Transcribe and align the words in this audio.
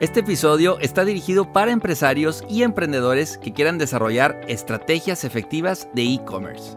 Este 0.00 0.20
episodio 0.20 0.78
está 0.80 1.04
dirigido 1.04 1.52
para 1.52 1.70
empresarios 1.70 2.42
y 2.48 2.62
emprendedores 2.62 3.38
que 3.38 3.52
quieran 3.52 3.78
desarrollar 3.78 4.40
estrategias 4.48 5.22
efectivas 5.22 5.88
de 5.94 6.02
e-commerce. 6.14 6.76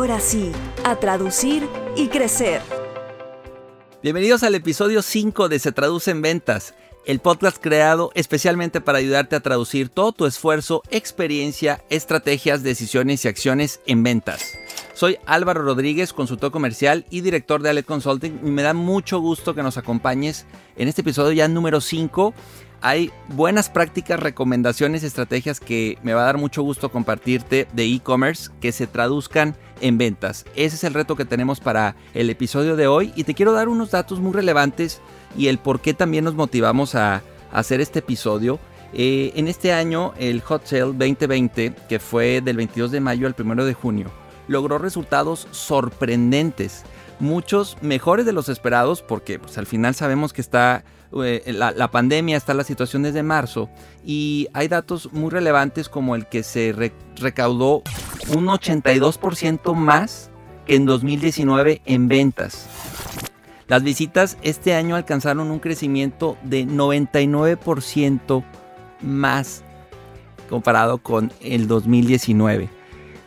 sí, 0.19 0.51
a 0.83 0.95
traducir 0.95 1.67
y 1.95 2.07
crecer. 2.07 2.61
Bienvenidos 4.01 4.41
al 4.41 4.55
episodio 4.55 5.03
5 5.03 5.47
de 5.47 5.59
Se 5.59 5.71
Traduce 5.71 6.09
en 6.09 6.23
Ventas, 6.23 6.73
el 7.05 7.19
podcast 7.19 7.57
creado 7.61 8.09
especialmente 8.15 8.81
para 8.81 8.97
ayudarte 8.97 9.35
a 9.35 9.41
traducir 9.41 9.89
todo 9.89 10.11
tu 10.11 10.25
esfuerzo, 10.25 10.81
experiencia, 10.89 11.83
estrategias, 11.91 12.63
decisiones 12.63 13.23
y 13.23 13.27
acciones 13.27 13.79
en 13.85 14.01
ventas. 14.01 14.57
Soy 14.95 15.19
Álvaro 15.27 15.61
Rodríguez, 15.61 16.13
consultor 16.13 16.51
comercial 16.51 17.05
y 17.11 17.21
director 17.21 17.61
de 17.61 17.69
Aled 17.69 17.85
Consulting 17.85 18.39
y 18.43 18.49
me 18.49 18.63
da 18.63 18.73
mucho 18.73 19.19
gusto 19.19 19.53
que 19.53 19.61
nos 19.61 19.77
acompañes 19.77 20.47
en 20.77 20.87
este 20.87 21.01
episodio 21.01 21.31
ya 21.33 21.47
número 21.47 21.79
5 21.79 22.33
hay 22.81 23.11
buenas 23.29 23.69
prácticas, 23.69 24.19
recomendaciones, 24.19 25.03
estrategias 25.03 25.59
que 25.59 25.97
me 26.01 26.13
va 26.13 26.23
a 26.23 26.25
dar 26.25 26.37
mucho 26.37 26.63
gusto 26.63 26.91
compartirte 26.91 27.67
de 27.73 27.85
e-commerce 27.85 28.49
que 28.59 28.71
se 28.71 28.87
traduzcan 28.87 29.55
en 29.81 29.97
ventas. 29.97 30.45
Ese 30.55 30.75
es 30.75 30.83
el 30.83 30.95
reto 30.95 31.15
que 31.15 31.25
tenemos 31.25 31.59
para 31.59 31.95
el 32.13 32.29
episodio 32.29 32.75
de 32.75 32.87
hoy 32.87 33.13
y 33.15 33.23
te 33.23 33.35
quiero 33.35 33.53
dar 33.53 33.69
unos 33.69 33.91
datos 33.91 34.19
muy 34.19 34.33
relevantes 34.33 34.99
y 35.37 35.47
el 35.47 35.59
por 35.59 35.79
qué 35.79 35.93
también 35.93 36.23
nos 36.23 36.33
motivamos 36.33 36.95
a, 36.95 37.21
hacer 37.51 37.81
este 37.81 37.99
episodio. 37.99 38.59
Eh, 38.93 39.33
en 39.35 39.47
este 39.47 39.73
año 39.73 40.13
el 40.17 40.41
Hot 40.41 40.65
Sale 40.65 40.93
2020, 40.93 41.73
que 41.89 41.99
fue 41.99 42.41
del 42.41 42.57
22 42.57 42.91
de 42.91 43.01
mayo 43.01 43.27
al 43.27 43.35
1 43.37 43.65
de 43.65 43.73
junio, 43.73 44.09
logró 44.47 44.77
resultados 44.77 45.47
sorprendentes, 45.51 46.83
muchos 47.19 47.77
mejores 47.81 48.25
de 48.25 48.31
los 48.31 48.47
esperados 48.49 49.01
porque 49.01 49.37
pues, 49.37 49.57
al 49.57 49.65
final 49.65 49.95
sabemos 49.95 50.33
que 50.33 50.41
está 50.41 50.83
eh, 51.23 51.43
la, 51.53 51.91
pandemia, 51.91 52.37
está 52.37 52.53
la 52.53 52.63
situación 52.63 53.03
desde 53.03 53.23
marzo 53.23 53.69
y 54.05 54.47
hay 54.53 54.67
datos 54.67 55.11
muy 55.11 55.29
relevantes 55.29 55.89
como 55.89 56.15
el 56.15 56.25
que 56.27 56.43
se 56.43 56.73
recaudó 57.17 57.83
un 58.35 58.47
82% 58.47 59.73
más 59.75 60.29
que 60.65 60.75
en 60.75 60.85
2019 60.85 61.81
en 61.85 62.07
ventas. 62.07 62.67
Las 63.67 63.83
visitas 63.83 64.37
este 64.41 64.73
año 64.73 64.95
alcanzaron 64.95 65.51
un 65.51 65.59
crecimiento 65.59 66.37
de 66.43 66.65
99% 66.65 68.43
más 69.01 69.63
comparado 70.49 70.97
con 70.97 71.31
el 71.41 71.67
2019. 71.67 72.69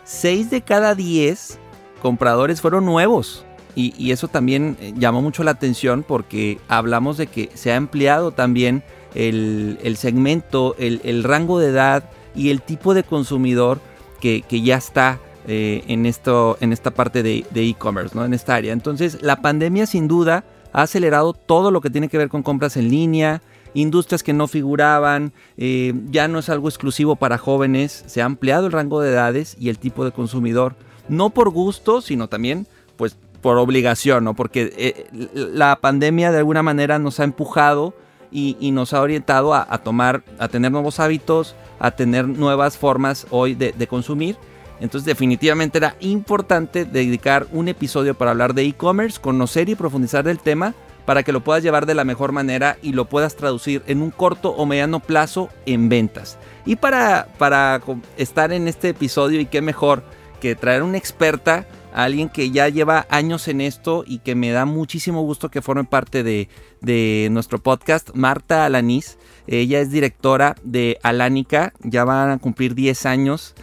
6 0.05 0.51
de 0.51 0.61
cada 0.63 0.95
10 0.95 1.59
compradores 2.03 2.61
fueron 2.61 2.85
nuevos. 2.85 3.47
Y, 3.77 4.13
eso 4.13 4.29
también 4.29 4.77
eh, 4.81 4.93
llamó 4.97 5.21
mucho 5.21 5.43
la 5.43 5.51
atención 5.51 6.05
porque 6.07 6.59
hablamos 6.69 7.17
de 7.17 7.27
que 7.27 7.51
se 7.55 7.73
ha 7.73 7.77
ampliado 7.77 8.31
también 8.31 8.85
el, 9.15 9.97
segmento, 9.97 10.77
el, 10.79 11.25
rango 11.25 11.59
de 11.59 11.69
edad 11.69 12.05
y 12.35 12.51
el 12.51 12.63
tipo 12.63 12.95
de 12.95 13.03
consumidor 13.03 13.81
que, 14.21 14.43
ya 14.49 14.77
está 14.77 15.19
eh, 15.47 15.85
en, 15.89 16.07
esto, 16.07 16.57
en 16.61 16.73
esta 16.73 16.93
parte 16.93 17.23
de 17.23 17.45
e-commerce, 17.53 18.17
¿no? 18.17 18.25
en 18.25 18.33
esta 18.33 18.55
área. 18.55 18.73
Entonces 18.73 19.23
la 19.23 19.43
pandemia 19.43 19.87
sin 19.87 20.09
duda 20.09 20.45
ha 20.73 20.83
acelerado 20.83 21.33
todo 21.33 21.71
lo 21.71 21.81
que 21.81 21.91
tiene 21.91 22.09
que 22.09 22.19
ver 22.19 22.29
con 22.29 22.43
compras 22.43 22.77
en 22.77 22.91
línea, 22.91 23.41
industrias 23.75 24.23
que 24.23 24.33
no 24.33 24.49
figuraban, 24.49 25.33
eh, 25.57 25.95
ya 26.11 26.29
no 26.29 26.39
es 26.39 26.49
algo 26.49 26.69
exclusivo 26.69 27.17
para 27.17 27.39
jóvenes, 27.39 28.05
se 28.07 28.23
ha 28.23 28.25
ampliado 28.25 28.67
el 28.67 28.73
rango 28.73 29.01
de 29.01 29.11
edades 29.11 29.57
y 29.59 29.69
el 29.69 29.79
tipo 29.79 30.05
de 30.05 30.13
consumidor, 30.13 30.75
no 31.09 31.31
por 31.31 31.51
gusto, 31.51 32.01
sino 32.01 32.29
también 32.29 32.67
pues 32.97 33.17
por 33.45 33.59
obligación, 33.59 34.25
¿no? 34.25 34.33
Porque 34.33 34.73
eh, 34.79 35.07
la 35.35 35.77
pandemia 35.77 36.33
de 36.33 36.39
alguna 36.39 36.63
manera 36.63 36.99
nos 36.99 37.21
ha 37.21 37.25
empujado 37.25 37.93
y, 38.33 38.71
nos 38.73 38.95
ha 38.95 39.03
orientado 39.03 39.53
a, 39.53 39.67
tomar, 39.85 40.23
a 40.39 40.49
tener 40.49 40.73
nuevos 40.73 40.99
hábitos, 40.99 41.55
a 41.79 41.91
tener 41.91 42.27
nuevas 42.27 42.79
formas 42.79 43.27
hoy 43.29 43.55
de, 43.55 43.87
consumir. 43.87 44.39
Entonces 44.81 45.05
definitivamente 45.05 45.77
era 45.77 45.95
importante 46.01 46.87
dedicar 46.87 47.47
un 47.53 47.69
episodio 47.69 48.15
para 48.15 48.31
hablar 48.31 48.55
de 48.55 48.63
e-commerce, 48.63 49.21
conocer 49.21 49.69
y 49.69 49.75
profundizar 49.75 50.25
del 50.25 50.39
tema 50.39 50.73
para 51.05 51.23
que 51.23 51.33
lo 51.33 51.45
puedas 51.45 51.63
llevar 51.63 51.85
de 51.85 51.95
la 51.95 52.05
mejor 52.05 52.33
manera 52.33 52.79
y 52.81 52.93
lo 52.93 53.05
puedas 53.05 53.37
traducir 53.37 53.83
en 53.87 54.01
un 54.01 54.11
corto 54.11 54.53
o 54.53 54.65
mediano 54.65 55.01
plazo 55.01 55.51
en 55.67 55.91
ventas. 55.91 56.39
Y 56.65 56.77
para, 56.77 57.29
para 57.37 57.83
estar 58.17 58.55
en 58.55 58.69
este 58.69 58.89
episodio 58.89 59.39
y 59.39 59.45
qué 59.45 59.61
mejor 59.61 60.03
que 60.41 60.57
traer 60.57 60.83
una 60.83 60.97
experta 60.97 61.67
alguien 61.95 62.29
que 62.29 62.51
ya 62.51 62.69
lleva 62.69 63.07
años 63.09 63.49
en 63.49 63.61
esto 63.61 64.05
y 64.07 64.19
que 64.19 64.35
me 64.35 64.51
da 64.51 64.67
muchísimo 64.67 65.23
gusto 65.23 65.49
que 65.49 65.63
forme 65.63 65.85
parte 65.85 66.23
de, 66.23 67.29
nuestro 67.31 67.59
podcast, 67.59 68.11
Marta 68.15 68.67
Alanís. 68.67 69.17
Ella 69.47 69.81
es 69.81 69.91
directora 69.91 70.57
de 70.63 70.99
Alánica, 71.03 71.73
ya 71.81 72.05
van 72.05 72.31
a 72.31 72.39
cumplir 72.39 72.75
10 72.75 73.07
años 73.07 73.55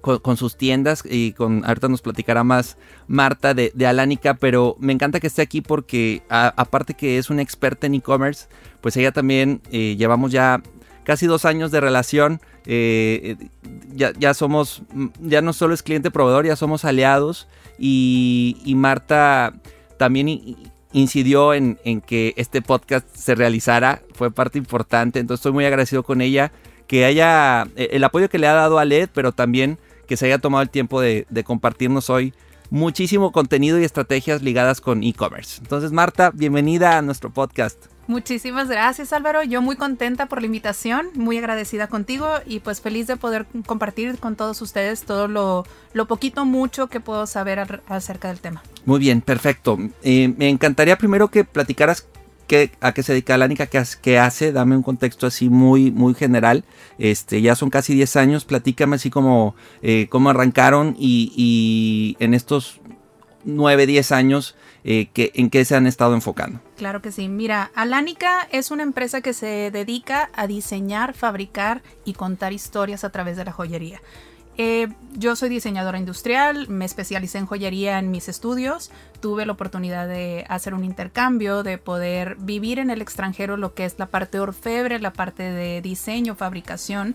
con, 0.00 0.36
sus 0.36 0.56
tiendas 0.56 1.02
y 1.08 1.32
con 1.32 1.64
ahorita 1.64 1.88
nos 1.88 2.02
platicará 2.02 2.44
más 2.44 2.76
Marta 3.08 3.52
de, 3.54 3.72
de 3.74 3.86
Alánica, 3.86 4.34
pero 4.34 4.76
me 4.78 4.92
encanta 4.92 5.20
que 5.20 5.26
esté 5.26 5.42
aquí 5.42 5.60
porque 5.60 6.22
aparte 6.28 6.94
que 6.94 7.18
es 7.18 7.30
una 7.30 7.42
experta 7.42 7.86
en 7.86 7.94
e-commerce, 7.94 8.46
pues 8.80 8.96
ella 8.96 9.12
también 9.12 9.60
eh, 9.70 9.96
llevamos 9.96 10.30
ya 10.32 10.62
casi 11.04 11.26
dos 11.26 11.44
años 11.44 11.70
de 11.70 11.80
relación 11.80 12.40
eh, 12.66 13.36
ya, 13.94 14.34
somos, 14.34 14.82
ya 15.20 15.42
no 15.42 15.52
solo 15.52 15.74
es 15.74 15.82
cliente 15.82 16.10
proveedor, 16.10 16.46
ya 16.46 16.56
somos 16.56 16.84
aliados 16.84 17.48
y, 17.78 18.72
Marta 18.76 19.54
también 19.98 20.56
incidió 20.92 21.54
en, 21.54 21.76
que 22.06 22.34
este 22.36 22.62
podcast 22.62 23.06
se 23.14 23.34
realizara, 23.34 24.02
fue 24.14 24.30
parte 24.30 24.58
importante, 24.58 25.20
entonces 25.20 25.40
estoy 25.40 25.52
muy 25.52 25.64
agradecido 25.64 26.02
con 26.02 26.20
ella, 26.20 26.52
que 26.86 27.04
haya 27.04 27.66
eh, 27.76 27.90
el 27.92 28.04
apoyo 28.04 28.28
que 28.28 28.38
le 28.38 28.46
ha 28.46 28.54
dado 28.54 28.78
a 28.78 28.84
LED, 28.84 29.08
pero 29.12 29.32
también 29.32 29.78
que 30.06 30.16
se 30.16 30.26
haya 30.26 30.38
tomado 30.38 30.62
el 30.62 30.70
tiempo 30.70 31.00
de 31.00 31.44
compartirnos 31.44 32.10
hoy 32.10 32.34
muchísimo 32.72 33.32
contenido 33.32 33.78
y 33.78 33.84
estrategias 33.84 34.40
ligadas 34.40 34.80
con 34.80 35.02
e-commerce. 35.02 35.60
Entonces 35.60 35.92
Marta, 35.92 36.30
bienvenida 36.34 36.96
a 36.96 37.02
nuestro 37.02 37.30
podcast. 37.30 37.91
Muchísimas 38.12 38.68
gracias 38.68 39.14
Álvaro, 39.14 39.42
yo 39.42 39.62
muy 39.62 39.74
contenta 39.76 40.26
por 40.26 40.42
la 40.42 40.46
invitación, 40.46 41.06
muy 41.14 41.38
agradecida 41.38 41.86
contigo 41.86 42.28
y 42.44 42.60
pues 42.60 42.82
feliz 42.82 43.06
de 43.06 43.16
poder 43.16 43.46
compartir 43.64 44.18
con 44.18 44.36
todos 44.36 44.60
ustedes 44.60 45.04
todo 45.04 45.28
lo, 45.28 45.64
poquito, 46.04 46.44
mucho 46.44 46.88
que 46.88 47.00
puedo 47.00 47.26
saber 47.26 47.80
acerca 47.88 48.28
del 48.28 48.38
tema. 48.40 48.62
Muy 48.84 49.00
bien, 49.00 49.22
perfecto. 49.22 49.78
Eh, 50.02 50.34
me 50.36 50.50
encantaría 50.50 50.98
primero 50.98 51.28
que 51.28 51.44
platicaras 51.44 52.06
qué, 52.46 52.72
a 52.82 52.92
qué 52.92 53.02
se 53.02 53.12
dedica 53.12 53.38
Lánica, 53.38 53.64
qué, 53.64 53.82
qué, 54.02 54.18
hace, 54.18 54.52
dame 54.52 54.76
un 54.76 54.82
contexto 54.82 55.26
así 55.26 55.48
muy, 55.48 55.90
muy 55.90 56.12
general. 56.12 56.64
Este, 56.98 57.40
ya 57.40 57.54
son 57.54 57.70
casi 57.70 57.94
10 57.94 58.16
años, 58.16 58.44
platícame 58.44 58.96
así 58.96 59.08
como 59.08 59.54
eh, 59.80 60.08
cómo 60.10 60.28
arrancaron 60.28 60.96
y, 60.98 61.32
y 61.34 62.22
en 62.22 62.34
estos 62.34 62.78
9, 63.46 63.86
10 63.86 64.12
años 64.12 64.54
eh, 64.84 65.08
en 65.14 65.50
qué 65.50 65.64
se 65.64 65.76
han 65.76 65.86
estado 65.86 66.14
enfocando. 66.14 66.60
Claro 66.76 67.02
que 67.02 67.12
sí. 67.12 67.28
Mira, 67.28 67.70
Alánica 67.74 68.48
es 68.50 68.70
una 68.70 68.82
empresa 68.82 69.20
que 69.20 69.32
se 69.32 69.70
dedica 69.70 70.30
a 70.34 70.46
diseñar, 70.46 71.14
fabricar 71.14 71.82
y 72.04 72.14
contar 72.14 72.52
historias 72.52 73.04
a 73.04 73.10
través 73.10 73.36
de 73.36 73.44
la 73.44 73.52
joyería. 73.52 74.00
Eh, 74.58 74.88
yo 75.14 75.34
soy 75.34 75.48
diseñadora 75.48 75.98
industrial, 75.98 76.68
me 76.68 76.84
especialicé 76.84 77.38
en 77.38 77.46
joyería 77.46 77.98
en 77.98 78.10
mis 78.10 78.28
estudios, 78.28 78.90
tuve 79.20 79.46
la 79.46 79.52
oportunidad 79.52 80.06
de 80.06 80.44
hacer 80.48 80.74
un 80.74 80.84
intercambio, 80.84 81.62
de 81.62 81.78
poder 81.78 82.36
vivir 82.36 82.78
en 82.78 82.90
el 82.90 83.00
extranjero 83.00 83.56
lo 83.56 83.72
que 83.72 83.86
es 83.86 83.98
la 83.98 84.06
parte 84.06 84.40
orfebre, 84.40 84.98
la 84.98 85.14
parte 85.14 85.42
de 85.42 85.80
diseño, 85.80 86.34
fabricación, 86.34 87.14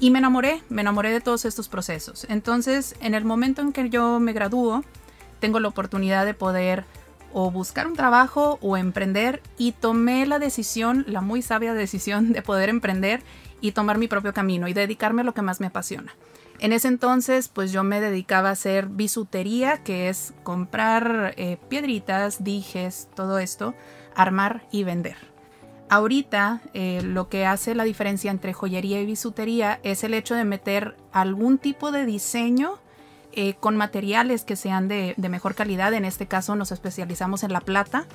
y 0.00 0.10
me 0.10 0.18
enamoré, 0.18 0.60
me 0.70 0.80
enamoré 0.80 1.12
de 1.12 1.20
todos 1.20 1.44
estos 1.44 1.68
procesos. 1.68 2.26
Entonces, 2.28 2.96
en 3.00 3.14
el 3.14 3.24
momento 3.24 3.62
en 3.62 3.72
que 3.72 3.88
yo 3.88 4.18
me 4.18 4.32
gradúo, 4.32 4.82
tengo 5.38 5.60
la 5.60 5.68
oportunidad 5.68 6.26
de 6.26 6.34
poder 6.34 6.84
o 7.32 7.50
buscar 7.50 7.86
un 7.86 7.94
trabajo 7.94 8.58
o 8.60 8.76
emprender 8.76 9.42
y 9.58 9.72
tomé 9.72 10.26
la 10.26 10.38
decisión, 10.38 11.04
la 11.08 11.20
muy 11.20 11.42
sabia 11.42 11.74
decisión 11.74 12.32
de 12.32 12.42
poder 12.42 12.68
emprender 12.68 13.22
y 13.60 13.72
tomar 13.72 13.98
mi 13.98 14.08
propio 14.08 14.34
camino 14.34 14.68
y 14.68 14.74
dedicarme 14.74 15.22
a 15.22 15.24
lo 15.24 15.34
que 15.34 15.42
más 15.42 15.60
me 15.60 15.68
apasiona. 15.68 16.14
En 16.58 16.72
ese 16.72 16.88
entonces, 16.88 17.48
pues 17.48 17.72
yo 17.72 17.82
me 17.82 18.00
dedicaba 18.00 18.50
a 18.50 18.52
hacer 18.52 18.86
bisutería, 18.86 19.82
que 19.82 20.08
es 20.08 20.32
comprar 20.44 21.34
eh, 21.36 21.58
piedritas, 21.68 22.44
dijes, 22.44 23.08
todo 23.16 23.38
esto, 23.38 23.74
armar 24.14 24.62
y 24.70 24.84
vender. 24.84 25.16
Ahorita 25.88 26.62
eh, 26.72 27.02
lo 27.02 27.28
que 27.28 27.46
hace 27.46 27.74
la 27.74 27.84
diferencia 27.84 28.30
entre 28.30 28.52
joyería 28.52 29.00
y 29.00 29.06
bisutería 29.06 29.80
es 29.82 30.04
el 30.04 30.14
hecho 30.14 30.34
de 30.34 30.44
meter 30.44 30.96
algún 31.12 31.58
tipo 31.58 31.92
de 31.92 32.06
diseño 32.06 32.78
eh, 33.32 33.54
con 33.54 33.76
materiales 33.76 34.44
que 34.44 34.56
sean 34.56 34.88
de, 34.88 35.14
mejor 35.16 35.54
calidad. 35.54 35.94
En 35.94 36.04
este 36.04 36.26
caso 36.26 36.56
nos 36.56 36.72
especializamos 36.72 37.42
en 37.42 37.52
la 37.52 37.60
plata, 37.60 38.06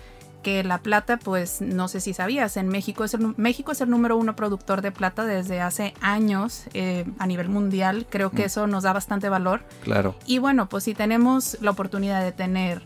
que 0.44 0.64
la 0.64 0.78
plata, 0.78 1.18
pues 1.18 1.62
no 1.62 1.88
sé 1.88 2.00
si 2.00 2.14
sabías, 2.14 2.58
en 2.58 2.68
México 2.68 3.04
es 3.04 3.14
el, 3.14 3.34
México 3.38 3.72
es 3.72 3.82
el 3.82 3.90
número 3.90 4.18
uno 4.18 4.36
productor 4.36 4.82
de 4.82 4.92
plata 4.92 5.26
desde 5.26 5.62
hace 5.62 5.94
años 6.02 6.66
eh, 6.74 7.06
a 7.20 7.28
nivel 7.28 7.50
mundial. 7.50 8.06
Creo 8.10 8.32
que 8.32 8.44
mm. 8.44 8.46
eso 8.46 8.68
nos 8.68 8.84
da 8.84 8.94
bastante 8.94 9.30
valor. 9.30 9.62
Claro. 9.84 10.16
Y 10.26 10.40
bueno, 10.40 10.70
pues 10.70 10.84
si 10.84 10.94
tenemos 10.94 11.58
la 11.62 11.72
oportunidad 11.72 12.22
de 12.22 12.32
tener 12.32 12.84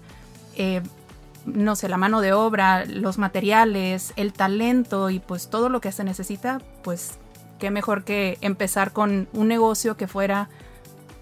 no 1.46 1.76
sé, 1.76 1.90
la 1.90 1.98
mano 1.98 2.22
de 2.22 2.34
obra, 2.34 2.86
los 2.86 3.18
materiales, 3.18 4.14
el 4.16 4.34
talento 4.34 5.10
y 5.10 5.20
pues 5.20 5.50
todo 5.50 5.70
lo 5.70 5.82
que 5.82 5.92
se 5.92 6.04
necesita, 6.04 6.62
pues 6.84 7.18
qué 7.60 7.72
mejor 7.72 8.04
que 8.04 8.38
empezar 8.42 8.92
con 8.92 9.28
un 9.34 9.48
negocio 9.48 9.98
que 9.98 10.08
fuera 10.08 10.50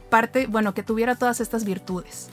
parte, 0.09 0.47
bueno, 0.47 0.73
que 0.73 0.83
tuviera 0.83 1.15
todas 1.15 1.39
estas 1.39 1.65
virtudes. 1.65 2.29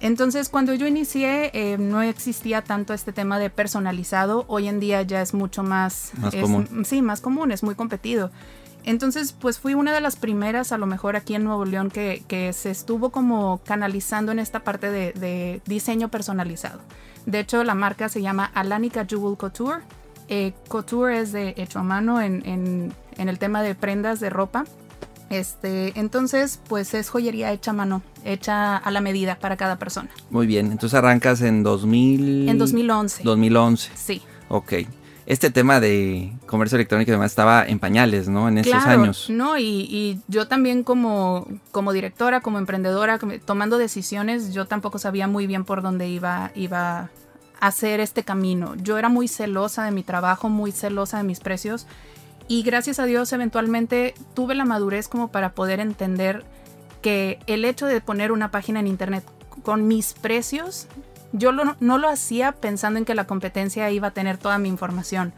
Entonces, 0.00 0.48
cuando 0.48 0.74
yo 0.74 0.86
inicié, 0.86 1.50
eh, 1.54 1.78
no 1.78 2.02
existía 2.02 2.62
tanto 2.62 2.92
este 2.92 3.12
tema 3.12 3.38
de 3.38 3.50
personalizado. 3.50 4.44
Hoy 4.48 4.66
en 4.66 4.80
día 4.80 5.02
ya 5.02 5.22
es 5.22 5.32
mucho 5.32 5.62
más, 5.62 6.10
más 6.18 6.34
común. 6.34 6.84
Sí, 6.84 7.02
más 7.02 7.20
común, 7.20 7.52
es 7.52 7.62
muy 7.62 7.76
competido. 7.76 8.32
Entonces, 8.84 9.32
pues 9.32 9.60
fui 9.60 9.74
una 9.74 9.92
de 9.92 10.00
las 10.00 10.16
primeras, 10.16 10.72
a 10.72 10.78
lo 10.78 10.86
mejor 10.86 11.14
aquí 11.14 11.36
en 11.36 11.44
Nuevo 11.44 11.64
León, 11.64 11.88
que, 11.88 12.24
que 12.26 12.52
se 12.52 12.72
estuvo 12.72 13.10
como 13.10 13.60
canalizando 13.64 14.32
en 14.32 14.40
esta 14.40 14.64
parte 14.64 14.90
de, 14.90 15.12
de 15.12 15.62
diseño 15.66 16.08
personalizado. 16.08 16.80
De 17.26 17.38
hecho, 17.38 17.62
la 17.62 17.74
marca 17.74 18.08
se 18.08 18.22
llama 18.22 18.50
Alanica 18.54 19.06
Jewel 19.08 19.36
Couture. 19.36 19.82
Eh, 20.28 20.52
couture 20.68 21.18
es 21.18 21.32
de 21.32 21.54
hecho 21.56 21.80
a 21.80 21.82
mano 21.82 22.20
en, 22.20 22.92
el 23.16 23.38
tema 23.38 23.62
de 23.62 23.74
prendas 23.74 24.20
de 24.20 24.30
ropa. 24.30 24.64
Este, 25.32 25.98
entonces, 25.98 26.60
pues 26.68 26.94
es 26.94 27.08
joyería 27.08 27.52
hecha 27.52 27.72
a 27.72 27.74
mano, 27.74 28.02
hecha 28.24 28.76
a 28.76 28.90
la 28.90 29.00
medida 29.00 29.38
para 29.38 29.56
cada 29.56 29.78
persona. 29.78 30.10
Muy 30.30 30.46
bien, 30.46 30.70
entonces 30.70 30.98
arrancas 30.98 31.40
en 31.40 31.62
2000... 31.62 32.48
En 32.48 32.58
2011. 32.58 33.22
2011. 33.24 33.90
Sí. 33.94 34.22
Ok 34.48 34.74
este 35.26 35.50
tema 35.50 35.80
de 35.80 36.32
comercio 36.46 36.76
electrónico 36.76 37.10
además 37.10 37.32
estaba 37.32 37.64
en 37.64 37.78
pañales, 37.78 38.28
¿no? 38.28 38.48
En 38.48 38.58
esos 38.58 38.84
años. 38.84 39.30
No, 39.30 39.56
y, 39.56 39.62
y, 39.64 40.20
yo 40.28 40.48
también 40.48 40.82
como, 40.82 41.46
como 41.70 41.92
directora, 41.92 42.40
como 42.40 42.58
emprendedora, 42.58 43.18
tomando 43.44 43.78
decisiones, 43.78 44.52
yo 44.52 44.66
tampoco 44.66 44.98
sabía 44.98 45.28
muy 45.28 45.46
bien 45.46 45.64
por 45.64 45.82
dónde 45.82 46.08
iba, 46.08 46.50
iba 46.54 46.98
a 47.60 47.66
hacer 47.66 48.00
este 48.00 48.24
camino. 48.24 48.74
Yo 48.76 48.98
era 48.98 49.08
muy 49.08 49.28
celosa 49.28 49.84
de 49.84 49.92
mi 49.92 50.02
trabajo, 50.02 50.48
muy 50.48 50.72
celosa 50.72 51.18
de 51.18 51.24
mis 51.24 51.40
precios. 51.40 51.86
Y 52.52 52.62
gracias 52.64 52.98
a 52.98 53.06
Dios 53.06 53.32
eventualmente 53.32 54.12
tuve 54.34 54.54
la 54.54 54.66
madurez 54.66 55.08
como 55.08 55.28
para 55.28 55.54
poder 55.54 55.80
entender 55.80 56.44
que 57.00 57.38
el 57.46 57.64
hecho 57.64 57.86
de 57.86 58.02
poner 58.02 58.30
una 58.30 58.50
página 58.50 58.78
en 58.78 58.88
internet 58.88 59.24
con 59.62 59.88
mis 59.88 60.12
precios 60.12 60.86
yo 61.32 61.50
no 61.52 61.96
lo 61.98 62.08
hacía 62.10 62.52
pensando 62.52 62.98
en 62.98 63.06
que 63.06 63.14
la 63.14 63.26
competencia 63.26 63.90
iba 63.90 64.08
a 64.08 64.10
tener 64.10 64.36
toda 64.36 64.58
mi 64.58 64.68
información. 64.68 65.32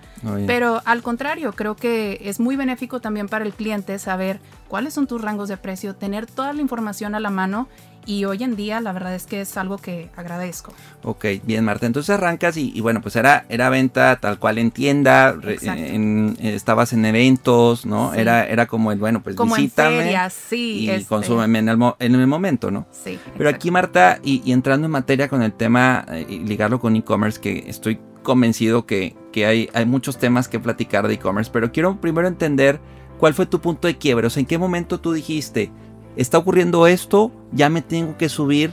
pero 0.48 0.82
al 0.86 1.04
contrario, 1.04 1.52
creo 1.52 1.76
que 1.76 2.18
es 2.24 2.40
muy 2.40 2.56
benéfico 2.56 2.98
también 2.98 3.28
para 3.28 3.44
el 3.44 3.52
cliente 3.52 3.96
saber 4.00 4.40
cuáles 4.66 4.92
son 4.94 5.06
tus 5.06 5.22
rangos 5.22 5.48
de 5.48 5.56
precio, 5.56 5.94
tener 5.94 6.26
toda 6.26 6.52
la 6.52 6.62
información 6.62 7.14
a 7.14 7.20
la 7.20 7.30
mano 7.30 7.68
y 8.06 8.24
hoy 8.24 8.42
en 8.42 8.56
día 8.56 8.80
la 8.80 8.92
verdad 8.92 9.14
es 9.14 9.26
que 9.26 9.40
es 9.40 9.56
algo 9.56 9.78
que 9.78 10.10
agradezco. 10.16 10.72
Ok, 11.02 11.26
bien 11.44 11.64
Marta, 11.64 11.86
entonces 11.86 12.10
arrancas 12.10 12.56
y, 12.56 12.80
bueno, 12.80 13.00
pues 13.00 13.16
era, 13.16 13.44
era 13.48 13.68
venta 13.68 14.16
tal 14.16 14.38
cual 14.38 14.58
en 14.58 14.70
tienda, 14.70 15.36
en, 15.62 16.36
estabas 16.40 16.92
en 16.92 17.04
eventos, 17.04 17.86
¿no? 17.86 18.14
Era, 18.14 18.46
era 18.46 18.66
como 18.66 18.92
el, 18.92 18.98
bueno, 18.98 19.22
pues 19.22 19.36
como 19.36 19.56
visítame 19.56 20.12
en 20.12 20.30
sí, 20.30 20.80
y 20.80 20.90
este... 20.90 21.08
consúmeme 21.08 21.58
en 21.58 21.68
el, 21.68 21.78
en 21.98 22.14
el 22.14 22.26
momento, 22.26 22.70
¿no? 22.70 22.86
Sí. 22.90 23.18
Pero 23.36 23.48
aquí 23.50 23.70
Marta, 23.70 24.18
y, 24.22 24.50
entrando 24.52 24.86
en 24.86 24.92
materia 24.92 25.28
con 25.28 25.42
el 25.42 25.52
tema 25.52 26.04
eh, 26.10 26.26
y 26.28 26.38
ligarlo 26.40 26.80
con 26.80 26.96
e-commerce, 26.96 27.40
que 27.40 27.64
estoy 27.68 27.98
convencido 28.22 28.86
que, 28.86 29.14
que 29.32 29.46
hay, 29.46 29.68
hay 29.74 29.86
muchos 29.86 30.18
temas 30.18 30.48
que 30.48 30.58
platicar 30.58 31.06
de 31.06 31.14
e-commerce, 31.14 31.50
pero 31.52 31.72
quiero 31.72 32.00
primero 32.00 32.26
entender 32.26 32.80
cuál 33.18 33.34
fue 33.34 33.46
tu 33.46 33.60
punto 33.60 33.86
de 33.86 33.96
quiebre, 33.96 34.26
o 34.26 34.30
sea, 34.30 34.40
en 34.40 34.46
qué 34.46 34.58
momento 34.58 35.00
tú 35.00 35.12
dijiste, 35.12 35.70
está 36.16 36.38
ocurriendo 36.38 36.86
esto, 36.86 37.32
ya 37.52 37.68
me 37.68 37.82
tengo 37.82 38.16
que 38.16 38.28
subir 38.28 38.72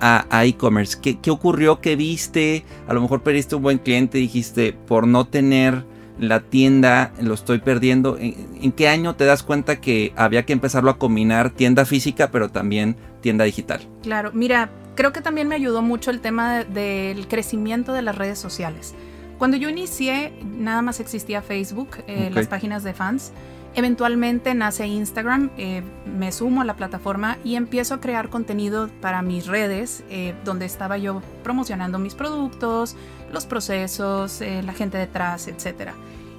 a, 0.00 0.44
e-commerce. 0.44 0.98
¿Qué, 1.00 1.30
ocurrió? 1.30 1.80
¿Qué 1.80 1.96
viste? 1.96 2.64
A 2.88 2.94
lo 2.94 3.02
mejor 3.02 3.22
perdiste 3.22 3.56
un 3.56 3.62
buen 3.62 3.78
cliente, 3.78 4.18
dijiste, 4.18 4.72
por 4.72 5.06
no 5.06 5.26
tener 5.26 5.84
la 6.18 6.40
tienda, 6.40 7.12
lo 7.20 7.34
estoy 7.34 7.58
perdiendo. 7.58 8.16
¿En, 8.18 8.72
qué 8.72 8.88
año 8.88 9.14
te 9.16 9.24
das 9.24 9.42
cuenta 9.42 9.80
que 9.80 10.12
había 10.16 10.44
que 10.44 10.52
empezarlo 10.52 10.90
a 10.90 10.98
combinar 10.98 11.50
tienda 11.50 11.84
física, 11.84 12.30
pero 12.30 12.48
también 12.48 12.96
tienda 13.20 13.44
digital? 13.44 13.80
Claro, 14.02 14.30
mira, 14.32 14.70
creo 14.94 15.12
que 15.12 15.20
también 15.20 15.48
me 15.48 15.54
ayudó 15.54 15.82
mucho 15.82 16.10
el 16.10 16.20
tema 16.20 16.64
del 16.64 17.28
crecimiento 17.28 17.92
de 17.92 18.02
las 18.02 18.16
redes 18.16 18.38
sociales. 18.38 18.94
Cuando 19.38 19.56
yo 19.56 19.70
inicié, 19.70 20.34
nada 20.44 20.82
más 20.82 21.00
existía 21.00 21.40
Facebook, 21.40 21.88
eh, 22.06 22.30
las 22.32 22.46
páginas 22.46 22.84
de 22.84 22.92
fans. 22.92 23.32
Eventualmente 23.74 24.52
nace 24.54 24.86
Instagram, 24.86 25.50
eh, 25.56 25.82
me 26.04 26.32
sumo 26.32 26.60
a 26.60 26.64
la 26.64 26.74
plataforma 26.74 27.38
y 27.44 27.54
empiezo 27.54 27.94
a 27.94 28.00
crear 28.00 28.28
contenido 28.28 28.88
para 29.00 29.22
mis 29.22 29.46
redes, 29.46 30.02
eh, 30.10 30.34
donde 30.44 30.66
estaba 30.66 30.98
yo 30.98 31.22
promocionando 31.44 31.98
mis 32.00 32.14
productos, 32.14 32.96
los 33.32 33.46
procesos, 33.46 34.40
eh, 34.40 34.62
la 34.64 34.72
gente 34.72 34.98
detrás, 34.98 35.46
etc. 35.46 35.92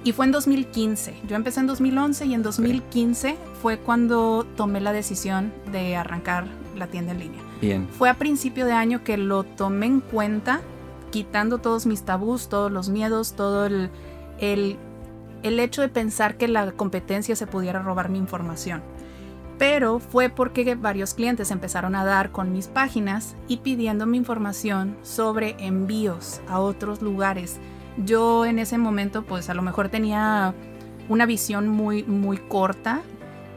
Y 0.04 0.12
fue 0.12 0.26
en 0.26 0.32
2015. 0.32 1.14
Yo 1.26 1.36
empecé 1.36 1.60
en 1.60 1.68
2011 1.68 2.26
y 2.26 2.34
en 2.34 2.42
2015 2.42 3.36
fue 3.62 3.78
cuando 3.78 4.46
tomé 4.56 4.80
la 4.80 4.92
decisión 4.92 5.54
de 5.70 5.96
arrancar 5.96 6.44
la 6.76 6.88
tienda 6.88 7.12
en 7.12 7.18
línea. 7.20 7.40
Bien. 7.62 7.88
Fue 7.88 8.10
a 8.10 8.14
principio 8.14 8.66
de 8.66 8.72
año 8.72 9.04
que 9.04 9.16
lo 9.16 9.44
tomé 9.44 9.86
en 9.86 10.00
cuenta, 10.00 10.60
quitando 11.10 11.58
todos 11.58 11.86
mis 11.86 12.02
tabús, 12.02 12.48
todos 12.48 12.70
los 12.70 12.90
miedos, 12.90 13.34
todo 13.34 13.64
el, 13.64 13.90
el 14.38 14.76
el 15.42 15.60
hecho 15.60 15.82
de 15.82 15.88
pensar 15.88 16.36
que 16.36 16.48
la 16.48 16.72
competencia 16.72 17.36
se 17.36 17.46
pudiera 17.46 17.82
robar 17.82 18.08
mi 18.08 18.18
información. 18.18 18.82
Pero 19.58 20.00
fue 20.00 20.28
porque 20.28 20.74
varios 20.74 21.14
clientes 21.14 21.50
empezaron 21.50 21.94
a 21.94 22.04
dar 22.04 22.32
con 22.32 22.52
mis 22.52 22.68
páginas 22.68 23.36
y 23.48 23.58
pidiendo 23.58 24.06
mi 24.06 24.16
información 24.16 24.96
sobre 25.02 25.56
envíos 25.58 26.40
a 26.48 26.58
otros 26.58 27.02
lugares. 27.02 27.60
Yo 28.04 28.44
en 28.46 28.58
ese 28.58 28.78
momento 28.78 29.22
pues 29.22 29.50
a 29.50 29.54
lo 29.54 29.62
mejor 29.62 29.88
tenía 29.88 30.54
una 31.08 31.26
visión 31.26 31.68
muy 31.68 32.02
muy 32.04 32.38
corta 32.38 33.02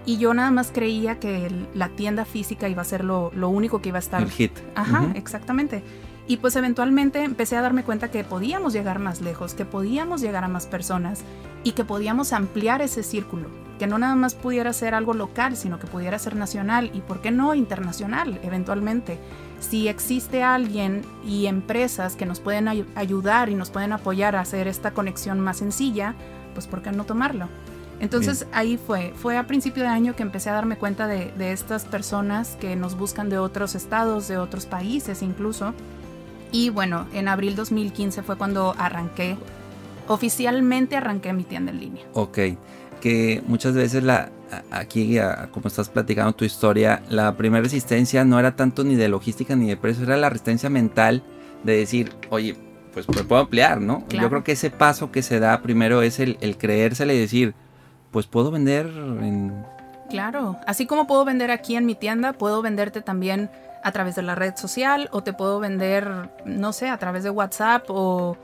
y 0.06 0.18
yo 0.18 0.34
nada 0.34 0.51
más 0.51 0.72
creía 0.72 1.20
que 1.20 1.51
la 1.74 1.89
tienda 1.89 2.25
física 2.25 2.70
iba 2.70 2.82
a 2.82 2.86
ser 2.86 3.04
lo, 3.04 3.32
único 3.32 3.82
que 3.82 3.89
iba 3.89 3.98
a 3.98 4.00
estar. 4.00 4.22
El 4.22 4.30
hit. 4.30 4.51
Ajá, 4.75 5.12
exactamente. 5.15 5.84
Y 6.27 6.38
pues 6.38 6.55
eventualmente 6.55 7.24
empecé 7.24 7.55
a 7.55 7.62
darme 7.62 7.84
cuenta 7.84 8.10
que 8.10 8.24
podíamos 8.24 8.74
llegar 8.74 9.00
más 9.00 9.22
lejos, 9.22 9.53
que 9.53 9.65
podíamos 9.65 10.22
llegar 10.22 10.44
a 10.44 10.48
más 10.48 10.65
personas 10.65 11.24
y 11.63 11.74
que 11.74 11.86
podíamos 11.86 12.34
ampliar 12.34 12.82
ese 12.82 13.03
círculo, 13.03 13.48
que 13.77 13.86
no 13.86 14.00
nada 14.00 14.15
más 14.15 14.34
pudiera 14.34 14.74
ser 14.74 14.96
algo 14.96 15.13
local, 15.13 15.55
sino 15.55 15.79
que 15.79 15.88
pudiera 15.88 16.17
ser 16.17 16.36
nacional 16.36 16.89
y, 16.94 17.01
¿por 17.01 17.22
qué 17.22 17.32
no, 17.32 17.53
internacional 17.53 18.39
eventualmente? 18.44 19.20
Si 19.60 19.88
existe 19.88 20.44
alguien 20.44 21.03
y 21.25 21.46
empresas 21.46 22.15
que 22.15 22.25
nos 22.25 22.39
pueden 22.39 22.67
ayudar 22.67 23.50
y 23.50 23.55
nos 23.55 23.70
pueden 23.70 23.94
apoyar 23.94 24.36
a 24.36 24.41
hacer 24.41 24.67
esta 24.67 24.91
conexión 24.91 25.39
más 25.39 25.58
sencilla, 25.58 26.15
pues 26.53 26.65
¿por 26.65 26.82
qué 26.82 26.91
no 26.91 27.05
tomarlo? 27.05 27.48
Entonces 28.00 28.46
ahí 28.51 28.77
fue, 28.77 29.13
fue 29.15 29.38
a 29.38 29.48
principio 29.48 29.84
de 29.84 29.89
año 29.89 30.15
que 30.15 30.24
empecé 30.24 30.50
a 30.50 30.53
darme 30.53 30.77
cuenta 30.77 31.08
de, 31.08 31.32
de 31.38 31.53
estas 31.53 31.86
personas 31.86 32.58
que 32.60 32.75
nos 32.75 32.98
buscan 32.98 33.29
de 33.29 33.38
otros 33.38 33.74
estados, 33.74 34.27
de 34.27 34.38
otros 34.38 34.65
países 34.65 35.22
incluso, 35.22 35.74
y 36.52 36.70
bueno, 36.70 37.08
en 37.14 37.28
abril 37.28 37.56
2015 37.56 38.24
fue 38.24 38.38
cuando 38.38 38.75
arranqué, 38.78 39.38
oficialmente 40.08 40.96
arranqué 40.96 41.34
mi 41.34 41.44
tienda 41.44 41.72
en 41.72 41.80
línea. 41.80 42.06
Ok, 42.14 42.40
que 43.02 43.44
muchas 43.48 43.74
veces 43.74 44.04
la, 44.04 44.30
aquí, 44.72 45.18
como 45.52 45.68
estás 45.68 45.90
platicando 45.90 46.34
tu 46.34 46.46
historia, 46.46 47.02
la 47.10 47.36
primera 47.36 47.64
resistencia 47.64 48.25
no 48.25 48.40
era 48.40 48.56
tanto 48.56 48.84
ni 48.84 48.96
de 48.96 49.10
logística 49.10 49.56
ni 49.56 49.68
de 49.68 49.78
precio, 49.78 50.04
era 50.04 50.18
la 50.18 50.30
resistencia 50.30 50.70
mental 50.70 51.24
de 51.64 51.78
decir, 51.78 52.14
oye, 52.30 52.56
pues 52.94 53.10
me 53.10 53.24
puedo 53.24 53.42
ampliar, 53.42 53.82
¿no? 53.82 54.06
Yo 54.10 54.30
creo 54.30 54.44
que 54.44 54.54
ese 54.54 54.70
paso 54.70 55.12
que 55.12 55.22
se 55.22 55.40
da 55.40 55.62
primero 55.62 56.02
es 56.02 56.20
el, 56.20 56.38
el 56.40 56.58
creérsele 56.58 57.16
y 57.16 57.20
decir, 57.20 57.54
pues 58.12 58.28
puedo 58.28 58.52
vender 58.52 58.86
en... 58.88 59.66
Claro, 60.10 60.58
así 60.66 60.86
como 60.86 61.08
puedo 61.08 61.25
vender 61.25 61.52
aquí 61.52 61.75
en 61.75 61.86
mi 61.86 61.96
tienda, 61.96 62.34
puedo 62.34 62.62
venderte 62.62 63.02
también 63.02 63.50
a 63.86 63.92
través 63.92 64.15
de 64.15 64.24
la 64.24 64.34
red 64.34 64.56
social 64.56 65.10
o 65.12 65.22
te 65.22 65.32
puedo 65.32 65.60
vender, 65.60 66.10
no 66.44 66.74
sé, 66.74 66.89
a 66.89 66.98
través 66.98 67.24
de 67.24 67.30
WhatsApp 67.30 67.86
o, 67.88 68.36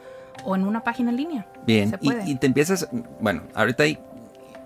en 0.45 0.67
una 0.67 0.83
página 0.83 1.09
en 1.09 1.17
línea. 1.17 1.47
Bien, 1.65 1.97
y, 1.99 2.35
te 2.35 2.45
empiezas, 2.45 2.87
bueno, 3.19 3.41
ahorita 3.55 3.81
hay 3.81 3.97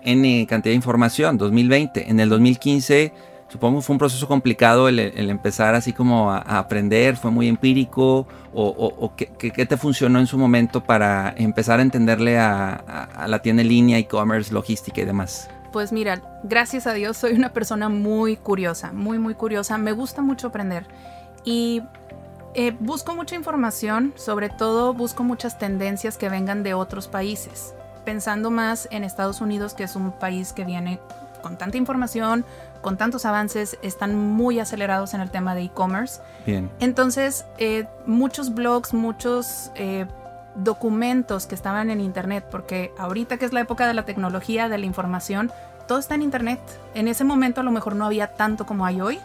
N 0.02 0.46
cantidad 0.46 0.72
de 0.72 0.76
información, 0.76 1.38
2020, 1.38 2.10
en 2.10 2.20
el 2.20 2.28
2015 2.28 3.10
supongo 3.48 3.80
fue 3.80 3.94
un 3.94 3.98
proceso 3.98 4.28
complicado 4.28 4.88
el, 4.88 4.98
empezar 4.98 5.74
así 5.74 5.94
como 5.94 6.30
a, 6.30 6.40
aprender, 6.40 7.16
fue 7.16 7.30
muy 7.30 7.48
empírico 7.48 8.26
o, 8.52 9.12
¿qué, 9.16 9.66
te 9.66 9.76
funcionó 9.78 10.18
en 10.18 10.26
su 10.26 10.36
momento 10.36 10.84
para 10.84 11.34
empezar 11.38 11.78
a 11.78 11.82
entenderle 11.82 12.38
a, 12.38 13.24
la 13.26 13.40
tienda 13.40 13.62
en 13.62 13.68
línea, 13.68 13.98
e-commerce, 13.98 14.52
logística 14.52 15.00
y 15.00 15.06
demás? 15.06 15.48
Pues 15.76 15.92
mira, 15.92 16.22
gracias 16.42 16.86
a 16.86 16.94
Dios 16.94 17.18
soy 17.18 17.34
una 17.34 17.52
persona 17.52 17.90
muy 17.90 18.38
curiosa, 18.38 18.92
muy 18.92 19.18
muy 19.18 19.34
curiosa, 19.34 19.76
me 19.76 19.92
gusta 19.92 20.22
mucho 20.22 20.46
aprender 20.46 20.86
y 21.44 21.82
eh, 22.54 22.74
busco 22.80 23.14
mucha 23.14 23.34
información, 23.34 24.14
sobre 24.16 24.48
todo 24.48 24.94
busco 24.94 25.22
muchas 25.22 25.58
tendencias 25.58 26.16
que 26.16 26.30
vengan 26.30 26.62
de 26.62 26.72
otros 26.72 27.08
países, 27.08 27.74
pensando 28.06 28.50
más 28.50 28.88
en 28.90 29.04
Estados 29.04 29.42
Unidos 29.42 29.74
que 29.74 29.84
es 29.84 29.96
un 29.96 30.12
país 30.12 30.54
que 30.54 30.64
viene 30.64 30.98
con 31.42 31.58
tanta 31.58 31.76
información, 31.76 32.46
con 32.80 32.96
tantos 32.96 33.26
avances, 33.26 33.76
están 33.82 34.16
muy 34.16 34.60
acelerados 34.60 35.12
en 35.12 35.20
el 35.20 35.30
tema 35.30 35.54
de 35.54 35.64
e-commerce. 35.64 36.22
Bien. 36.46 36.70
Entonces, 36.80 37.44
eh, 37.58 37.84
muchos 38.06 38.54
blogs, 38.54 38.94
muchos 38.94 39.70
eh, 39.74 40.06
documentos 40.56 41.46
que 41.46 41.54
estaban 41.54 41.90
en 41.90 42.00
Internet, 42.00 42.44
porque 42.50 42.92
ahorita 42.98 43.36
que 43.36 43.44
es 43.44 43.52
la 43.52 43.60
época 43.60 43.86
de 43.86 43.94
la 43.94 44.04
tecnología, 44.04 44.68
de 44.68 44.78
la 44.78 44.86
información, 44.86 45.52
todo 45.86 45.98
está 45.98 46.14
en 46.14 46.22
Internet. 46.22 46.60
En 46.94 47.08
ese 47.08 47.24
momento 47.24 47.60
a 47.60 47.64
lo 47.64 47.70
mejor 47.70 47.94
no 47.94 48.06
había 48.06 48.34
tanto 48.34 48.66
como 48.66 48.86
hay 48.86 49.00
hoy, 49.00 49.20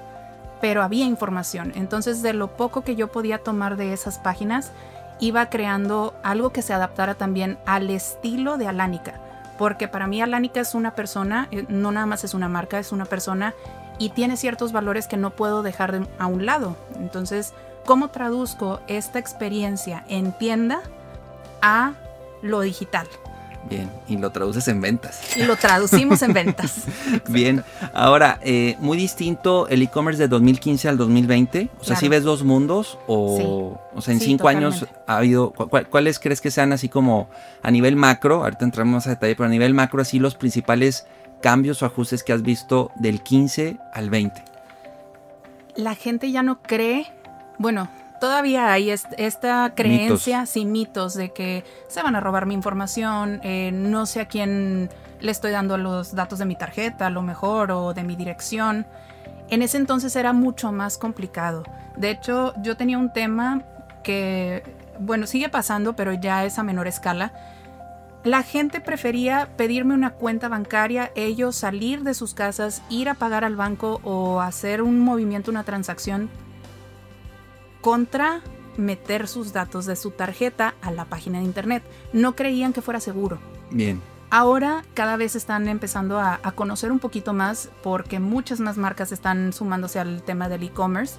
pero 0.60 0.84
había 0.84 1.06
información. 1.06 1.72
Entonces, 1.76 2.22
de 2.22 2.34
lo 2.34 2.56
poco 2.56 2.82
que 2.82 2.96
yo 2.96 3.12
podía 3.12 3.40
tomar 3.40 3.78
de 3.78 3.94
esas 3.94 4.20
páginas, 4.20 4.72
iba 5.20 5.50
creando 5.50 6.14
algo 6.24 6.52
que 6.52 6.62
se 6.62 6.74
adaptara 6.74 7.16
también 7.16 7.58
al 7.66 7.90
estilo 7.90 8.58
de 8.58 8.68
Alánica 8.68 9.20
porque 9.62 9.88
para 9.88 10.08
mí 10.08 10.20
Alánica 10.20 10.60
es 10.60 10.74
una 10.74 10.96
persona, 10.96 11.48
eh, 11.52 11.66
no 11.70 11.92
nada 11.92 12.08
más 12.08 12.24
es 12.24 12.34
una 12.34 12.48
marca, 12.48 12.80
es 12.80 12.92
una 12.92 13.06
persona 13.06 13.54
y 14.00 14.10
tiene 14.10 14.36
ciertos 14.36 14.72
valores 14.72 15.06
que 15.06 15.18
no 15.18 15.30
puedo 15.30 15.62
dejar 15.62 16.08
a 16.18 16.26
un 16.26 16.48
lado. 16.48 16.76
Entonces, 16.96 17.54
¿cómo 17.86 18.08
traduzco 18.08 18.80
esta 18.88 19.20
experiencia 19.20 20.04
en 20.08 20.32
tienda 20.32 20.82
a 21.62 21.94
lo 22.42 22.62
digital? 22.62 23.08
Bien, 23.70 23.90
y 24.08 24.18
lo 24.18 24.32
traduces 24.32 24.68
en 24.68 24.82
ventas. 24.82 25.38
Y 25.38 25.44
lo 25.44 25.56
traducimos 25.56 26.22
en 26.24 26.34
ventas. 26.34 26.86
Bien, 27.30 27.64
ahora, 27.94 28.40
eh, 28.42 28.76
muy 28.80 28.98
distinto 28.98 29.68
el 29.68 29.84
e-commerce 29.84 30.20
de 30.20 30.28
2015 30.28 30.90
al 30.90 30.98
2020. 30.98 31.70
O 31.80 31.84
sea, 31.84 31.96
si 31.96 32.10
ves 32.10 32.24
dos 32.24 32.44
mundos 32.44 32.98
o, 33.08 33.80
o 33.94 34.02
sea, 34.02 34.14
en 34.14 34.20
cinco 34.20 34.48
años 34.48 34.88
ha 35.06 35.18
habido, 35.18 35.52
¿cuáles 35.52 36.20
crees 36.20 36.42
que 36.42 36.50
sean 36.50 36.74
así 36.74 36.90
como 36.90 37.30
a 37.62 37.70
nivel 37.70 37.96
macro? 37.96 38.44
Ahorita 38.44 38.66
entramos 38.66 38.94
más 38.94 39.08
a 39.08 39.12
detalle, 39.12 39.36
pero 39.36 39.46
a 39.46 39.52
nivel 39.52 39.74
macro, 39.74 40.02
así 40.02 40.18
los 40.18 40.36
principales 40.36 41.06
cambios 41.42 41.82
o 41.84 41.86
ajustes 41.86 42.24
que 42.24 42.34
has 42.34 42.42
visto 42.42 42.92
del 42.96 43.22
15 43.22 43.78
al 43.94 44.10
20. 44.10 44.44
La 45.76 45.96
gente 45.96 46.32
ya 46.32 46.44
no 46.44 46.62
cree, 46.62 47.06
bueno, 47.58 47.90
todavía 48.22 48.72
hay 48.72 48.92
esta 48.92 49.74
creencia, 49.76 50.46
sin 50.46 50.72
mitos 50.72 51.16
de 51.16 51.34
que 51.34 51.66
se 51.88 52.04
van 52.04 52.16
a 52.16 52.20
robar 52.20 52.46
mi 52.46 52.54
información, 52.54 53.42
eh, 53.44 53.72
no 53.74 54.06
sé 54.06 54.22
a 54.22 54.28
quién 54.28 54.92
le 55.20 55.32
estoy 55.32 55.52
dando 55.52 55.76
los 55.78 56.14
datos 56.14 56.38
de 56.38 56.46
mi 56.46 56.56
tarjeta, 56.56 57.08
a 57.08 57.10
lo 57.10 57.24
mejor, 57.24 57.72
o 57.72 57.96
de 57.96 58.04
mi 58.04 58.16
dirección. 58.16 58.86
En 59.50 59.64
ese 59.64 59.78
entonces 59.78 60.16
era 60.16 60.34
mucho 60.34 60.72
más 60.72 61.00
complicado. 61.00 61.64
De 61.98 62.12
hecho, 62.12 62.54
yo 62.62 62.78
tenía 62.78 63.00
un 63.00 63.12
tema 63.12 63.64
que, 64.04 64.64
bueno, 65.00 65.26
sigue 65.26 65.50
pasando, 65.50 65.96
pero 65.96 66.14
ya 66.14 66.46
es 66.46 66.60
a 66.60 66.64
menor 66.64 66.88
escala. 66.88 67.34
La 68.24 68.44
gente 68.44 68.82
prefería 68.82 69.50
pedirme 69.58 69.96
una 69.96 70.12
cuenta 70.12 70.48
bancaria, 70.48 71.12
ellos 71.16 71.56
salir 71.56 72.04
de 72.04 72.14
sus 72.14 72.36
casas, 72.36 72.84
ir 72.88 73.10
a 73.10 73.16
pagar 73.16 73.44
al 73.44 73.56
banco 73.56 74.00
o 74.04 74.42
hacer 74.42 74.84
un 74.84 75.00
movimiento, 75.00 75.50
una 75.50 75.64
transacción 75.64 76.30
contra 77.82 78.42
meter 78.78 79.28
sus 79.28 79.54
datos 79.54 79.86
de 79.86 79.96
su 79.96 80.12
tarjeta 80.12 80.76
a 80.82 80.92
la 80.92 81.06
página 81.06 81.40
de 81.40 81.46
internet. 81.46 81.84
No 82.14 82.36
creían 82.36 82.74
que 82.74 82.82
fuera 82.82 83.00
seguro. 83.00 83.40
Bien. 83.70 84.02
Ahora 84.30 84.84
cada 84.94 85.18
vez 85.18 85.36
están 85.36 85.68
empezando 85.68 86.20
a, 86.20 86.40
conocer 86.56 86.92
un 86.92 87.00
poquito 87.00 87.34
más 87.34 87.70
porque 87.84 88.20
muchas 88.20 88.62
más 88.62 88.78
marcas 88.78 89.12
están 89.12 89.52
sumándose 89.52 90.00
al 90.00 90.24
tema 90.24 90.48
del 90.48 90.64
e-commerce 90.64 91.16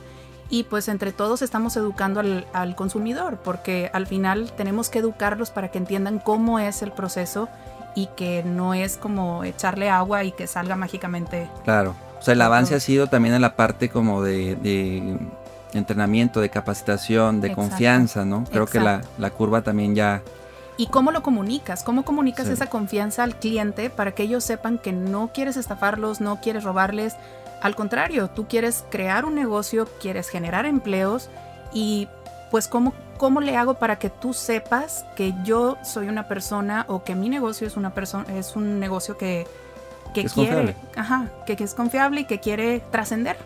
y 0.49 0.64
pues 0.64 0.88
entre 0.88 1.12
todos 1.12 1.42
estamos 1.42 1.76
educando 1.76 2.21
al, 2.21 2.47
al, 2.54 2.75
consumidor 2.75 3.38
porque 3.45 3.90
al 3.92 4.07
final 4.07 4.52
tenemos 4.57 4.88
que 4.88 5.00
educarlos 5.00 5.50
para 5.50 5.71
que 5.71 5.76
entiendan 5.76 6.21
cómo 6.21 6.59
es 6.59 6.81
el 6.81 6.92
proceso 6.92 7.50
y 7.95 8.09
que 8.16 8.42
no 8.45 8.73
es 8.73 8.97
como 8.97 9.45
echarle 9.45 9.90
agua 9.90 10.25
y 10.25 10.33
que 10.33 10.47
salga 10.47 10.76
mágicamente. 10.76 11.50
Claro, 11.64 11.95
o 12.19 12.23
sea, 12.23 12.33
el 12.33 12.40
avance 12.40 12.75
ha 12.75 12.81
sido 12.81 13.09
también 13.09 13.35
en 13.35 13.42
la 13.42 13.57
parte 13.57 13.90
como 13.90 14.23
de 14.23 15.19
entrenamiento, 15.73 16.41
de 16.41 16.50
capacitación, 16.50 17.41
de 17.41 17.55
confianza, 17.55 18.25
¿no? 18.25 18.45
Creo 18.50 18.67
que 18.67 18.81
la, 18.81 19.31
curva 19.31 19.62
también 19.62 19.95
ya... 19.95 20.23
¿Y 20.76 20.87
cómo 20.87 21.12
lo 21.12 21.23
comunicas? 21.23 21.83
¿Cómo 21.83 22.05
comunicas 22.05 22.49
esa 22.49 22.67
confianza 22.67 23.23
al 23.23 23.37
cliente 23.37 23.91
para 23.91 24.12
que 24.12 24.23
ellos 24.23 24.43
sepan 24.43 24.79
que 24.79 24.93
no 24.93 25.31
quieres 25.33 25.57
estafarlos, 25.57 26.21
no 26.21 26.41
quieres 26.41 26.64
robarles? 26.64 27.14
Al 27.61 27.76
contrario, 27.76 28.29
tú 28.29 28.49
quieres 28.49 28.85
crear 28.91 29.25
un 29.25 29.35
negocio, 29.35 29.87
quieres 30.00 30.29
generar 30.29 30.67
empleos 30.67 31.29
y 31.73 32.09
pues 32.50 32.69
cómo, 32.69 32.93
cómo 33.19 33.41
le 33.41 33.57
hago 33.57 33.75
para 33.75 33.99
que 33.99 34.11
tú 34.11 34.35
sepas 34.35 35.05
que 35.14 35.33
yo 35.45 35.79
soy 35.85 36.09
una 36.09 36.26
persona 36.26 36.85
o 36.88 37.05
que 37.05 37.14
mi 37.14 37.29
negocio 37.29 37.67
es 37.67 37.76
una 37.76 37.95
persona 37.95 38.26
es 38.37 38.57
un 38.57 38.81
negocio 38.81 39.17
que, 39.17 39.47
que 40.12 40.25
quiere, 40.25 40.75
ajá, 40.97 41.31
que, 41.47 41.57
que 41.57 41.64
es 41.64 41.75
confiable 41.75 42.23
y 42.23 42.25
que 42.25 42.41
quiere 42.41 42.83
trascender. 42.91 43.37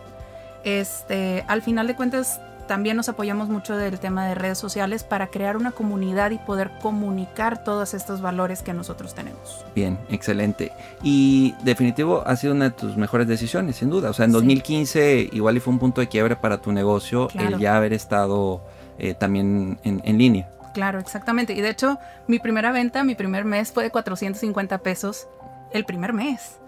Este, 0.66 1.44
al 1.46 1.62
final 1.62 1.86
de 1.86 1.94
cuentas, 1.94 2.40
también 2.66 2.96
nos 2.96 3.08
apoyamos 3.08 3.48
mucho 3.48 3.76
del 3.76 4.00
tema 4.00 4.26
de 4.26 4.34
redes 4.34 4.58
sociales 4.58 5.04
para 5.04 5.28
crear 5.28 5.56
una 5.56 5.70
comunidad 5.70 6.32
y 6.32 6.38
poder 6.38 6.72
comunicar 6.82 7.62
todos 7.62 7.94
estos 7.94 8.20
valores 8.20 8.62
que 8.62 8.72
nosotros 8.72 9.14
tenemos. 9.14 9.64
Bien, 9.76 9.96
excelente. 10.08 10.72
Y 11.04 11.54
definitivo 11.62 12.24
ha 12.26 12.34
sido 12.34 12.52
una 12.52 12.64
de 12.64 12.70
tus 12.72 12.96
mejores 12.96 13.28
decisiones, 13.28 13.76
sin 13.76 13.90
duda. 13.90 14.10
O 14.10 14.12
sea, 14.12 14.24
en 14.24 14.32
2015 14.32 15.30
igual 15.32 15.56
y 15.56 15.60
fue 15.60 15.72
un 15.72 15.78
punto 15.78 16.00
de 16.00 16.08
quiebre 16.08 16.34
para 16.34 16.60
tu 16.60 16.72
negocio 16.72 17.28
el 17.38 17.58
ya 17.58 17.76
haber 17.76 17.92
estado 17.92 18.60
eh, 18.98 19.14
también 19.14 19.78
en, 19.84 20.02
en, 20.04 20.18
línea. 20.18 20.50
Claro, 20.74 20.98
exactamente. 20.98 21.52
Y 21.52 21.60
de 21.60 21.70
hecho, 21.70 22.00
mi 22.26 22.40
primera 22.40 22.72
venta, 22.72 23.04
mi 23.04 23.14
primer 23.14 23.44
mes 23.44 23.70
fue 23.70 23.84
de 23.84 23.92
450 23.92 24.78
pesos 24.78 25.28
el 25.70 25.84
primer 25.84 26.12
mes. 26.12 26.58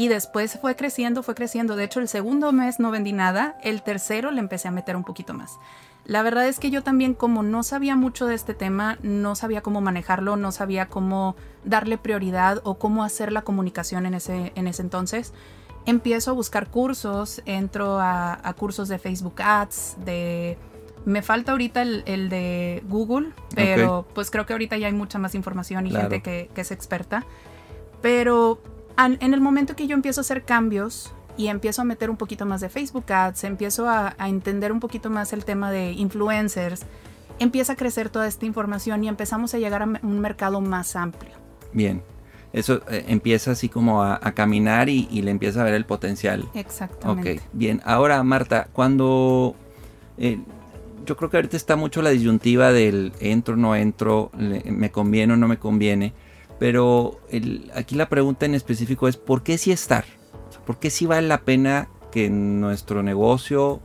Y 0.00 0.08
después 0.08 0.58
fue 0.58 0.76
creciendo, 0.76 1.22
fue 1.22 1.34
creciendo. 1.34 1.76
De 1.76 1.84
hecho, 1.84 2.00
el 2.00 2.08
segundo 2.08 2.52
mes 2.52 2.80
no 2.80 2.90
vendí 2.90 3.12
nada, 3.12 3.58
el 3.62 3.82
tercero 3.82 4.30
le 4.30 4.40
empecé 4.40 4.66
a 4.66 4.70
meter 4.70 4.96
un 4.96 5.04
poquito 5.04 5.34
más. 5.34 5.58
La 6.06 6.22
verdad 6.22 6.48
es 6.48 6.58
que 6.58 6.70
yo 6.70 6.82
también 6.82 7.12
como 7.12 7.42
no 7.42 7.62
sabía 7.62 7.96
mucho 7.96 8.26
de 8.26 8.34
este 8.34 8.54
tema, 8.54 8.96
no 9.02 9.34
sabía 9.34 9.60
cómo 9.60 9.82
manejarlo, 9.82 10.36
no 10.36 10.52
sabía 10.52 10.86
cómo 10.86 11.36
darle 11.66 11.98
prioridad 11.98 12.62
o 12.64 12.78
cómo 12.78 13.04
hacer 13.04 13.30
la 13.30 13.42
comunicación 13.42 14.06
en 14.06 14.14
ese, 14.14 14.52
en 14.54 14.68
ese 14.68 14.80
entonces. 14.80 15.34
Empiezo 15.84 16.30
a 16.30 16.32
buscar 16.32 16.70
cursos, 16.70 17.42
entro 17.44 17.98
a, 18.00 18.54
cursos 18.56 18.88
de 18.88 18.98
Facebook 18.98 19.42
Ads, 19.42 19.96
de... 20.02 20.56
Me 21.04 21.20
falta 21.20 21.52
ahorita 21.52 21.82
el, 21.82 22.30
de 22.30 22.82
Google, 22.88 23.32
pero 23.54 24.06
pues 24.14 24.30
creo 24.30 24.46
que 24.46 24.54
ahorita 24.54 24.78
ya 24.78 24.86
hay 24.86 24.94
mucha 24.94 25.18
más 25.18 25.34
información 25.34 25.86
y 25.86 25.90
gente 25.90 26.22
que, 26.22 26.48
que 26.54 26.62
es 26.62 26.70
experta. 26.70 27.26
Pero 28.00 28.62
en 29.06 29.34
el 29.34 29.40
momento 29.40 29.76
que 29.76 29.86
yo 29.86 29.94
empiezo 29.94 30.20
a 30.20 30.22
hacer 30.22 30.44
cambios 30.44 31.12
y 31.36 31.48
empiezo 31.48 31.82
a 31.82 31.84
meter 31.84 32.10
un 32.10 32.16
poquito 32.16 32.44
más 32.46 32.60
de 32.60 32.68
Facebook 32.68 33.10
Ads, 33.10 33.44
empiezo 33.44 33.88
a, 33.88 34.14
entender 34.18 34.72
un 34.72 34.80
poquito 34.80 35.10
más 35.10 35.32
el 35.32 35.44
tema 35.44 35.70
de 35.70 35.92
influencers, 35.92 36.82
empieza 37.38 37.72
a 37.72 37.76
crecer 37.76 38.10
toda 38.10 38.26
esta 38.26 38.46
información 38.46 39.02
y 39.04 39.08
empezamos 39.08 39.54
a 39.54 39.58
llegar 39.58 39.82
a 39.82 39.86
un 39.86 40.20
mercado 40.20 40.60
más 40.60 40.96
amplio. 40.96 41.32
Bien, 41.72 42.02
eso 42.52 42.82
eh, 42.90 43.04
empieza 43.08 43.52
así 43.52 43.68
como 43.68 44.02
a, 44.02 44.18
caminar 44.32 44.88
y, 44.88 45.06
le 45.22 45.30
empieza 45.30 45.62
a 45.62 45.64
ver 45.64 45.74
el 45.74 45.86
potencial. 45.86 46.48
Exactamente. 46.54 47.36
Ok, 47.36 47.42
bien. 47.52 47.80
Ahora, 47.84 48.22
Marta, 48.22 48.68
cuando... 48.72 49.54
Eh, 50.18 50.38
yo 51.06 51.16
creo 51.16 51.30
que 51.30 51.38
ahorita 51.38 51.56
está 51.56 51.76
mucho 51.76 52.02
la 52.02 52.10
disyuntiva 52.10 52.72
del 52.72 53.12
entro, 53.20 53.56
no 53.56 53.74
entro, 53.74 54.30
me 54.34 54.90
conviene 54.90 55.32
o 55.32 55.36
no 55.36 55.48
me 55.48 55.58
conviene. 55.58 56.12
Pero 56.60 57.18
aquí 57.74 57.94
la 57.94 58.10
pregunta 58.10 58.44
en 58.44 58.54
específico 58.54 59.08
es, 59.08 59.16
¿por 59.16 59.42
qué 59.42 59.56
sí 59.56 59.72
estar? 59.72 60.04
¿Por 60.66 60.78
qué 60.78 60.90
sí 60.90 61.06
vale 61.06 61.26
la 61.26 61.40
pena 61.40 61.88
que 62.12 62.28
nuestro 62.28 63.02
negocio, 63.02 63.80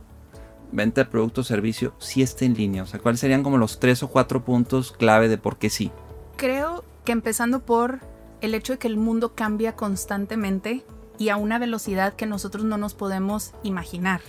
venta 0.72 1.02
de 1.02 1.10
producto 1.10 1.40
o 1.40 1.44
servicio, 1.44 1.94
sí 1.98 2.20
esté 2.20 2.44
en 2.44 2.52
línea? 2.52 2.82
O 2.82 2.86
sea, 2.86 3.00
¿cuáles 3.00 3.20
serían 3.20 3.42
como 3.42 3.56
los 3.56 3.80
tres 3.80 4.02
o 4.02 4.08
cuatro 4.08 4.44
puntos 4.44 4.92
clave 4.92 5.28
de 5.28 5.38
por 5.38 5.56
qué 5.56 5.70
sí? 5.70 5.90
Creo 6.36 6.84
que 7.06 7.12
empezando 7.12 7.60
por 7.60 8.00
el 8.42 8.54
hecho 8.54 8.74
de 8.74 8.78
que 8.78 8.88
el 8.88 8.98
mundo 8.98 9.34
cambia 9.34 9.74
constantemente 9.74 10.84
y 11.16 11.30
a 11.30 11.38
una 11.38 11.58
velocidad 11.58 12.12
que 12.12 12.26
nosotros 12.26 12.64
no 12.64 12.76
nos 12.76 12.92
podemos 12.92 13.54
imaginar. 13.62 14.20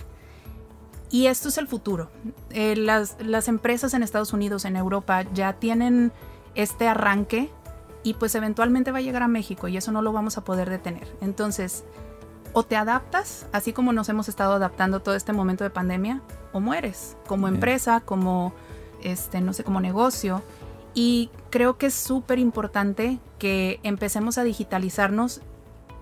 Y 1.10 1.26
esto 1.26 1.50
es 1.50 1.58
el 1.58 1.68
futuro. 1.68 2.10
Eh, 2.48 2.76
las, 2.76 3.18
las 3.20 3.46
empresas 3.48 3.92
en 3.92 4.02
Estados 4.02 4.32
Unidos, 4.32 4.64
en 4.64 4.76
Europa, 4.76 5.26
ya 5.34 5.52
tienen 5.52 6.12
este 6.54 6.88
arranque 6.88 7.50
y 8.02 8.14
pues 8.14 8.34
eventualmente 8.34 8.92
va 8.92 8.98
a 8.98 9.02
llegar 9.02 9.22
a 9.22 9.28
México 9.28 9.68
y 9.68 9.76
eso 9.76 9.92
no 9.92 10.02
lo 10.02 10.12
vamos 10.12 10.38
a 10.38 10.44
poder 10.44 10.70
detener. 10.70 11.08
Entonces, 11.20 11.84
o 12.52 12.62
te 12.62 12.76
adaptas, 12.76 13.46
así 13.52 13.72
como 13.72 13.92
nos 13.92 14.08
hemos 14.08 14.28
estado 14.28 14.54
adaptando 14.54 15.00
todo 15.00 15.14
este 15.14 15.32
momento 15.32 15.64
de 15.64 15.70
pandemia, 15.70 16.22
o 16.52 16.60
mueres 16.60 17.16
como 17.26 17.46
Bien. 17.46 17.56
empresa, 17.56 18.00
como 18.00 18.52
este, 19.02 19.40
no 19.40 19.52
sé, 19.52 19.64
como 19.64 19.80
negocio. 19.80 20.42
Y 20.94 21.30
creo 21.50 21.78
que 21.78 21.86
es 21.86 21.94
súper 21.94 22.38
importante 22.38 23.18
que 23.38 23.80
empecemos 23.82 24.38
a 24.38 24.44
digitalizarnos 24.44 25.42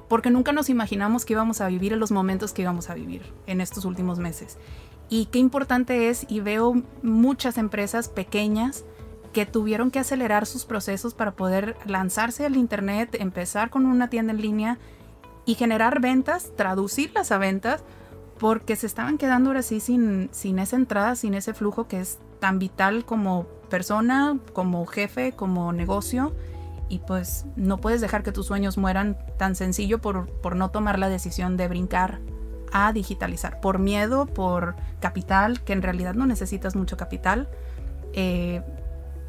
porque 0.08 0.30
nunca 0.30 0.52
nos 0.52 0.70
imaginamos 0.70 1.24
que 1.24 1.32
íbamos 1.32 1.60
a 1.60 1.66
vivir 1.66 1.92
en 1.92 1.98
los 1.98 2.12
momentos 2.12 2.52
que 2.52 2.62
íbamos 2.62 2.90
a 2.90 2.94
vivir 2.94 3.22
en 3.46 3.60
estos 3.60 3.84
últimos 3.84 4.18
meses. 4.18 4.56
Y 5.08 5.26
qué 5.26 5.38
importante 5.38 6.08
es, 6.08 6.26
y 6.28 6.40
veo 6.40 6.82
muchas 7.02 7.58
empresas 7.58 8.08
pequeñas 8.08 8.84
que 9.36 9.44
tuvieron 9.44 9.90
que 9.90 9.98
acelerar 9.98 10.46
sus 10.46 10.64
procesos 10.64 11.12
para 11.12 11.32
poder 11.32 11.76
lanzarse 11.84 12.46
al 12.46 12.56
Internet, 12.56 13.14
empezar 13.20 13.68
con 13.68 13.84
una 13.84 14.08
tienda 14.08 14.32
en 14.32 14.40
línea 14.40 14.78
y 15.44 15.56
generar 15.56 16.00
ventas, 16.00 16.52
traducirlas 16.56 17.30
a 17.32 17.36
ventas, 17.36 17.84
porque 18.38 18.76
se 18.76 18.86
estaban 18.86 19.18
quedando 19.18 19.50
ahora 19.50 19.60
sí 19.60 19.80
sin, 19.80 20.30
sin 20.32 20.58
esa 20.58 20.76
entrada, 20.76 21.16
sin 21.16 21.34
ese 21.34 21.52
flujo 21.52 21.86
que 21.86 22.00
es 22.00 22.18
tan 22.40 22.58
vital 22.58 23.04
como 23.04 23.44
persona, 23.68 24.38
como 24.54 24.86
jefe, 24.86 25.32
como 25.32 25.70
negocio. 25.74 26.34
Y 26.88 27.00
pues 27.00 27.44
no 27.56 27.76
puedes 27.76 28.00
dejar 28.00 28.22
que 28.22 28.32
tus 28.32 28.46
sueños 28.46 28.78
mueran 28.78 29.18
tan 29.36 29.54
sencillo 29.54 29.98
por, 29.98 30.30
por 30.40 30.56
no 30.56 30.70
tomar 30.70 30.98
la 30.98 31.10
decisión 31.10 31.58
de 31.58 31.68
brincar 31.68 32.20
a 32.72 32.90
digitalizar. 32.94 33.60
Por 33.60 33.80
miedo, 33.80 34.24
por 34.24 34.76
capital, 34.98 35.60
que 35.60 35.74
en 35.74 35.82
realidad 35.82 36.14
no 36.14 36.24
necesitas 36.24 36.74
mucho 36.74 36.96
capital. 36.96 37.50
Eh, 38.14 38.62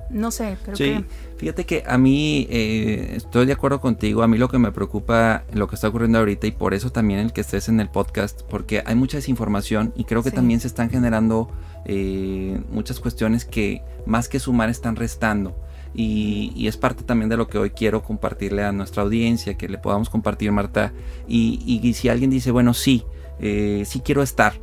no 0.09 0.31
sé, 0.31 0.57
creo 0.63 0.75
Sí, 0.75 0.83
que... 0.83 1.05
fíjate 1.37 1.65
que 1.65 1.83
a 1.87 1.97
mí 1.97 2.47
eh, 2.49 3.13
estoy 3.15 3.45
de 3.45 3.53
acuerdo 3.53 3.81
contigo, 3.81 4.23
a 4.23 4.27
mí 4.27 4.37
lo 4.37 4.47
que 4.49 4.57
me 4.59 4.71
preocupa 4.71 5.43
lo 5.53 5.67
que 5.67 5.75
está 5.75 5.87
ocurriendo 5.89 6.19
ahorita 6.19 6.47
y 6.47 6.51
por 6.51 6.73
eso 6.73 6.91
también 6.91 7.19
el 7.19 7.33
que 7.33 7.41
estés 7.41 7.69
en 7.69 7.79
el 7.79 7.89
podcast, 7.89 8.41
porque 8.49 8.83
hay 8.85 8.95
mucha 8.95 9.17
desinformación 9.17 9.93
y 9.95 10.03
creo 10.05 10.23
que 10.23 10.29
Sí. 10.29 10.35
también 10.35 10.59
se 10.59 10.67
están 10.67 10.89
generando 10.89 11.49
eh, 11.85 12.59
muchas 12.71 12.99
cuestiones 12.99 13.45
que 13.45 13.81
más 14.05 14.27
que 14.29 14.39
sumar 14.39 14.69
están 14.69 14.95
restando. 14.95 15.55
Y, 15.93 16.51
y 16.55 16.67
es 16.67 16.77
parte 16.77 17.03
también 17.03 17.29
de 17.29 17.37
lo 17.37 17.47
que 17.47 17.57
hoy 17.57 17.69
quiero 17.71 18.03
compartirle 18.03 18.63
a 18.63 18.71
nuestra 18.71 19.03
audiencia, 19.03 19.55
que 19.55 19.67
le 19.69 19.77
podamos 19.77 20.09
compartir, 20.09 20.51
Marta. 20.51 20.91
Y, 21.27 21.59
y- 21.65 21.87
y 21.87 21.93
si 21.93 22.09
alguien 22.09 22.29
dice, 22.29 22.51
bueno, 22.51 22.73
sí, 22.73 23.03
eh, 23.39 23.83
sí 23.85 24.01
quiero 24.01 24.21
estar, 24.21 24.53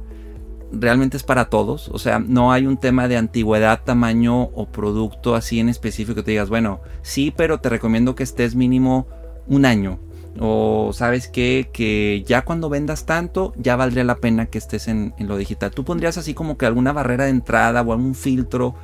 realmente 0.79 1.17
es 1.17 1.23
para 1.23 1.47
todos. 1.47 1.89
O 1.89 1.99
sea, 1.99 2.19
no 2.19 2.53
hay 2.53 2.67
un 2.67 2.77
tema 2.77 3.09
de 3.09 3.17
antigüedad, 3.17 3.83
tamaño 3.85 4.43
o 4.43 4.67
producto 4.67 5.35
así 5.35 5.61
en 5.61 5.69
específico 5.69 6.17
que 6.17 6.23
te 6.23 6.31
digas, 6.33 6.49
bueno, 6.49 6.81
sí, 7.03 7.33
pero 7.37 7.61
te 7.61 7.69
recomiendo 7.69 8.15
que 8.15 8.23
estés 8.23 8.55
mínimo 8.55 9.07
un 9.47 9.65
año. 9.65 9.99
O 10.41 10.91
sabes 10.93 11.29
que 11.29 12.25
ya 12.27 12.43
cuando 12.43 12.69
vendas 12.69 13.07
tanto, 13.07 13.53
ya 13.57 13.77
valdría 13.77 14.03
la 14.05 14.17
pena 14.17 14.47
que 14.47 14.59
estés 14.59 14.89
en, 14.89 15.15
en 15.19 15.29
lo 15.29 15.37
digital. 15.37 15.71
Tú 15.71 15.85
pondrías 15.85 16.19
así 16.19 16.35
como 16.35 16.59
que 16.59 16.67
alguna 16.67 16.93
barrera 16.93 17.25
de 17.25 17.31
entrada 17.31 17.83
o 17.83 17.93
algún 17.93 18.15
filtro, 18.15 18.75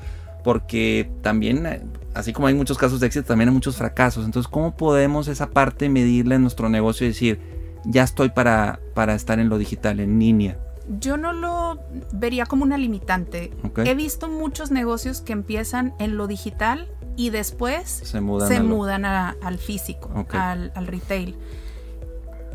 porque 0.44 1.10
también, 1.22 1.90
así 2.14 2.32
como 2.32 2.46
hay 2.46 2.54
muchos 2.54 2.78
casos 2.78 3.00
de 3.00 3.08
éxito, 3.08 3.26
también 3.26 3.48
hay 3.48 3.54
muchos 3.54 3.76
fracasos. 3.76 4.24
Entonces, 4.24 4.50
¿cómo 4.50 4.76
podemos 4.76 5.28
esa 5.28 5.50
parte 5.50 5.88
medirle 5.88 6.36
en 6.36 6.42
nuestro 6.42 6.68
negocio 6.68 7.04
y 7.04 7.10
decir, 7.10 7.40
ya 7.84 8.04
estoy 8.04 8.30
para, 8.30 8.78
para 8.94 9.14
estar 9.14 9.40
en 9.40 9.48
lo 9.48 9.58
digital, 9.58 10.00
en 10.00 10.18
línea? 10.18 10.58
Yo 10.98 11.16
no 11.16 11.32
lo 11.32 11.78
vería 12.12 12.46
como 12.46 12.64
una 12.64 12.76
limitante. 12.78 13.52
He 13.84 13.94
visto 13.94 14.28
muchos 14.28 14.70
negocios 14.70 15.20
que 15.20 15.32
empiezan 15.32 15.94
en 15.98 16.16
lo 16.16 16.26
digital 16.26 16.88
y 17.16 17.30
después 17.30 17.88
Se 17.88 18.20
mudan. 18.20 18.48
se 18.48 18.56
a 18.56 18.60
lo- 18.62 18.68
mudan 18.68 19.04
a- 19.04 19.36
al 19.42 19.58
físico, 19.58 20.10
al, 20.32 20.72
al 20.74 20.86
retail. 20.86 21.36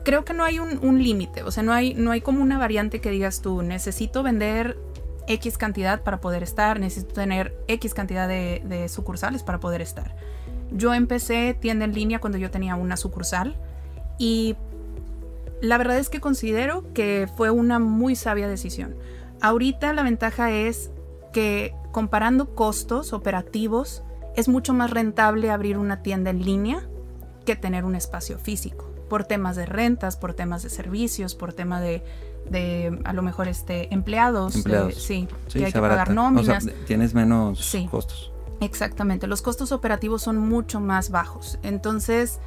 Creo 0.04 0.24
que 0.24 0.34
no 0.34 0.44
hay 0.44 0.60
un, 0.60 0.80
un 0.86 1.02
límite, 1.02 1.42
o 1.44 1.50
sea, 1.52 1.64
no 1.64 1.74
hay, 1.74 1.94
no 1.96 2.12
hay 2.12 2.22
como 2.22 2.42
una 2.44 2.60
variante 2.60 3.02
que 3.02 3.10
digas 3.10 3.42
tú, 3.42 3.64
necesito 3.64 4.22
vender 4.22 4.78
X 5.28 5.58
cantidad 5.58 6.02
para 6.04 6.22
poder 6.22 6.44
estar, 6.44 6.80
necesito 6.80 7.14
tener 7.16 7.58
X 7.68 7.96
cantidad 7.96 8.28
de, 8.28 8.62
de 8.66 8.88
sucursales 8.88 9.42
para 9.42 9.60
poder 9.60 9.82
estar. 9.82 10.16
Yo 10.72 10.94
empecé 10.94 11.56
tienda 11.60 11.86
en 11.86 11.94
línea 11.94 12.20
cuando 12.20 12.38
yo 12.38 12.52
tenía 12.52 12.76
una 12.76 12.98
sucursal 12.98 13.56
y 14.20 14.56
la 15.62 15.78
verdad 15.78 15.98
es 15.98 16.10
que 16.10 16.20
considero 16.20 16.84
que 16.94 17.28
fue 17.38 17.50
una 17.50 17.80
muy 17.80 18.16
sabia 18.16 18.48
decisión. 18.48 18.96
Ahorita 19.42 19.94
la 19.94 20.04
ventaja 20.04 20.52
es 20.52 20.92
que 21.34 21.74
comparando 21.92 22.56
costos 22.56 23.14
operativos, 23.14 24.04
es 24.36 24.48
mucho 24.50 24.74
más 24.74 24.92
rentable 24.92 25.50
abrir 25.52 25.78
una 25.78 26.02
tienda 26.02 26.30
en 26.30 26.44
línea 26.44 26.88
que 27.46 27.56
tener 27.56 27.86
un 27.86 27.96
espacio 27.96 28.38
físico. 28.38 28.92
Por 29.10 29.24
temas 29.24 29.56
de 29.56 29.66
rentas, 29.66 30.18
por 30.18 30.34
temas 30.34 30.64
de 30.64 30.70
servicios, 30.70 31.36
por 31.36 31.54
tema 31.54 31.80
de, 31.80 32.04
de 32.50 33.00
a 33.06 33.14
lo 33.14 33.22
mejor 33.22 33.48
este, 33.48 33.94
empleados. 33.94 34.54
de- 34.54 34.60
Empleados. 34.60 34.96
sí, 34.96 35.28
Sí, 35.48 35.60
que 35.60 35.66
hay 35.66 35.72
que 35.72 35.80
pagar 35.80 36.12
nóminas. 36.14 36.66
O 36.66 36.68
sea, 36.68 36.76
tienes 36.86 37.14
menos 37.14 37.64
Sí. 37.64 37.88
costos. 37.90 38.32
Exactamente, 38.62 39.28
los 39.28 39.42
costos 39.42 39.72
operativos 39.72 40.22
son 40.24 40.38
mucho 40.38 40.80
más 40.80 41.12
bajos. 41.12 41.60
Entonces, 41.62 42.40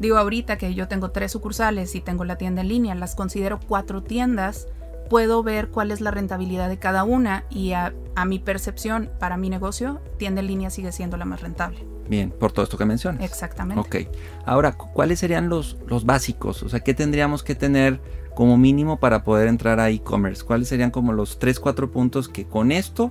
digo 0.00 0.16
ahorita 0.18 0.58
que 0.58 0.74
yo 0.74 0.88
tengo 0.88 1.10
tres 1.10 1.32
sucursales 1.32 1.94
y 1.94 2.00
tengo 2.00 2.24
la 2.24 2.36
tienda 2.36 2.62
en 2.62 2.68
línea, 2.68 2.94
las 2.94 3.14
considero 3.14 3.60
cuatro 3.66 4.02
tiendas, 4.02 4.66
puedo 5.10 5.42
ver 5.42 5.68
cuál 5.68 5.90
es 5.90 6.00
la 6.00 6.10
rentabilidad 6.10 6.68
de 6.68 6.78
cada 6.78 7.04
una 7.04 7.44
y 7.50 7.72
a, 7.72 7.92
a 8.16 8.24
mi 8.24 8.38
percepción, 8.38 9.10
para 9.20 9.36
mi 9.36 9.50
negocio, 9.50 10.00
tienda 10.18 10.40
en 10.40 10.46
línea 10.48 10.70
sigue 10.70 10.92
siendo 10.92 11.16
la 11.16 11.24
más 11.24 11.40
rentable. 11.42 11.86
Bien, 12.08 12.30
por 12.30 12.52
todo 12.52 12.64
esto 12.64 12.76
que 12.76 12.84
mencionas. 12.84 13.22
Exactamente. 13.22 13.80
Ok. 13.80 14.08
Ahora, 14.44 14.72
cu- 14.72 14.90
¿cuáles 14.92 15.18
serían 15.18 15.48
los, 15.48 15.78
los 15.86 16.04
básicos? 16.04 16.62
O 16.62 16.68
sea, 16.68 16.80
¿qué 16.80 16.92
tendríamos 16.92 17.42
que 17.42 17.54
tener 17.54 17.98
como 18.34 18.58
mínimo 18.58 18.98
para 19.00 19.24
poder 19.24 19.48
entrar 19.48 19.80
a 19.80 19.88
e-commerce? 19.88 20.44
¿Cuáles 20.44 20.68
serían 20.68 20.90
como 20.90 21.12
los 21.14 21.38
3, 21.38 21.60
4 21.60 21.90
puntos 21.90 22.28
que 22.28 22.44
con 22.46 22.72
esto 22.72 23.10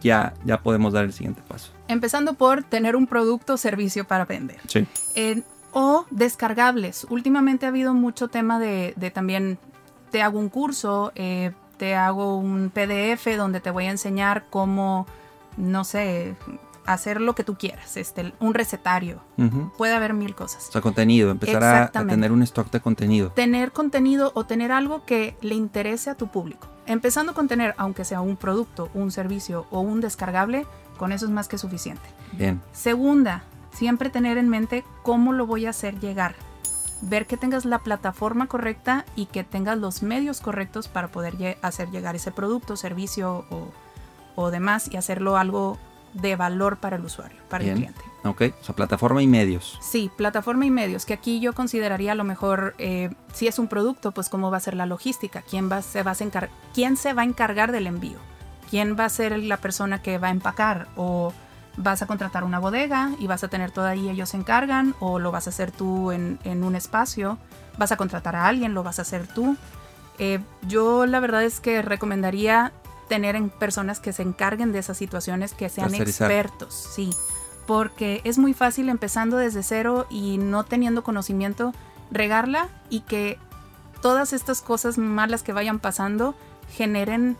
ya, 0.00 0.34
ya 0.44 0.62
podemos 0.62 0.92
dar 0.92 1.04
el 1.04 1.12
siguiente 1.12 1.42
paso? 1.48 1.72
Empezando 1.88 2.34
por 2.34 2.62
tener 2.62 2.94
un 2.94 3.06
producto 3.08 3.54
o 3.54 3.56
servicio 3.56 4.06
para 4.06 4.24
vender. 4.24 4.58
Sí. 4.68 4.86
Eh, 5.16 5.42
o 5.80 6.06
descargables. 6.10 7.06
Últimamente 7.08 7.66
ha 7.66 7.68
habido 7.68 7.94
mucho 7.94 8.28
tema 8.28 8.58
de, 8.58 8.94
de 8.96 9.10
también, 9.10 9.58
te 10.10 10.22
hago 10.22 10.38
un 10.38 10.48
curso, 10.48 11.12
eh, 11.14 11.52
te 11.76 11.94
hago 11.94 12.36
un 12.36 12.70
PDF 12.70 13.36
donde 13.36 13.60
te 13.60 13.70
voy 13.70 13.86
a 13.86 13.90
enseñar 13.90 14.46
cómo, 14.50 15.06
no 15.56 15.84
sé, 15.84 16.34
hacer 16.84 17.20
lo 17.20 17.34
que 17.34 17.44
tú 17.44 17.56
quieras, 17.56 17.96
este, 17.96 18.32
un 18.40 18.54
recetario. 18.54 19.20
Puede 19.76 19.94
haber 19.94 20.14
mil 20.14 20.34
cosas. 20.34 20.68
O 20.68 20.72
sea, 20.72 20.80
contenido, 20.80 21.30
empezar 21.30 21.62
a- 21.62 21.90
tener 22.06 22.32
un 22.32 22.42
stock 22.42 22.70
de 22.70 22.80
contenido. 22.80 23.30
Tener 23.32 23.70
contenido 23.72 24.32
o 24.34 24.44
tener 24.44 24.72
algo 24.72 25.04
que 25.04 25.36
le 25.42 25.54
interese 25.54 26.10
a 26.10 26.14
tu 26.16 26.28
público. 26.28 26.66
Empezando 26.86 27.34
con 27.34 27.46
tener, 27.46 27.74
aunque 27.76 28.04
sea 28.04 28.20
un 28.22 28.36
producto, 28.36 28.88
un 28.94 29.10
servicio 29.12 29.66
o 29.70 29.80
un 29.80 30.00
descargable, 30.00 30.66
con 30.96 31.12
eso 31.12 31.26
es 31.26 31.30
más 31.30 31.46
que 31.46 31.58
suficiente. 31.58 32.02
Bien. 32.32 32.60
Segunda, 32.72 33.44
siempre 33.78 34.10
tener 34.10 34.38
en 34.38 34.48
mente 34.48 34.84
cómo 35.02 35.32
lo 35.32 35.46
voy 35.46 35.66
a 35.66 35.70
hacer 35.70 36.00
llegar. 36.00 36.34
Ver 37.00 37.26
que 37.26 37.36
tengas 37.36 37.64
la 37.64 37.78
plataforma 37.78 38.48
correcta 38.48 39.04
y 39.14 39.26
que 39.26 39.44
tengas 39.44 39.78
los 39.78 40.02
medios 40.02 40.40
correctos 40.40 40.88
para 40.88 41.08
poder 41.08 41.58
hacer 41.62 41.90
llegar 41.90 42.16
ese 42.16 42.32
producto, 42.32 42.76
servicio 42.76 43.46
o, 43.50 43.68
o 44.34 44.50
demás 44.50 44.90
y 44.92 44.96
hacerlo 44.96 45.36
algo 45.36 45.78
de 46.12 46.34
valor 46.34 46.78
para 46.78 46.96
el 46.96 47.04
usuario, 47.04 47.38
para 47.48 47.62
Bien. 47.62 47.76
el 47.76 47.82
cliente. 47.82 48.00
Ok. 48.24 48.42
O 48.60 48.64
sea, 48.64 48.74
plataforma 48.74 49.22
y 49.22 49.28
medios. 49.28 49.78
Sí, 49.80 50.10
plataforma 50.16 50.66
y 50.66 50.70
medios, 50.70 51.06
que 51.06 51.14
aquí 51.14 51.38
yo 51.38 51.52
consideraría 51.52 52.12
a 52.12 52.14
lo 52.16 52.24
mejor, 52.24 52.74
eh, 52.78 53.10
si 53.32 53.46
es 53.46 53.60
un 53.60 53.68
producto, 53.68 54.10
pues 54.10 54.28
cómo 54.28 54.50
va 54.50 54.56
a 54.56 54.60
ser 54.60 54.74
la 54.74 54.86
logística, 54.86 55.42
quién, 55.42 55.70
va, 55.70 55.82
se 55.82 56.02
va 56.02 56.10
a 56.10 56.48
quién 56.74 56.96
se 56.96 57.12
va 57.12 57.22
a 57.22 57.24
encargar 57.24 57.70
del 57.70 57.86
envío, 57.86 58.18
quién 58.70 58.96
va 58.98 59.04
a 59.04 59.08
ser 59.08 59.38
la 59.38 59.58
persona 59.58 60.02
que 60.02 60.18
va 60.18 60.28
a 60.28 60.32
empacar, 60.32 60.88
o 60.96 61.32
vas 61.78 62.02
a 62.02 62.06
contratar 62.06 62.44
una 62.44 62.58
bodega 62.58 63.12
y 63.18 63.26
vas 63.26 63.42
a 63.44 63.48
tener 63.48 63.70
todo 63.70 63.86
ahí, 63.86 64.08
ellos 64.08 64.28
se 64.30 64.36
encargan, 64.36 64.94
o 65.00 65.18
lo 65.18 65.32
vas 65.32 65.46
a 65.46 65.50
hacer 65.50 65.70
tú 65.70 66.12
en, 66.12 66.38
en 66.44 66.62
un 66.64 66.74
espacio, 66.74 67.38
vas 67.78 67.92
a 67.92 67.96
contratar 67.96 68.36
a 68.36 68.46
alguien, 68.46 68.74
lo 68.74 68.82
vas 68.82 68.98
a 68.98 69.02
hacer 69.02 69.26
tú. 69.26 69.56
Eh, 70.18 70.40
yo 70.66 71.06
la 71.06 71.20
verdad 71.20 71.44
es 71.44 71.60
que 71.60 71.80
recomendaría 71.80 72.72
tener 73.08 73.36
en 73.36 73.48
personas 73.48 74.00
que 74.00 74.12
se 74.12 74.22
encarguen 74.22 74.72
de 74.72 74.80
esas 74.80 74.98
situaciones, 74.98 75.54
que 75.54 75.68
sean 75.68 75.88
Tercerizar. 75.88 76.30
expertos, 76.30 76.74
sí 76.74 77.10
porque 77.68 78.22
es 78.24 78.38
muy 78.38 78.54
fácil 78.54 78.88
empezando 78.88 79.36
desde 79.36 79.62
cero 79.62 80.06
y 80.08 80.38
no 80.38 80.64
teniendo 80.64 81.04
conocimiento, 81.04 81.74
regarla 82.10 82.70
y 82.88 83.00
que 83.00 83.38
todas 84.00 84.32
estas 84.32 84.62
cosas 84.62 84.96
malas 84.96 85.42
que 85.42 85.52
vayan 85.52 85.78
pasando 85.78 86.34
generen 86.72 87.36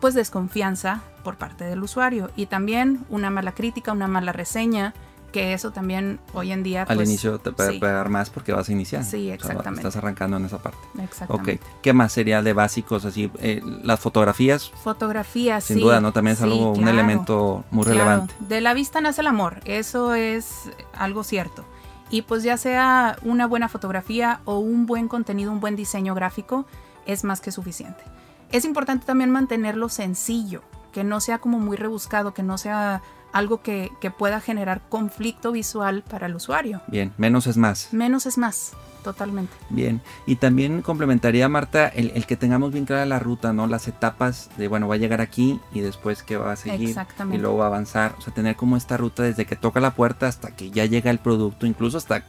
pues 0.00 0.14
desconfianza 0.14 1.02
por 1.24 1.36
parte 1.36 1.64
del 1.64 1.82
usuario 1.82 2.30
y 2.36 2.46
también 2.46 3.04
una 3.10 3.30
mala 3.30 3.52
crítica, 3.52 3.92
una 3.92 4.08
mala 4.08 4.32
reseña, 4.32 4.94
que 5.32 5.52
eso 5.52 5.72
también 5.72 6.20
hoy 6.32 6.52
en 6.52 6.62
día 6.62 6.84
Al 6.88 6.96
pues, 6.96 7.08
inicio 7.08 7.38
te 7.38 7.52
puede 7.52 7.72
sí, 7.72 7.78
pegar 7.78 8.08
más 8.08 8.30
porque 8.30 8.52
vas 8.52 8.68
a 8.68 8.72
iniciar. 8.72 9.04
Sí, 9.04 9.24
O 9.24 9.26
sea, 9.26 9.34
exactamente. 9.34 9.80
estás 9.80 9.96
arrancando 9.96 10.38
en 10.38 10.46
esa 10.46 10.58
parte. 10.58 10.78
Ok. 10.94 11.00
exactamente. 11.02 11.60
¿Qué 11.82 11.92
más 11.92 12.12
sería 12.12 12.40
de 12.42 12.54
básicos 12.54 13.04
así? 13.04 13.30
Eh, 13.40 13.60
las 13.82 14.00
fotografías, 14.00 14.70
Fotografía, 14.82 15.60
sin 15.60 15.76
sí, 15.76 15.82
duda, 15.82 16.00
¿no? 16.00 16.12
También 16.12 16.32
es 16.32 16.38
sí, 16.38 16.44
algo, 16.44 16.70
un 16.70 16.76
claro. 16.78 16.92
elemento 16.92 17.64
muy 17.70 17.84
Claro, 17.84 17.98
relevante. 17.98 18.34
De 18.40 18.60
la 18.62 18.72
vista 18.72 19.02
nace 19.02 19.20
el 19.20 19.26
amor, 19.26 19.60
eso 19.66 20.14
es 20.14 20.70
algo 20.94 21.22
cierto. 21.24 21.64
Y 22.10 22.22
pues 22.22 22.42
ya 22.42 22.56
sea 22.56 23.18
una 23.22 23.46
buena 23.46 23.68
fotografía 23.68 24.40
o 24.46 24.58
un 24.60 24.86
buen 24.86 25.08
contenido, 25.08 25.52
un 25.52 25.60
buen 25.60 25.76
diseño 25.76 26.14
gráfico, 26.14 26.64
es 27.04 27.22
más 27.22 27.42
que 27.42 27.52
suficiente. 27.52 28.02
Es 28.50 28.64
importante 28.64 29.06
también 29.06 29.30
mantenerlo 29.30 29.88
sencillo, 29.88 30.62
que 30.92 31.04
no 31.04 31.20
sea 31.20 31.38
como 31.38 31.58
muy 31.58 31.76
rebuscado, 31.76 32.32
que 32.32 32.42
no 32.42 32.58
sea 32.58 33.02
algo 33.32 33.62
que, 33.62 33.90
pueda 34.16 34.40
generar 34.40 34.80
conflicto 34.88 35.52
visual 35.52 36.02
para 36.08 36.26
el 36.26 36.34
usuario. 36.34 36.80
Bien, 36.86 37.12
menos 37.18 37.46
es 37.46 37.56
más. 37.56 37.92
Menos 37.92 38.24
es 38.26 38.38
más, 38.38 38.72
totalmente. 39.04 39.52
Bien, 39.68 40.00
y 40.26 40.36
también 40.36 40.80
complementaría, 40.80 41.48
Marta, 41.48 41.88
el, 41.88 42.24
que 42.26 42.36
tengamos 42.36 42.72
bien 42.72 42.86
clara 42.86 43.04
la 43.04 43.18
ruta, 43.18 43.52
¿no? 43.52 43.66
Las 43.66 43.86
etapas 43.86 44.48
de, 44.56 44.66
bueno, 44.68 44.88
va 44.88 44.94
a 44.94 44.98
llegar 44.98 45.20
aquí 45.20 45.60
y 45.72 45.80
después 45.80 46.22
que 46.22 46.36
va 46.38 46.52
a 46.52 46.56
seguir. 46.56 46.96
Y 47.30 47.36
luego 47.36 47.58
va 47.58 47.64
a 47.64 47.68
avanzar. 47.68 48.14
O 48.18 48.22
sea, 48.22 48.32
tener 48.32 48.56
como 48.56 48.76
esta 48.76 48.96
ruta 48.96 49.22
desde 49.22 49.44
que 49.44 49.56
toca 49.56 49.78
la 49.80 49.94
puerta 49.94 50.26
hasta 50.26 50.56
que 50.56 50.70
ya 50.70 50.86
llega 50.86 51.10
el 51.10 51.18
producto, 51.18 51.66
incluso 51.66 51.98
hasta 51.98 52.24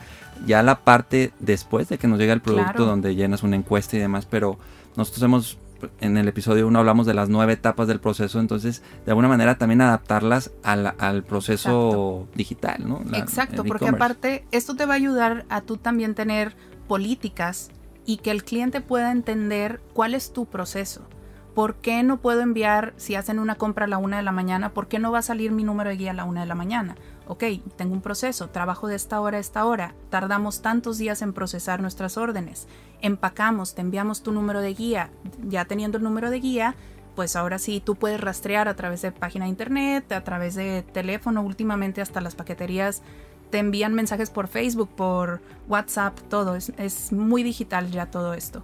ya 0.45 0.63
la 0.63 0.79
parte 0.79 1.31
después 1.39 1.87
de 1.87 1.97
que 1.97 2.07
nos 2.07 2.19
llega 2.19 2.33
el 2.33 2.41
producto, 2.41 2.85
donde 2.85 3.15
llenas 3.15 3.43
una 3.43 3.55
encuesta 3.55 3.95
y 3.95 3.99
demás, 3.99 4.25
pero 4.25 4.59
nosotros 4.95 5.23
hemos 5.23 5.57
en 5.99 6.17
el 6.17 6.27
episodio 6.27 6.67
1 6.67 6.79
hablamos 6.79 7.05
de 7.05 7.13
las 7.13 7.29
nueve 7.29 7.53
etapas 7.53 7.87
del 7.87 7.99
proceso, 7.99 8.39
entonces 8.39 8.83
de 9.05 9.11
alguna 9.11 9.27
manera 9.27 9.57
también 9.57 9.81
adaptarlas 9.81 10.51
al, 10.63 11.23
proceso 11.23 12.27
digital, 12.35 12.87
¿no? 12.87 13.01
Exacto, 13.13 13.63
porque 13.63 13.87
aparte 13.87 14.45
esto 14.51 14.75
te 14.75 14.85
va 14.85 14.93
a 14.93 14.97
ayudar 14.97 15.45
a 15.49 15.61
tú 15.61 15.77
también 15.77 16.15
tener 16.15 16.55
políticas 16.87 17.71
y 18.05 18.17
que 18.17 18.31
el 18.31 18.43
cliente 18.43 18.81
pueda 18.81 19.11
entender 19.11 19.81
cuál 19.93 20.15
es 20.15 20.33
tu 20.33 20.45
proceso. 20.45 21.07
¿Por 21.53 21.75
qué 21.75 22.03
no 22.03 22.17
puedo 22.21 22.41
enviar, 22.41 22.93
si 22.97 23.15
hacen 23.15 23.37
una 23.37 23.55
compra 23.55 23.85
a 23.85 23.87
la 23.87 23.97
una 23.97 24.17
de 24.17 24.23
la 24.23 24.31
mañana, 24.31 24.73
por 24.73 24.87
qué 24.87 24.97
no 24.97 25.11
va 25.11 25.19
a 25.19 25.23
salir 25.23 25.51
mi 25.51 25.63
número 25.63 25.89
de 25.89 25.97
guía 25.97 26.11
a 26.11 26.13
la 26.13 26.23
una 26.23 26.41
de 26.41 26.47
la 26.47 26.55
mañana? 26.55 26.95
Ok, 27.29 27.43
tengo 27.75 27.93
un 27.93 28.01
proceso, 28.01 28.49
trabajo 28.49 28.87
de 28.87 28.95
esta 28.95 29.21
hora 29.21 29.37
a 29.37 29.39
esta 29.39 29.63
hora, 29.63 29.93
tardamos 30.09 30.63
tantos 30.63 30.97
días 30.97 31.21
en 31.21 31.31
procesar 31.31 31.79
nuestras 31.79 32.17
órdenes, 32.17 32.67
empacamos, 33.01 33.75
te 33.75 33.81
enviamos 33.81 34.23
tu 34.23 34.31
número 34.31 34.61
de 34.61 34.73
guía, 34.73 35.11
ya 35.47 35.65
teniendo 35.65 35.99
el 35.99 36.03
número 36.03 36.31
de 36.31 36.39
guía, 36.39 36.75
pues 37.15 37.35
ahora 37.35 37.59
sí 37.59 37.83
tú 37.85 37.95
puedes 37.95 38.19
rastrear 38.19 38.67
a 38.67 38.75
través 38.75 39.03
de 39.03 39.11
página 39.11 39.45
de 39.45 39.49
internet, 39.49 40.11
a 40.11 40.23
través 40.23 40.55
de 40.55 40.81
teléfono, 40.81 41.43
últimamente 41.43 42.01
hasta 42.01 42.19
las 42.19 42.33
paqueterías 42.33 43.03
te 43.51 43.59
envían 43.59 43.93
mensajes 43.93 44.31
por 44.31 44.47
Facebook, 44.47 44.89
por 44.89 45.39
WhatsApp, 45.67 46.17
todo, 46.29 46.55
es, 46.55 46.71
es 46.77 47.11
muy 47.11 47.43
digital 47.43 47.91
ya 47.91 48.07
todo 48.07 48.33
esto. 48.33 48.63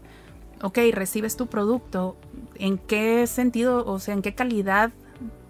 Ok, 0.62 0.80
recibes 0.92 1.38
tu 1.38 1.48
producto, 1.48 2.18
¿en 2.56 2.80
qué 2.80 3.28
sentido, 3.28 3.86
o 3.86 4.00
sea, 4.00 4.16
en 4.16 4.24
qué 4.24 4.34
calidad 4.34 4.92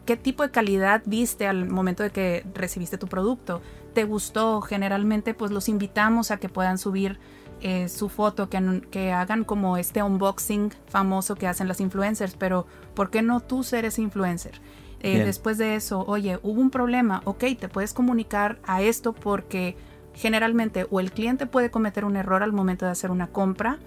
qué 0.05 0.17
tipo 0.17 0.43
de 0.43 0.51
calidad 0.51 1.01
viste 1.05 1.47
al 1.47 1.67
momento 1.67 2.03
de 2.03 2.11
que 2.11 2.45
recibiste 2.53 2.97
tu 2.97 3.07
producto. 3.07 3.61
¿Te 3.93 4.03
gustó? 4.03 4.61
Generalmente 4.61 5.33
pues 5.33 5.51
los 5.51 5.69
invitamos 5.69 6.31
a 6.31 6.37
que 6.37 6.49
puedan 6.49 6.77
subir 6.77 7.19
eh, 7.61 7.87
su 7.89 8.09
foto, 8.09 8.49
que, 8.49 8.81
que, 8.91 9.11
hagan 9.11 9.43
como 9.43 9.77
este 9.77 10.03
unboxing 10.03 10.71
famoso 10.87 11.35
que 11.35 11.47
hacen 11.47 11.67
las 11.67 11.79
influencers, 11.79 12.35
pero 12.35 12.67
¿por 12.93 13.09
qué 13.09 13.21
no 13.21 13.39
tú 13.39 13.63
seres 13.63 13.97
influencer? 13.97 14.59
Eh, 15.01 15.23
después 15.23 15.57
de 15.57 15.75
eso, 15.75 16.03
oye, 16.07 16.39
hubo 16.41 16.59
un 16.59 16.69
problema, 16.69 17.21
ok, 17.25 17.43
te 17.59 17.69
puedes 17.69 17.93
comunicar 17.93 18.57
a 18.65 18.81
esto 18.81 19.13
porque 19.13 19.77
generalmente 20.15 20.87
o 20.89 20.99
el 20.99 21.11
cliente 21.11 21.45
puede 21.45 21.69
cometer 21.69 22.05
un 22.05 22.15
error 22.15 22.43
al 22.43 22.51
momento 22.51 22.85
de 22.85 22.91
hacer 22.91 23.11
una 23.11 23.27
compra, 23.27 23.77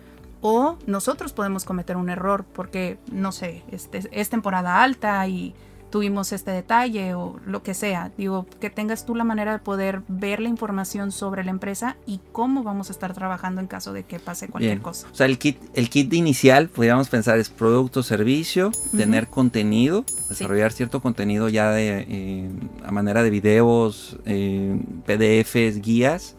o 0.40 0.78
nosotros 0.86 1.32
podemos 1.32 1.64
cometer 1.64 1.96
un 1.96 2.08
error 2.08 2.44
porque, 2.44 2.98
no 3.10 3.32
sé, 3.32 3.64
este, 3.72 4.08
es 4.12 4.30
temporada 4.30 4.82
alta 4.82 5.26
y 5.26 5.54
tuvimos 5.90 6.32
este 6.32 6.50
detalle 6.50 7.14
o 7.14 7.38
lo 7.46 7.62
que 7.62 7.74
sea. 7.74 8.10
Digo, 8.16 8.46
que 8.60 8.70
tengas 8.70 9.06
tú 9.06 9.14
la 9.14 9.24
manera 9.24 9.52
de 9.52 9.58
poder 9.58 10.02
ver 10.08 10.40
la 10.40 10.48
información 10.48 11.12
sobre 11.12 11.44
la 11.44 11.50
empresa 11.50 11.96
y 12.06 12.20
cómo 12.32 12.62
vamos 12.62 12.88
a 12.90 12.92
estar 12.92 13.14
trabajando 13.14 13.60
en 13.60 13.66
caso 13.66 13.92
de 13.92 14.04
que 14.04 14.18
pase 14.18 14.48
cualquier 14.48 14.80
cosa. 14.80 15.08
O 15.12 15.14
sea, 15.14 15.26
el 15.26 15.38
kit, 15.38 15.58
el 15.74 15.90
kit 15.90 16.12
inicial, 16.12 16.68
podríamos 16.68 17.08
pensar, 17.08 17.38
es 17.38 17.48
producto, 17.48 18.02
servicio, 18.02 18.70
tener 18.96 19.28
contenido, 19.28 20.04
desarrollar 20.28 20.72
cierto 20.72 21.00
contenido 21.00 21.48
ya 21.48 21.70
de 21.70 22.06
eh, 22.08 22.50
a 22.84 22.90
manera 22.90 23.22
de 23.22 23.30
videos, 23.30 24.18
eh, 24.26 24.78
PDFs, 25.06 25.80
guías. 25.80 26.34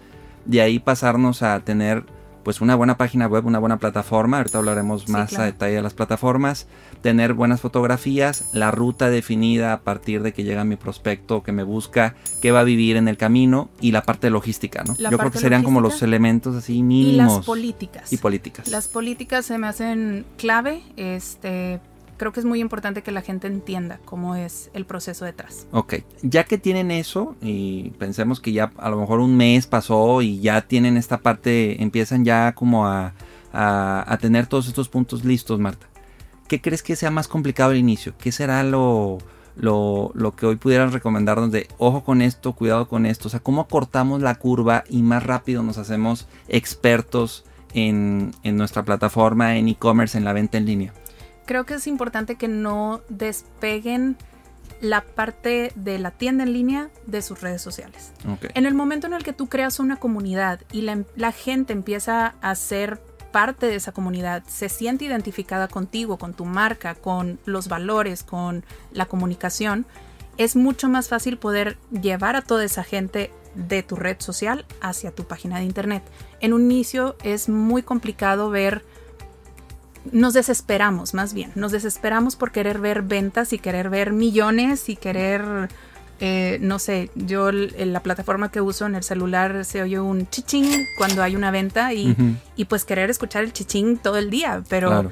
De 0.45 0.61
ahí 0.61 0.79
pasarnos 0.79 1.43
a 1.43 1.59
tener 1.59 2.05
pues 2.49 2.61
una 2.61 2.73
buena 2.73 2.97
página 2.97 3.27
web, 3.27 3.45
una 3.45 3.59
buena 3.59 3.77
plataforma. 3.77 4.37
Ahorita 4.37 4.57
hablaremos 4.57 5.07
más 5.07 5.37
a 5.37 5.43
detalle 5.43 5.75
de 5.75 5.81
las 5.83 5.93
plataformas 5.93 6.65
tener 7.03 7.35
buenas 7.35 7.61
fotografías, 7.61 8.49
la 8.53 8.71
ruta 8.71 9.11
definida 9.11 9.71
a 9.71 9.81
partir 9.81 10.23
de 10.23 10.33
que 10.33 10.43
llega 10.43 10.63
mi 10.63 10.75
prospecto 10.75 11.43
que 11.43 11.51
me 11.51 11.61
busca, 11.61 12.15
qué 12.41 12.51
va 12.51 12.61
a 12.61 12.63
vivir 12.63 12.95
en 12.95 13.07
el 13.07 13.17
camino 13.17 13.69
y 13.79 13.91
la 13.91 14.01
parte 14.01 14.31
logística, 14.31 14.83
¿no? 14.83 14.95
Yo 14.97 15.15
creo 15.15 15.29
que 15.29 15.37
serían 15.37 15.61
como 15.61 15.79
los 15.79 16.01
elementos 16.01 16.55
así 16.55 16.81
mínimos. 16.81 17.33
Y 17.33 17.37
las 17.37 17.45
políticas. 17.45 18.11
Y 18.11 18.17
políticas. 18.17 18.67
Las 18.67 18.87
políticas 18.87 19.45
se 19.45 19.59
me 19.59 19.67
hacen 19.67 20.25
clave, 20.35 20.81
este, 20.97 21.79
creo 22.19 22.31
que 22.31 22.39
es 22.39 22.45
muy 22.45 22.59
importante 22.59 23.01
que 23.01 23.11
la 23.11 23.23
gente 23.23 23.47
entienda 23.47 23.99
cómo 24.05 24.35
es 24.35 24.69
el 24.75 24.85
proceso 24.85 25.25
detrás. 25.25 25.65
Ok, 25.71 25.95
ya 26.21 26.43
que 26.43 26.59
tienen 26.59 26.91
eso 26.91 27.35
y 27.41 27.89
pensemos 27.97 28.39
que 28.39 28.51
ya 28.51 28.71
a 28.77 28.91
lo 28.91 28.97
mejor 28.97 29.19
un 29.19 29.35
mes 29.35 29.65
pasó 29.65 30.21
y 30.21 30.39
ya 30.39 30.61
tienen 30.61 30.97
esta 30.97 31.17
parte, 31.17 31.81
empiezan 31.81 32.23
ya 32.23 32.53
como 32.53 32.85
a, 32.85 33.15
a 33.51 34.17
tener 34.21 34.45
todos 34.45 34.67
estos 34.67 34.87
puntos 34.89 35.25
listos, 35.25 35.59
Marta. 35.59 35.89
¿qué 36.49 36.59
crees 36.59 36.83
que 36.83 36.97
sea 36.97 37.11
más 37.11 37.29
complicado 37.29 37.71
al 37.71 37.77
inicio? 37.77 38.13
¿Qué 38.17 38.33
será 38.33 38.63
lo, 38.63 39.19
lo, 39.55 40.33
que 40.35 40.45
hoy 40.47 40.57
pudieran 40.57 40.91
recomendarnos 40.91 41.51
de 41.51 41.67
ojo 41.77 42.03
con 42.03 42.21
esto, 42.21 42.53
cuidado 42.53 42.89
con 42.89 43.05
esto? 43.05 43.29
O 43.29 43.31
sea, 43.31 43.39
¿cómo 43.39 43.67
cortamos 43.67 44.21
la 44.21 44.35
curva 44.35 44.83
y 44.89 45.01
más 45.03 45.23
rápido 45.23 45.63
nos 45.63 45.77
hacemos 45.77 46.27
expertos 46.49 47.45
en, 47.73 48.31
en 48.43 48.57
nuestra 48.57 48.83
plataforma, 48.83 49.55
en 49.57 49.69
e-commerce, 49.69 50.17
en 50.17 50.25
la 50.25 50.33
venta 50.33 50.57
en 50.57 50.65
línea? 50.65 50.93
Creo 51.49 51.65
que 51.65 51.73
es 51.73 51.87
importante 51.87 52.35
que 52.35 52.47
no 52.47 53.01
despeguen 53.09 54.17
la 54.81 55.01
parte 55.01 55.71
de 55.73 55.97
la 55.97 56.11
tienda 56.11 56.43
en 56.43 56.53
línea 56.53 56.91
de 57.07 57.23
sus 57.23 57.41
redes 57.41 57.59
sociales. 57.59 58.11
En 58.53 58.67
el 58.67 58.75
momento 58.75 59.07
en 59.07 59.13
el 59.13 59.23
que 59.23 59.33
tú 59.33 59.49
creas 59.49 59.79
una 59.79 59.95
comunidad 59.95 60.61
y 60.71 60.81
la, 60.81 61.05
la 61.15 61.31
gente 61.31 61.73
empieza 61.73 62.35
a 62.41 62.53
ser 62.53 63.01
parte 63.31 63.65
de 63.65 63.77
esa 63.77 63.93
comunidad, 63.93 64.43
se 64.45 64.69
siente 64.69 65.05
identificada 65.05 65.67
contigo, 65.67 66.19
con 66.19 66.35
tu 66.35 66.45
marca, 66.45 66.93
con 66.93 67.39
los 67.45 67.67
valores, 67.67 68.21
con 68.21 68.63
la 68.91 69.07
comunicación, 69.07 69.87
es 70.37 70.55
mucho 70.55 70.87
más 70.87 71.09
fácil 71.09 71.39
poder 71.39 71.79
llevar 71.89 72.35
a 72.35 72.43
toda 72.43 72.63
esa 72.63 72.83
gente 72.83 73.31
de 73.55 73.81
tu 73.81 73.95
red 73.95 74.17
social 74.19 74.67
hacia 74.81 75.15
tu 75.15 75.25
página 75.25 75.57
de 75.57 75.65
internet. 75.65 76.03
En 76.41 76.53
un 76.53 76.71
inicio 76.71 77.17
es 77.23 77.49
muy 77.49 77.81
complicado 77.81 78.51
ver, 78.51 78.85
nos 80.11 80.33
desesperamos 80.33 81.13
más 81.13 81.33
bien, 81.33 81.51
nos 81.55 81.71
desesperamos 81.71 82.35
por 82.35 82.51
querer 82.51 82.79
ver 82.79 83.01
ventas 83.01 83.53
y 83.53 83.59
querer 83.59 83.89
ver 83.89 84.11
millones 84.13 84.89
y 84.89 84.95
querer 84.95 85.69
eh, 86.21 86.57
no 86.61 86.79
sé, 86.79 87.09
yo 87.15 87.49
en 87.49 87.93
la 87.93 88.01
plataforma 88.01 88.51
que 88.51 88.59
uso 88.59 88.85
en 88.85 88.95
el 88.95 89.03
celular 89.03 89.63
se 89.63 89.81
oye 89.81 90.01
un 90.01 90.29
chichín 90.29 90.85
cuando 90.97 91.23
hay 91.23 91.37
una 91.37 91.49
venta 91.49 91.93
y, 91.93 92.13
pues 92.67 92.83
querer 92.83 93.09
escuchar 93.09 93.45
el 93.45 93.53
chichín 93.53 93.97
todo 93.97 94.17
el 94.17 94.29
día, 94.29 94.61
pero 94.67 95.11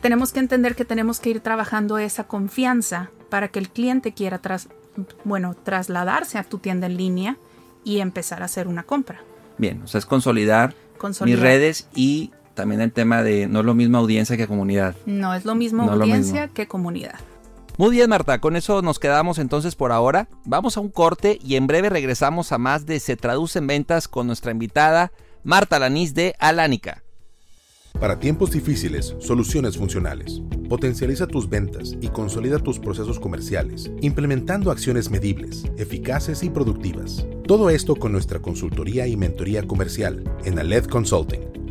tenemos 0.00 0.32
que 0.32 0.40
entender 0.40 0.74
que 0.74 0.84
tenemos 0.84 1.20
que 1.20 1.30
ir 1.30 1.40
trabajando 1.40 1.98
esa 1.98 2.24
confianza 2.24 3.10
para 3.30 3.48
que 3.48 3.60
el 3.60 3.70
cliente 3.70 4.12
quiera 4.12 4.38
tras, 4.38 4.68
bueno, 5.22 5.54
trasladarse 5.54 6.38
a 6.38 6.42
tu 6.42 6.58
tienda 6.58 6.86
en 6.86 6.96
línea 6.96 7.36
y 7.84 8.00
empezar 8.00 8.42
a 8.42 8.46
hacer 8.46 8.66
una 8.66 8.82
compra. 8.82 9.20
Bien, 9.56 9.82
o 9.82 9.86
sea, 9.86 10.00
es 10.00 10.06
consolidar, 10.06 10.74
mis 11.24 11.38
redes 11.38 11.88
y 11.94 12.32
también 12.58 12.80
el 12.80 12.90
tema 12.90 13.22
de 13.22 13.46
no 13.46 13.60
es 13.60 13.64
lo 13.64 13.72
mismo 13.72 13.98
audiencia 13.98 14.36
que 14.36 14.48
comunidad. 14.48 14.96
No 15.06 15.32
es 15.32 15.44
lo 15.44 15.54
mismo 15.54 15.84
audiencia 15.84 16.48
que 16.48 16.66
comunidad. 16.66 17.14
Muy 17.76 17.92
bien, 17.92 18.10
Marta, 18.10 18.40
con 18.40 18.56
eso 18.56 18.82
nos 18.82 18.98
quedamos 18.98 19.38
entonces 19.38 19.76
por 19.76 19.92
ahora. 19.92 20.28
Vamos 20.44 20.76
a 20.76 20.80
un 20.80 20.88
corte 20.88 21.38
y 21.40 21.54
en 21.54 21.68
breve 21.68 21.88
regresamos 21.88 22.50
a 22.50 22.58
más 22.58 22.84
de 22.84 22.98
Se 22.98 23.16
Traduce 23.16 23.60
en 23.60 23.68
Ventas 23.68 24.08
con 24.08 24.26
nuestra 24.26 24.50
invitada, 24.50 25.12
Marta 25.44 25.78
Lanís 25.78 26.14
de 26.14 26.34
Alánica. 26.40 27.04
Para 28.00 28.18
tiempos 28.18 28.50
difíciles, 28.50 29.14
soluciones 29.20 29.76
funcionales. 29.76 30.42
Potencializa 30.68 31.28
tus 31.28 31.48
ventas 31.48 31.96
y 32.00 32.08
consolida 32.08 32.58
tus 32.58 32.80
procesos 32.80 33.20
comerciales, 33.20 33.92
implementando 34.00 34.72
acciones 34.72 35.10
medibles, 35.10 35.64
eficaces 35.76 36.42
y 36.42 36.50
productivas. 36.50 37.24
Todo 37.46 37.70
esto 37.70 37.94
con 37.94 38.10
nuestra 38.10 38.40
consultoría 38.40 39.06
y 39.06 39.16
mentoría 39.16 39.64
comercial 39.64 40.24
en 40.44 40.58
Aled 40.58 40.86
Consulting. 40.86 41.47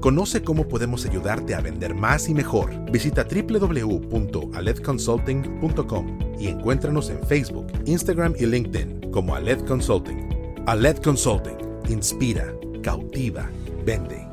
Conoce 0.00 0.42
cómo 0.42 0.66
podemos 0.68 1.06
ayudarte 1.06 1.56
a 1.56 1.60
vender 1.60 1.94
más 1.94 2.28
y 2.28 2.34
mejor. 2.34 2.70
Visita 2.90 3.24
www.aledconsulting.com 3.24 6.18
y 6.38 6.46
encuéntranos 6.46 7.10
en 7.10 7.20
Facebook, 7.26 7.66
Instagram 7.84 8.34
y 8.38 8.46
LinkedIn 8.46 9.10
como 9.10 9.34
Aled 9.34 9.66
Consulting. 9.66 10.54
Aled 10.66 10.98
Consulting. 10.98 11.56
Inspira, 11.88 12.54
cautiva, 12.82 13.50
vende. 13.84 14.24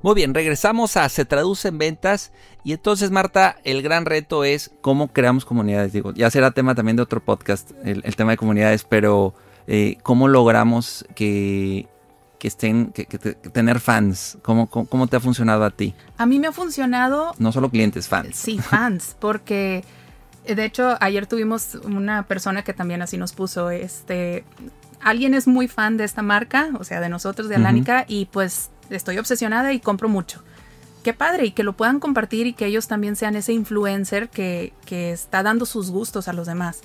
Muy 0.00 0.14
bien, 0.14 0.32
regresamos 0.32 0.96
a 0.96 1.08
Se 1.10 1.26
Traduce 1.26 1.68
en 1.68 1.76
Ventas. 1.76 2.32
Y 2.64 2.72
entonces, 2.72 3.10
Marta, 3.10 3.56
el 3.64 3.82
gran 3.82 4.06
reto 4.06 4.44
es 4.44 4.70
cómo 4.80 5.12
creamos 5.12 5.44
comunidades. 5.44 5.92
Digo, 5.92 6.14
ya 6.14 6.30
será 6.30 6.52
tema 6.52 6.74
también 6.74 6.96
de 6.96 7.02
otro 7.02 7.22
podcast, 7.22 7.72
el, 7.84 8.16
tema 8.16 8.30
de 8.30 8.38
comunidades, 8.38 8.84
pero 8.84 9.34
eh, 9.66 9.98
cómo 10.02 10.28
logramos 10.28 11.04
que 11.14 11.88
que 12.38 12.48
estén, 12.48 12.92
que, 12.92 13.04
tener 13.06 13.80
fans? 13.80 14.38
¿Cómo, 14.42 14.68
¿Cómo, 14.68 15.06
te 15.06 15.16
ha 15.16 15.20
funcionado 15.20 15.64
a 15.64 15.70
ti? 15.70 15.94
A 16.16 16.26
mí 16.26 16.38
me 16.38 16.46
ha 16.46 16.52
funcionado... 16.52 17.34
No 17.38 17.52
solo 17.52 17.70
clientes, 17.70 18.08
fans. 18.08 18.36
Sí, 18.36 18.58
fans, 18.58 19.16
porque 19.20 19.84
eh, 20.44 20.54
de 20.54 20.64
hecho 20.64 20.96
ayer 21.00 21.26
tuvimos 21.26 21.74
una 21.84 22.24
persona 22.24 22.62
que 22.62 22.72
también 22.72 23.02
así 23.02 23.18
nos 23.18 23.32
puso, 23.32 23.70
este, 23.70 24.44
alguien 25.00 25.34
es 25.34 25.46
muy 25.46 25.68
fan 25.68 25.96
de 25.96 26.04
esta 26.04 26.22
marca, 26.22 26.70
o 26.78 26.84
sea, 26.84 27.00
de 27.00 27.08
nosotros, 27.08 27.48
de 27.48 27.56
Alánica, 27.56 28.04
y 28.08 28.26
pues 28.26 28.70
estoy 28.90 29.18
obsesionada 29.18 29.72
y 29.72 29.80
compro 29.80 30.08
mucho. 30.08 30.42
Qué 31.02 31.14
padre, 31.14 31.46
y 31.46 31.50
que 31.52 31.62
lo 31.62 31.74
puedan 31.74 32.00
compartir 32.00 32.46
y 32.46 32.52
que 32.52 32.66
ellos 32.66 32.88
también 32.88 33.16
sean 33.16 33.36
ese 33.36 33.52
influencer 33.52 34.28
que, 34.28 34.72
que 34.84 35.12
está 35.12 35.42
dando 35.42 35.66
sus 35.66 35.90
gustos 35.90 36.28
a 36.28 36.32
los 36.32 36.46
demás. 36.46 36.80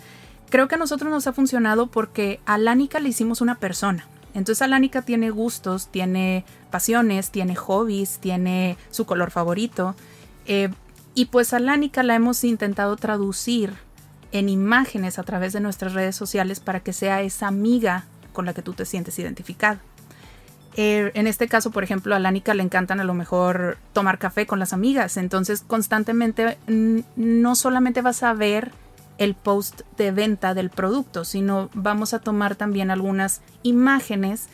Creo 0.50 0.68
que 0.68 0.76
a 0.76 0.78
nosotros 0.78 1.10
nos 1.12 1.26
ha 1.26 1.34
funcionado 1.34 1.88
porque 1.88 2.40
a 2.46 2.56
Alánica 2.56 3.00
le 3.00 3.10
hicimos 3.10 3.42
una 3.42 3.56
persona. 3.56 4.08
Entonces 4.34 4.62
Alánica 4.62 5.02
tiene 5.02 5.30
gustos, 5.30 5.88
tiene 5.88 6.46
pasiones, 6.72 7.30
tiene 7.30 7.56
hobbies, 7.56 8.20
tiene 8.20 8.78
su 8.90 9.06
color 9.06 9.32
favorito. 9.32 9.96
Eh, 10.46 10.70
y 11.16 11.26
pues 11.26 11.54
Alánica 11.54 12.04
la 12.04 12.16
hemos 12.16 12.44
intentado 12.44 12.96
traducir 12.96 13.74
en 14.32 14.50
imágenes 14.50 15.20
a 15.20 15.24
través 15.24 15.54
de 15.54 15.60
nuestras 15.60 15.94
redes 15.94 16.16
sociales 16.16 16.60
para 16.60 16.80
que 16.80 16.94
sea 16.94 17.22
esa 17.22 17.48
amiga 17.48 18.06
con 18.34 18.46
la 18.46 18.54
que 18.54 18.64
tú 18.64 18.74
te 18.74 18.86
sientes 18.86 19.20
identificado. 19.20 19.80
Eh, 20.76 21.12
en 21.14 21.28
este 21.28 21.48
caso, 21.48 21.70
por 21.70 21.84
ejemplo, 21.84 22.16
a 22.16 22.18
Alánica 22.18 22.56
le 22.56 22.64
encantan 22.64 23.00
a 23.00 23.04
lo 23.04 23.14
mejor 23.14 23.78
tomar 23.94 24.18
café 24.18 24.48
con 24.48 24.58
las 24.58 24.74
amigas. 24.74 25.18
Entonces, 25.18 25.64
constantemente 25.66 26.58
no 27.16 27.56
solamente 27.56 28.02
vas 28.02 28.24
a 28.24 28.34
ver 28.34 28.72
el 29.18 29.36
post 29.36 29.82
de 29.98 30.12
venta 30.12 30.54
del 30.54 30.70
producto, 30.70 31.26
sino 31.26 31.70
vamos 31.74 32.14
a 32.14 32.20
tomar 32.20 32.56
también 32.56 32.92
algunas 32.92 33.42
imágenes 33.62 34.48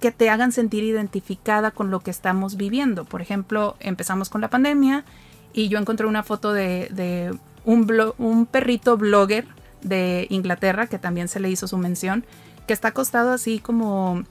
que 0.00 0.10
te 0.10 0.30
hagan 0.30 0.52
sentir 0.52 0.84
identificada 0.84 1.70
con 1.70 1.90
lo 1.90 2.00
que 2.00 2.10
estamos 2.10 2.56
viviendo. 2.56 3.04
Por 3.04 3.22
ejemplo, 3.22 3.76
empezamos 3.80 4.28
con 4.28 4.40
la 4.40 4.50
pandemia 4.50 5.04
y 5.52 5.68
yo 5.68 5.78
encontré 5.78 6.06
una 6.06 6.22
foto 6.22 6.52
de, 6.52 7.38
un, 7.64 8.12
un 8.18 8.46
perrito 8.46 8.96
blogger 8.96 9.46
de 9.82 10.26
Inglaterra, 10.30 10.86
que 10.86 10.98
también 10.98 11.28
se 11.28 11.40
le 11.40 11.50
hizo 11.50 11.66
su 11.66 11.78
mención, 11.78 12.24
que 12.66 12.72
está 12.72 12.88
acostado 12.88 13.32
así 13.32 13.58
como 13.58 14.24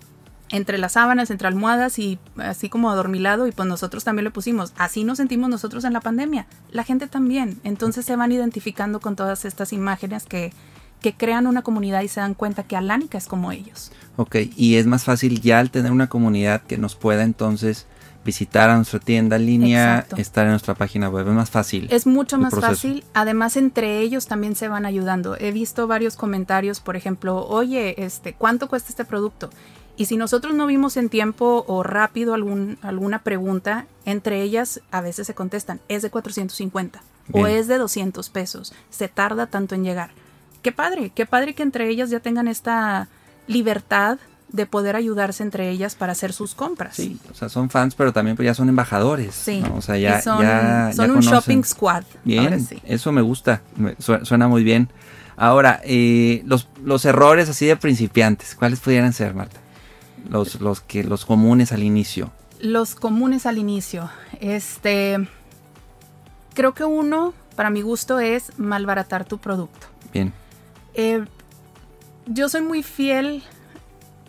entre 0.49 0.77
las 0.77 0.93
sábanas, 0.93 1.31
entre 1.31 1.47
almohadas 1.47 1.97
y 1.99 2.19
así 2.37 2.69
como 2.69 2.89
adormilado 2.89 3.47
y 3.47 3.51
pues 3.51 3.67
nosotros 3.67 4.03
también 4.03 4.25
le 4.25 4.31
pusimos, 4.31 4.73
así 4.77 5.03
nos 5.03 5.17
sentimos 5.17 5.49
nosotros 5.49 5.83
en 5.83 5.93
la 5.93 6.01
pandemia, 6.01 6.45
la 6.71 6.83
gente 6.83 7.07
también, 7.07 7.59
entonces 7.63 8.05
se 8.05 8.15
van 8.15 8.31
identificando 8.31 8.99
con 8.99 9.15
todas 9.15 9.45
estas 9.45 9.73
imágenes 9.73 10.25
que, 10.25 10.53
que 11.01 11.13
crean 11.13 11.47
una 11.47 11.61
comunidad 11.61 12.01
y 12.01 12.07
se 12.07 12.19
dan 12.19 12.33
cuenta 12.33 12.63
que 12.63 12.75
Alánica 12.75 13.17
es 13.17 13.27
como 13.27 13.51
ellos. 13.51 13.91
Ok, 14.17 14.37
y 14.55 14.75
es 14.75 14.85
más 14.85 15.03
fácil 15.03 15.41
ya 15.41 15.59
al 15.59 15.71
tener 15.71 15.91
una 15.91 16.07
comunidad 16.07 16.61
que 16.61 16.77
nos 16.77 16.95
pueda 16.95 17.23
entonces 17.23 17.87
visitar 18.23 18.71
a 18.71 18.75
nuestra 18.75 18.99
tienda 18.99 19.35
en 19.35 19.45
línea, 19.45 20.07
estar 20.17 20.45
en 20.45 20.51
nuestra 20.51 20.73
página 20.73 21.09
web, 21.09 21.27
es 21.27 21.33
más 21.33 21.51
fácil. 21.51 21.87
Es 21.91 22.07
mucho 22.07 22.39
más 22.39 22.55
fácil, 22.55 23.03
además 23.13 23.55
entre 23.55 23.99
ellos 23.99 24.25
también 24.25 24.55
se 24.55 24.67
van 24.67 24.85
ayudando. 24.85 25.37
He 25.39 25.51
visto 25.51 25.85
varios 25.85 26.15
comentarios, 26.15 26.79
por 26.79 26.95
ejemplo, 26.95 27.45
oye, 27.47 28.03
este, 28.03 28.33
¿cuánto 28.33 28.67
cuesta 28.67 28.89
este 28.89 29.05
producto? 29.05 29.51
Y 29.97 30.05
si 30.05 30.17
nosotros 30.17 30.53
no 30.53 30.67
vimos 30.67 30.97
en 30.97 31.09
tiempo 31.09 31.63
o 31.67 31.83
rápido 31.83 32.33
algún, 32.33 32.77
alguna 32.81 33.19
pregunta, 33.19 33.85
entre 34.05 34.41
ellas 34.41 34.81
a 34.91 35.01
veces 35.01 35.27
se 35.27 35.33
contestan, 35.33 35.79
es 35.87 36.01
de 36.01 36.09
450 36.09 37.01
o 37.31 37.47
es 37.47 37.67
de 37.67 37.77
200 37.77 38.29
pesos, 38.29 38.73
se 38.89 39.07
tarda 39.07 39.47
tanto 39.47 39.73
en 39.75 39.83
llegar. 39.83 40.11
Qué 40.61 40.71
padre, 40.71 41.11
qué 41.13 41.25
padre 41.25 41.53
que 41.53 41.63
entre 41.63 41.89
ellas 41.89 42.09
ya 42.09 42.19
tengan 42.19 42.47
esta 42.47 43.07
libertad 43.47 44.19
de 44.49 44.65
poder 44.65 44.95
ayudarse 44.95 45.43
entre 45.43 45.69
ellas 45.69 45.95
para 45.95 46.11
hacer 46.11 46.33
sus 46.33 46.55
compras. 46.55 46.95
Sí, 46.95 47.19
o 47.31 47.33
sea, 47.33 47.49
son 47.49 47.69
fans, 47.69 47.95
pero 47.95 48.13
también 48.13 48.35
pues 48.35 48.45
ya 48.45 48.53
son 48.53 48.69
embajadores. 48.69 49.33
Sí, 49.33 49.63
o 49.75 49.81
sea, 49.81 49.97
ya 49.97 50.21
son, 50.21 51.11
un 51.11 51.19
shopping 51.21 51.63
squad. 51.63 52.03
Bien, 52.23 52.67
eso 52.83 53.11
me 53.11 53.21
gusta, 53.21 53.61
suena 53.99 54.47
muy 54.47 54.63
bien. 54.63 54.89
Ahora, 55.37 55.81
eh, 55.83 56.43
los, 56.45 56.69
los 56.83 57.03
errores 57.05 57.49
así 57.49 57.65
de 57.65 57.75
principiantes, 57.75 58.55
¿cuáles 58.55 58.79
pudieran 58.79 59.11
ser, 59.11 59.33
Marta? 59.33 59.59
Los, 60.29 60.59
los, 60.61 60.81
que, 60.81 61.03
los 61.03 61.25
comunes 61.25 61.71
al 61.71 61.83
inicio. 61.83 62.31
Los 62.59 62.95
comunes 62.95 63.45
al 63.45 63.57
inicio. 63.57 64.09
Este. 64.39 65.27
Creo 66.53 66.73
que 66.73 66.83
uno, 66.83 67.33
para 67.55 67.69
mi 67.69 67.81
gusto, 67.81 68.19
es 68.19 68.57
malbaratar 68.57 69.25
tu 69.25 69.37
producto. 69.37 69.87
Bien. 70.13 70.33
Eh, 70.93 71.25
yo 72.27 72.49
soy 72.49 72.61
muy 72.61 72.81
fiel 72.81 73.43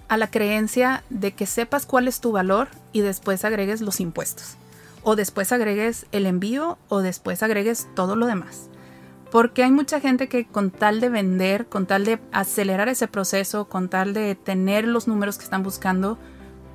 a 0.09 0.16
la 0.16 0.30
creencia 0.30 1.02
de 1.11 1.32
que 1.32 1.46
sepas 1.46 1.87
cuál 1.87 2.09
es 2.09 2.20
tu 2.20 2.32
valor 2.32 2.68
y 2.92 3.00
después 3.00 3.44
agregues 3.44 3.80
los 3.80 4.00
impuestos. 4.00 4.56
O 5.02 5.16
después 5.16 5.52
agregues 5.52 6.06
el 6.12 6.26
envío 6.26 6.78
o 6.88 7.00
después 7.00 7.42
agregues 7.42 7.87
todo 7.94 8.16
lo 8.16 8.26
demás. 8.26 8.68
Porque 9.31 9.65
hay 9.65 9.71
mucha 9.71 10.01
gente 10.01 10.29
que 10.29 10.47
con 10.47 10.71
tal 10.71 11.01
de 11.01 11.09
vender, 11.09 11.67
con 11.67 11.87
tal 11.87 12.05
de 12.05 12.21
acelerar 12.33 12.89
ese 12.89 13.09
proceso, 13.09 13.69
con 13.69 13.89
tal 13.89 14.15
de 14.15 14.35
tener 14.35 14.87
los 14.87 15.09
números 15.09 15.37
que 15.37 15.45
están 15.45 15.62
buscando, 15.62 16.19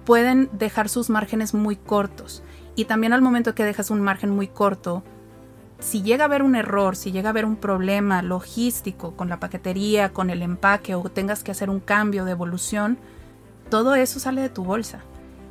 pueden 0.05 0.49
dejar 0.51 0.89
sus 0.89 1.09
márgenes 1.09 1.53
muy 1.53 1.75
cortos. 1.75 2.43
Y 2.75 2.85
también 2.85 3.13
al 3.13 3.21
momento 3.21 3.55
que 3.55 3.63
dejas 3.63 3.89
un 3.89 4.01
margen 4.01 4.31
muy 4.31 4.47
corto, 4.47 5.03
si 5.79 6.03
llega 6.03 6.25
a 6.25 6.27
haber 6.27 6.43
un 6.43 6.55
error, 6.55 6.95
si 6.95 7.11
llega 7.11 7.29
a 7.29 7.31
haber 7.31 7.45
un 7.45 7.55
problema 7.55 8.21
logístico 8.21 9.15
con 9.15 9.29
la 9.29 9.39
paquetería, 9.39 10.13
con 10.13 10.29
el 10.29 10.41
empaque 10.41 10.93
o 10.93 11.03
tengas 11.03 11.43
que 11.43 11.51
hacer 11.51 11.69
un 11.69 11.79
cambio 11.79 12.23
de 12.23 12.31
evolución, 12.31 12.97
todo 13.69 13.95
eso 13.95 14.19
sale 14.19 14.41
de 14.41 14.49
tu 14.49 14.63
bolsa. 14.63 15.01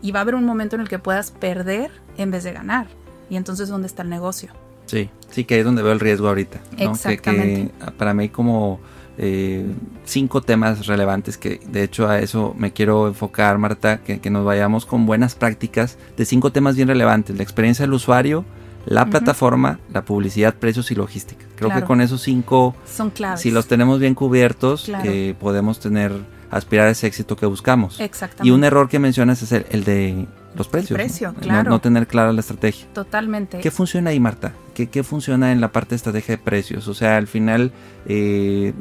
Y 0.03 0.13
va 0.13 0.21
a 0.21 0.23
haber 0.23 0.35
un 0.35 0.45
momento 0.45 0.77
en 0.77 0.83
el 0.83 0.89
que 0.89 0.99
puedas 0.99 1.31
perder 1.31 1.91
en 2.17 2.31
vez 2.31 2.45
de 2.45 2.53
ganar. 2.53 2.87
Y 3.29 3.37
entonces, 3.37 3.69
¿dónde 3.69 3.87
está 3.87 4.03
el 4.03 4.09
negocio? 4.09 4.53
Sí, 4.91 5.09
sí 5.31 5.45
que 5.45 5.61
es 5.61 5.65
donde 5.65 5.83
veo 5.83 5.93
el 5.93 6.01
riesgo 6.01 6.27
ahorita. 6.27 6.61
Exactamente. 6.79 7.73
Que, 7.73 7.91
para 7.93 8.13
mí 8.13 8.29
como 8.29 8.81
eh, 9.19 9.65
cinco 10.05 10.41
temas 10.41 10.87
relevantes 10.87 11.37
que 11.37 11.61
de 11.67 11.85
hecho 11.85 12.09
a 12.09 12.19
eso 12.19 12.55
me 12.59 12.73
quiero 12.73 13.07
enfocar, 13.07 13.59
Marta, 13.59 14.01
que, 14.03 14.31
nos 14.31 14.45
vayamos 14.45 14.87
con 14.87 15.07
buenas 15.07 15.35
prácticas 15.37 15.97
de 16.17 16.25
cinco 16.25 16.51
temas 16.51 16.75
bien 16.75 16.89
relevantes. 16.89 17.37
La 17.37 17.43
experiencia 17.45 17.85
del 17.85 17.93
usuario, 17.93 18.45
la 18.87 19.07
plataforma, 19.07 19.79
la 19.93 20.05
publicidad, 20.05 20.55
precios 20.55 20.91
y 20.91 20.97
logística. 20.97 21.45
Creo 21.55 21.71
que 21.71 21.83
con 21.83 22.01
esos 22.01 22.23
cinco, 22.23 22.75
Son 22.87 23.11
claves. 23.11 23.41
si 23.43 23.53
los 23.53 23.69
tenemos 23.69 24.01
bien 24.01 24.15
cubiertos, 24.15 24.91
eh, 25.05 25.35
podemos 25.39 25.79
tener, 25.79 26.13
aspirar 26.51 26.89
a 26.89 26.91
ese 26.91 27.07
éxito 27.07 27.37
que 27.37 27.47
buscamos. 27.47 28.01
Exactamente. 28.01 28.49
Y 28.49 28.51
un 28.51 28.65
error 28.65 28.89
que 28.89 28.99
mencionas 28.99 29.43
es 29.43 29.53
el 29.53 29.85
de 29.85 30.27
los 30.55 30.69
precios. 30.69 30.97
Precio, 30.97 31.35
claro. 31.41 31.71
No, 31.71 31.81
tener 31.81 32.07
clara 32.07 32.33
la 32.33 32.41
estrategia. 32.41 32.87
Totalmente. 32.93 33.61
¿Qué 33.61 33.71
funciona 33.71 34.11
ahí, 34.11 34.21
Marta? 34.21 34.53
¿Qué, 34.75 34.89
¿Qué, 34.89 35.03
funciona 35.03 35.53
en 35.53 35.61
la 35.61 35.73
parte 35.73 35.91
de 35.91 35.97
estrategia 35.97 36.37
de 36.37 36.43
precios? 36.43 36.89
O 36.89 36.95
sea, 36.95 37.17
al 37.17 37.27
final 37.27 37.73
eh, 38.07 38.73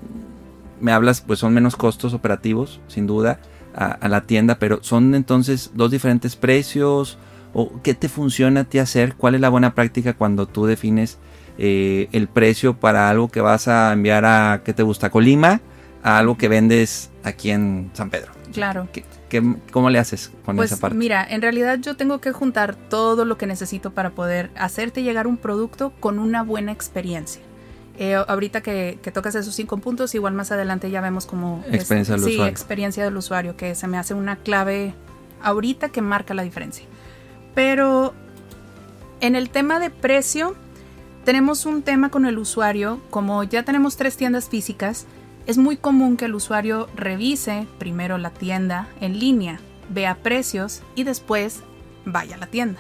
me 0.82 0.92
hablas, 0.92 1.22
pues 1.22 1.40
son 1.40 1.54
menos 1.54 1.76
costos 1.76 2.14
operativos, 2.14 2.80
sin 2.88 3.06
duda, 3.06 3.40
a, 3.76 4.08
la 4.10 4.22
tienda, 4.22 4.58
pero 4.60 4.80
son 4.82 5.14
entonces 5.16 5.72
dos 5.74 5.92
diferentes 5.92 6.36
precios. 6.36 7.18
¿O 7.54 7.82
qué 7.82 7.96
te 7.96 8.10
funciona 8.10 8.62
a 8.62 8.64
ti 8.66 8.78
hacer? 8.78 9.16
¿Cuál 9.16 9.36
es 9.36 9.42
la 9.42 9.50
buena 9.50 9.74
práctica 9.74 10.14
cuando 10.14 10.48
tú 10.48 10.66
defines 10.66 11.18
eh, 11.58 12.08
el 12.12 12.28
precio 12.28 12.76
para 12.80 13.10
algo 13.10 13.30
que 13.30 13.42
vas 13.42 13.68
a 13.68 13.92
enviar 13.92 14.26
a, 14.26 14.62
¿qué 14.64 14.74
te 14.74 14.84
gusta? 14.84 15.10
Colima, 15.10 15.62
a 16.04 16.20
algo 16.20 16.38
que 16.38 16.48
vendes 16.48 17.09
aquí 17.24 17.52
en 17.52 17.92
San 17.94 18.10
Pedro? 18.10 18.32
Claro. 18.54 18.88
¿Cómo 19.72 19.90
le 19.90 20.00
haces 20.00 20.32
con 20.46 20.56
pues, 20.56 20.72
esa 20.72 20.82
parte? 20.82 20.98
Mira, 20.98 21.26
en 21.30 21.42
realidad 21.42 21.80
yo 21.80 21.96
tengo 21.96 22.20
que 22.20 22.32
juntar 22.32 22.76
todo 22.76 23.26
lo 23.26 23.38
que 23.38 23.46
necesito 23.46 23.92
para 23.92 24.12
poder 24.12 24.50
hacerte 24.56 25.04
llegar 25.04 25.28
un 25.28 25.38
producto 25.38 25.94
con 26.00 26.20
una 26.20 26.44
buena 26.44 26.72
experiencia. 26.72 27.42
Eh, 27.98 28.16
ahorita 28.16 28.62
que, 28.62 28.98
tocas 29.14 29.36
esos 29.36 29.54
cinco 29.54 29.78
puntos, 29.78 30.16
igual 30.16 30.34
más 30.34 30.52
adelante 30.52 30.90
ya 30.90 31.02
vemos 31.02 31.26
como... 31.26 31.64
Experiencia 31.70 32.16
del 32.16 32.24
sí, 32.24 32.42
experiencia 32.42 33.04
del 33.04 33.18
usuario, 33.18 33.58
que 33.58 33.76
se 33.76 33.88
me 33.88 33.98
hace 33.98 34.14
una 34.14 34.38
clave 34.38 34.94
ahorita 35.42 35.90
que 35.90 36.02
marca 36.02 36.34
la 36.34 36.44
diferencia. 36.44 36.86
Pero 37.54 38.14
en 39.20 39.36
el 39.36 39.50
tema 39.50 39.80
de 39.80 39.90
precio, 39.90 40.56
tenemos 41.26 41.66
un 41.66 41.82
tema 41.82 42.10
con 42.10 42.26
el 42.26 42.38
usuario, 42.38 43.02
como 43.10 43.44
ya 43.44 43.64
tenemos 43.64 43.98
tres 43.98 44.16
tiendas 44.16 44.48
físicas, 44.48 45.06
es 45.50 45.58
muy 45.58 45.78
común 45.78 46.16
que 46.16 46.26
el 46.26 46.36
usuario 46.36 46.88
revise 46.96 47.66
primero 47.80 48.20
la 48.20 48.30
tienda 48.30 48.88
en 49.02 49.20
línea, 49.20 49.60
vea 49.90 50.14
precios 50.14 50.84
y 50.94 51.06
después 51.06 51.62
vaya 52.06 52.36
a 52.36 52.38
la 52.38 52.46
tienda. 52.46 52.80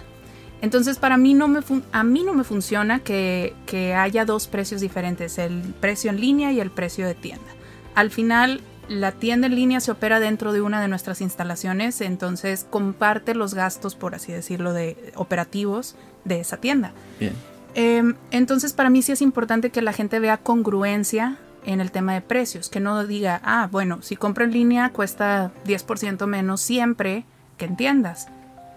Entonces 0.61 0.99
para 0.99 1.17
mí 1.17 1.33
no 1.33 1.47
me 1.47 1.61
a 1.91 2.03
mí 2.03 2.21
no 2.21 2.35
me 2.35 2.43
funciona 2.43 2.99
que, 2.99 3.55
que 3.65 3.95
haya 3.95 4.23
dos 4.23 4.45
precios 4.45 4.81
diferentes, 4.81 5.39
el 5.39 5.61
precio 5.81 6.11
en 6.11 6.21
línea 6.21 6.51
y 6.51 6.59
el 6.59 6.69
precio 6.69 7.07
de 7.07 7.15
tienda. 7.15 7.47
Al 7.95 8.11
final 8.11 8.61
la 8.87 9.13
tienda 9.13 9.47
en 9.47 9.55
línea 9.55 9.79
se 9.79 9.89
opera 9.89 10.19
dentro 10.19 10.53
de 10.53 10.61
una 10.61 10.79
de 10.79 10.89
nuestras 10.89 11.21
instalaciones, 11.21 12.01
entonces 12.01 12.67
comparte 12.69 13.33
los 13.33 13.55
gastos, 13.55 13.95
por 13.95 14.13
así 14.13 14.31
decirlo, 14.31 14.73
de 14.73 15.11
operativos 15.15 15.95
de 16.23 16.39
esa 16.41 16.57
tienda. 16.57 16.93
Bien. 17.19 17.33
Em, 17.73 18.13
entonces 18.29 18.73
para 18.73 18.91
mí 18.91 19.01
sí 19.01 19.11
es 19.11 19.23
importante 19.23 19.71
que 19.71 19.81
la 19.81 19.93
gente 19.93 20.19
vea 20.19 20.37
congruencia 20.37 21.39
en 21.65 21.81
el 21.81 21.91
tema 21.91 22.13
de 22.13 22.21
precios, 22.21 22.69
que 22.69 22.79
no 22.79 23.05
diga, 23.05 23.41
ah, 23.43 23.67
bueno, 23.71 24.01
si 24.01 24.15
compro 24.15 24.43
en 24.43 24.51
línea 24.51 24.89
cuesta 24.89 25.51
10% 25.65 26.25
menos 26.25 26.61
siempre 26.61 27.25
que 27.57 27.65
en 27.65 27.75
tiendas. 27.75 28.27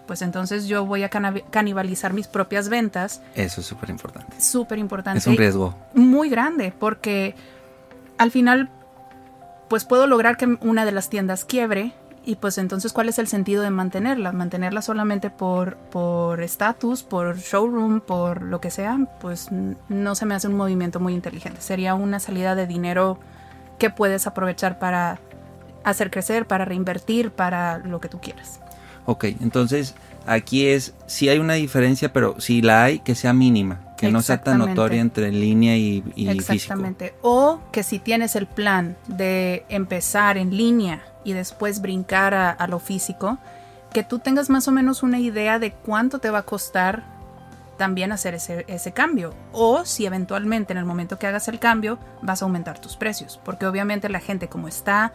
Pues 0.07 0.21
entonces 0.21 0.67
yo 0.67 0.85
voy 0.85 1.03
a 1.03 1.09
canibalizar 1.09 2.13
mis 2.13 2.27
propias 2.27 2.67
ventas. 2.67 3.21
Eso 3.35 3.61
es 3.61 3.67
súper 3.67 3.89
importante. 3.89 4.39
Súper 4.41 4.77
importante. 4.77 5.19
Es 5.19 5.27
un 5.27 5.37
riesgo. 5.37 5.75
Muy 5.93 6.29
grande, 6.29 6.73
porque 6.77 7.35
al 8.17 8.29
final 8.29 8.69
pues 9.69 9.85
puedo 9.85 10.05
lograr 10.05 10.37
que 10.37 10.57
una 10.61 10.85
de 10.85 10.91
las 10.91 11.09
tiendas 11.09 11.45
quiebre 11.45 11.93
y 12.25 12.35
pues 12.35 12.57
entonces 12.57 12.93
cuál 12.93 13.09
es 13.09 13.19
el 13.19 13.27
sentido 13.27 13.63
de 13.63 13.69
mantenerla 13.69 14.31
mantenerla 14.31 14.81
solamente 14.81 15.29
por 15.29 15.77
por 15.77 16.41
estatus 16.41 17.03
por 17.03 17.37
showroom 17.37 18.01
por 18.01 18.41
lo 18.41 18.61
que 18.61 18.71
sea 18.71 18.97
pues 19.19 19.49
no 19.89 20.15
se 20.15 20.25
me 20.25 20.35
hace 20.35 20.47
un 20.47 20.55
movimiento 20.55 20.99
muy 20.99 21.13
inteligente. 21.13 21.61
Sería 21.61 21.95
una 21.95 22.19
salida 22.19 22.55
de 22.55 22.67
dinero 22.67 23.19
que 23.77 23.89
puedes 23.89 24.27
aprovechar 24.27 24.79
para 24.79 25.19
hacer 25.83 26.11
crecer 26.11 26.47
para 26.47 26.65
reinvertir 26.65 27.31
para 27.31 27.79
lo 27.79 27.99
que 27.99 28.07
tú 28.07 28.19
quieras. 28.21 28.59
Ok, 29.05 29.25
entonces 29.41 29.95
aquí 30.25 30.67
es 30.67 30.93
si 31.07 31.27
hay 31.27 31.39
una 31.39 31.53
diferencia 31.53 32.13
pero 32.13 32.39
si 32.39 32.61
la 32.61 32.83
hay 32.83 32.99
que 32.99 33.15
sea 33.15 33.33
mínima 33.33 33.92
que 33.97 34.11
no 34.11 34.21
sea 34.21 34.41
tan 34.41 34.59
notoria 34.59 35.01
entre 35.01 35.31
línea 35.31 35.77
y, 35.77 36.03
y 36.15 36.29
Exactamente. 36.29 37.15
O 37.21 37.59
que 37.71 37.83
si 37.83 37.99
tienes 37.99 38.35
el 38.35 38.47
plan 38.47 38.97
de 39.07 39.65
empezar 39.69 40.37
en 40.37 40.55
línea 40.55 41.03
y 41.23 41.33
después 41.33 41.81
brincar 41.81 42.33
a, 42.33 42.67
lo 42.67 42.79
físico, 42.79 43.37
que 43.91 44.03
tú 44.03 44.19
tengas 44.19 44.49
más 44.49 44.67
o 44.67 44.71
menos 44.71 45.03
una 45.03 45.19
idea 45.19 45.59
de 45.59 45.71
cuánto 45.71 46.19
te 46.19 46.29
va 46.29 46.39
a 46.39 46.43
costar 46.43 47.03
también 47.77 48.11
hacer 48.11 48.33
ese, 48.35 48.65
ese, 48.67 48.91
cambio. 48.91 49.33
O 49.51 49.85
si 49.85 50.05
eventualmente 50.05 50.73
en 50.73 50.79
el 50.79 50.85
momento 50.85 51.17
que 51.17 51.27
hagas 51.27 51.47
el 51.47 51.59
cambio 51.59 51.97
vas 52.21 52.41
a 52.41 52.45
aumentar 52.45 52.79
tus 52.79 52.97
precios. 52.97 53.39
Porque 53.43 53.65
obviamente 53.65 54.09
la 54.09 54.19
gente 54.19 54.47
como 54.47 54.67
está 54.67 55.13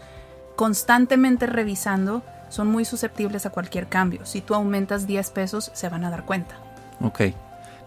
constantemente 0.56 1.46
revisando 1.46 2.22
son 2.48 2.68
muy 2.68 2.84
susceptibles 2.84 3.46
a 3.46 3.50
cualquier 3.50 3.88
cambio. 3.88 4.24
Si 4.26 4.40
tú 4.40 4.54
aumentas 4.54 5.06
10 5.06 5.30
pesos 5.30 5.70
se 5.74 5.88
van 5.88 6.04
a 6.04 6.10
dar 6.10 6.24
cuenta. 6.24 6.56
Ok. 7.00 7.20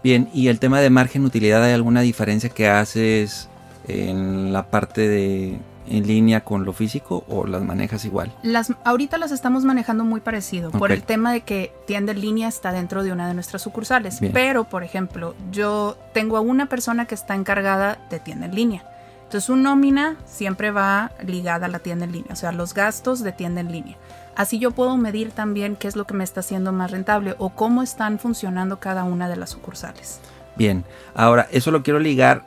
Bien, 0.02 0.28
y 0.32 0.48
el 0.48 0.58
tema 0.58 0.80
de 0.80 0.90
margen 0.90 1.24
utilidad, 1.24 1.62
¿hay 1.62 1.72
alguna 1.72 2.00
diferencia 2.00 2.50
que 2.50 2.68
haces 2.68 3.48
en 3.88 4.52
la 4.52 4.64
parte 4.70 5.08
de 5.08 5.58
en 5.88 6.06
línea 6.06 6.42
con 6.42 6.64
lo 6.64 6.72
físico 6.72 7.24
o 7.28 7.46
las 7.46 7.62
manejas 7.62 8.04
igual? 8.04 8.32
Las 8.42 8.72
ahorita 8.84 9.18
las 9.18 9.32
estamos 9.32 9.64
manejando 9.64 10.04
muy 10.04 10.20
parecido 10.20 10.70
por 10.70 10.92
el 10.92 11.02
tema 11.02 11.32
de 11.32 11.42
que 11.42 11.72
tienda 11.86 12.12
en 12.12 12.20
línea 12.20 12.48
está 12.48 12.72
dentro 12.72 13.02
de 13.02 13.12
una 13.12 13.28
de 13.28 13.34
nuestras 13.34 13.62
sucursales, 13.62 14.18
pero 14.32 14.64
por 14.64 14.84
ejemplo, 14.84 15.34
yo 15.50 15.96
tengo 16.12 16.36
a 16.36 16.40
una 16.40 16.66
persona 16.66 17.06
que 17.06 17.14
está 17.14 17.34
encargada 17.34 17.98
de 18.10 18.20
tienda 18.20 18.46
en 18.46 18.54
línea. 18.54 18.84
Entonces, 19.24 19.44
su 19.46 19.56
nómina 19.56 20.16
siempre 20.26 20.70
va 20.70 21.10
ligada 21.26 21.64
a 21.66 21.68
la 21.68 21.78
tienda 21.78 22.04
en 22.04 22.12
línea, 22.12 22.32
o 22.32 22.36
sea, 22.36 22.52
los 22.52 22.74
gastos 22.74 23.22
de 23.22 23.32
tienda 23.32 23.62
en 23.62 23.72
línea. 23.72 23.96
Así 24.34 24.58
yo 24.58 24.70
puedo 24.70 24.96
medir 24.96 25.30
también 25.30 25.76
qué 25.76 25.88
es 25.88 25.96
lo 25.96 26.06
que 26.06 26.14
me 26.14 26.24
está 26.24 26.40
haciendo 26.40 26.72
más 26.72 26.90
rentable 26.90 27.34
o 27.38 27.50
cómo 27.50 27.82
están 27.82 28.18
funcionando 28.18 28.80
cada 28.80 29.04
una 29.04 29.28
de 29.28 29.36
las 29.36 29.50
sucursales. 29.50 30.20
Bien, 30.56 30.84
ahora 31.14 31.48
eso 31.50 31.70
lo 31.70 31.82
quiero 31.82 31.98
ligar 31.98 32.44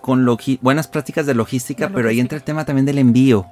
con 0.00 0.26
buenas 0.60 0.88
prácticas 0.88 1.26
de 1.26 1.34
logística, 1.34 1.90
pero 1.90 2.08
ahí 2.08 2.20
entra 2.20 2.36
el 2.36 2.42
tema 2.42 2.64
también 2.64 2.86
del 2.86 2.98
envío. 2.98 3.46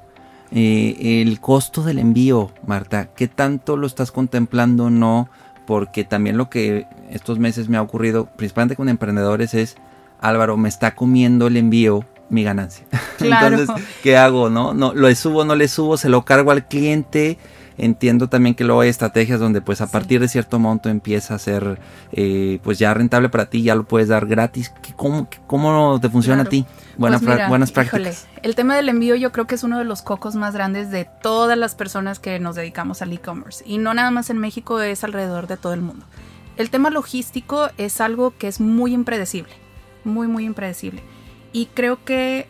Eh, 0.51 1.23
el 1.23 1.41
costo 1.41 1.83
del 1.83 1.99
envío, 1.99 2.51
Marta, 2.67 3.11
¿qué 3.15 3.29
tanto 3.29 3.77
lo 3.77 3.87
estás 3.87 4.11
contemplando 4.11 4.85
o 4.85 4.91
no? 4.91 5.29
Porque 5.67 6.05
también 6.05 6.39
lo 6.39 6.49
que 6.49 6.87
estos 7.11 7.39
meses 7.39 7.69
me 7.69 7.77
ha 7.77 7.83
ocurrido, 7.83 8.27
principalmente 8.37 8.77
con 8.77 8.89
emprendedores, 8.89 9.53
es, 9.53 9.77
Álvaro, 10.21 10.57
me 10.57 10.71
está 10.71 10.95
comiendo 10.95 11.49
el 11.49 11.59
envío 11.59 12.05
mi 12.31 12.45
ganancia. 12.45 12.87
Entonces, 13.21 13.69
¿qué 14.03 14.17
hago? 14.17 14.49
No, 14.49 14.73
no, 14.73 14.95
lo 14.95 15.15
subo, 15.15 15.45
no 15.45 15.55
le 15.55 15.69
subo, 15.69 15.97
se 15.97 16.09
lo 16.09 16.25
cargo 16.25 16.51
al 16.51 16.67
cliente 16.67 17.39
Entiendo 17.79 18.29
también 18.29 18.57
que 18.57 18.65
luego 18.65 18.81
hay 18.81 18.89
estrategias 18.89 19.39
donde 19.39 19.61
pues 19.61 19.81
a 19.81 19.87
partir 19.87 20.21
de 20.21 20.27
cierto 20.27 20.59
monto 20.59 20.89
empieza 20.89 21.37
a 21.37 21.39
ser 21.39 21.79
eh, 22.13 22.59
pues 22.65 22.79
ya 22.81 22.93
rentable 22.93 23.29
para 23.29 23.47
ti, 23.47 23.63
ya 23.63 23.77
lo 23.77 23.85
puedes 23.85 24.09
dar 24.09 24.27
gratis. 24.27 24.73
¿Cómo, 24.97 25.29
cómo 25.47 26.01
te 26.01 26.09
funciona 26.09 26.43
a 26.43 26.45
ti? 26.47 26.67
Buena, 26.97 27.21
pues 27.21 27.49
buenas 27.49 27.71
prácticas. 27.71 28.27
el 28.43 28.57
tema 28.57 28.75
del 28.75 28.89
envío 28.89 29.15
yo 29.15 29.31
creo 29.31 29.47
que 29.47 29.55
es 29.55 29.63
uno 29.63 29.79
de 29.79 29.85
los 29.85 30.03
cocos 30.03 30.35
más 30.35 30.55
grandes 30.55 30.91
de 30.91 31.09
todas 31.23 31.57
las 31.57 31.77
personas 31.77 32.19
que 32.19 32.41
nos 32.41 32.57
dedicamos 32.57 33.01
al 33.01 33.13
e-commerce. 33.13 33.63
Y 33.65 33.79
no 33.79 33.95
nada 33.95 34.11
más 34.11 34.29
en 34.29 34.39
México, 34.39 34.81
es 34.81 35.05
alrededor 35.05 35.47
de 35.47 35.57
todo 35.57 35.73
el 35.73 35.81
mundo. 35.81 36.05
El 36.57 36.71
tema 36.71 36.91
logístico 36.91 37.69
es 37.79 38.01
algo 38.01 38.37
que 38.37 38.49
es 38.49 38.59
muy 38.59 38.93
impredecible, 38.93 39.53
muy, 40.03 40.27
muy 40.27 40.45
impredecible. 40.45 41.05
Y 41.53 41.67
creo 41.67 42.05
que 42.05 42.49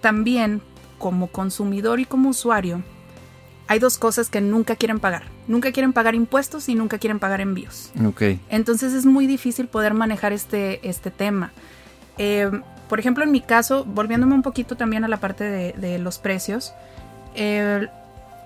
también 0.00 0.60
como 0.98 1.28
consumidor 1.28 2.00
y 2.00 2.04
como 2.04 2.30
usuario, 2.30 2.82
hay 3.68 3.78
dos 3.78 3.98
cosas 3.98 4.30
que 4.30 4.40
nunca 4.40 4.76
quieren 4.76 4.98
pagar. 4.98 5.24
Nunca 5.46 5.72
quieren 5.72 5.92
pagar 5.92 6.14
impuestos 6.14 6.68
y 6.70 6.74
nunca 6.74 6.98
quieren 6.98 7.18
pagar 7.18 7.42
envíos. 7.42 7.92
Ok. 8.04 8.22
Entonces 8.48 8.94
es 8.94 9.04
muy 9.04 9.26
difícil 9.26 9.68
poder 9.68 9.92
manejar 9.92 10.32
este, 10.32 10.86
este 10.88 11.10
tema. 11.10 11.52
Eh, 12.16 12.50
por 12.88 12.98
ejemplo, 12.98 13.22
en 13.22 13.30
mi 13.30 13.42
caso, 13.42 13.84
volviéndome 13.84 14.34
un 14.34 14.42
poquito 14.42 14.76
también 14.76 15.04
a 15.04 15.08
la 15.08 15.18
parte 15.18 15.44
de, 15.44 15.98
los 15.98 16.18
precios, 16.18 16.72
eh, 17.34 17.86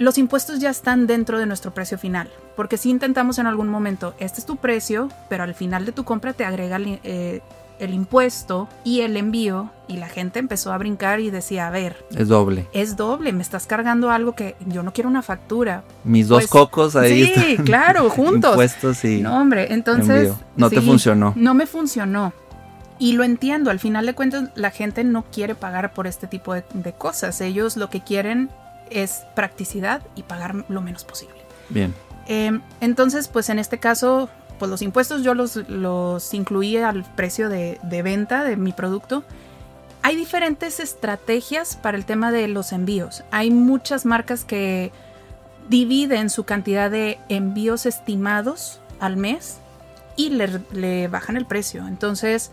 los 0.00 0.18
impuestos 0.18 0.58
ya 0.58 0.70
están 0.70 1.06
dentro 1.06 1.38
de 1.38 1.46
nuestro 1.46 1.72
precio 1.72 1.96
final. 1.98 2.28
Porque 2.56 2.76
si 2.76 2.90
intentamos 2.90 3.38
en 3.38 3.46
algún 3.46 3.68
momento, 3.68 4.14
este 4.18 4.40
es 4.40 4.46
tu 4.46 4.56
precio, 4.56 5.08
pero 5.28 5.44
al 5.44 5.54
final 5.54 5.86
de 5.86 5.92
tu 5.92 6.02
compra 6.04 6.32
te 6.32 6.44
agrega 6.44 6.78
eh, 6.80 7.40
el 7.82 7.94
impuesto 7.94 8.68
y 8.84 9.00
el 9.00 9.16
envío 9.16 9.70
y 9.88 9.96
la 9.96 10.08
gente 10.08 10.38
empezó 10.38 10.72
a 10.72 10.78
brincar 10.78 11.20
y 11.20 11.30
decía, 11.30 11.66
a 11.66 11.70
ver, 11.70 12.04
es 12.16 12.28
doble. 12.28 12.68
Es 12.72 12.96
doble, 12.96 13.32
me 13.32 13.42
estás 13.42 13.66
cargando 13.66 14.10
algo 14.10 14.34
que 14.34 14.54
yo 14.66 14.82
no 14.82 14.92
quiero 14.92 15.10
una 15.10 15.22
factura. 15.22 15.82
Mis 16.04 16.28
dos 16.28 16.42
pues, 16.42 16.50
cocos 16.50 16.96
ahí. 16.96 17.26
Sí, 17.34 17.56
claro, 17.64 18.08
juntos. 18.08 18.52
Impuestos 18.52 19.04
y 19.04 19.20
No, 19.20 19.36
hombre, 19.38 19.72
entonces 19.72 20.32
no 20.56 20.70
te 20.70 20.80
funcionó. 20.80 21.32
No 21.36 21.54
me 21.54 21.66
funcionó. 21.66 22.32
Y 22.98 23.14
lo 23.14 23.24
entiendo, 23.24 23.70
al 23.70 23.80
final 23.80 24.06
de 24.06 24.14
cuentas 24.14 24.50
la 24.54 24.70
gente 24.70 25.02
no 25.02 25.24
quiere 25.24 25.56
pagar 25.56 25.92
por 25.92 26.06
este 26.06 26.28
tipo 26.28 26.54
de, 26.54 26.92
cosas. 26.96 27.40
Ellos 27.40 27.76
lo 27.76 27.90
que 27.90 28.00
quieren 28.00 28.48
es 28.90 29.24
practicidad 29.34 30.02
y 30.14 30.22
pagar 30.22 30.64
lo 30.68 30.80
menos 30.80 31.04
posible. 31.04 31.34
Bien. 31.68 31.92
Em, 32.28 32.60
entonces, 32.80 33.26
pues 33.26 33.48
en 33.48 33.58
este 33.58 33.78
caso 33.78 34.28
pues 34.62 34.70
los 34.70 34.82
impuestos 34.82 35.24
yo 35.24 35.34
los, 35.34 35.56
los 35.68 36.32
incluí 36.34 36.76
al 36.76 37.02
precio 37.02 37.48
de, 37.48 37.80
venta 37.82 38.44
de 38.44 38.56
mi 38.56 38.72
producto. 38.72 39.24
Hay 40.02 40.14
diferentes 40.14 40.78
estrategias 40.78 41.74
para 41.74 41.96
el 41.96 42.04
tema 42.04 42.30
de 42.30 42.46
los 42.46 42.70
envíos. 42.70 43.24
Hay 43.32 43.50
muchas 43.50 44.06
marcas 44.06 44.44
que 44.44 44.92
dividen 45.68 46.30
su 46.30 46.44
cantidad 46.44 46.92
de 46.92 47.18
envíos 47.28 47.86
estimados 47.86 48.78
al 49.00 49.16
mes 49.16 49.56
y 50.14 50.28
le, 50.28 51.08
bajan 51.08 51.36
el 51.36 51.44
precio. 51.44 51.88
Entonces, 51.88 52.52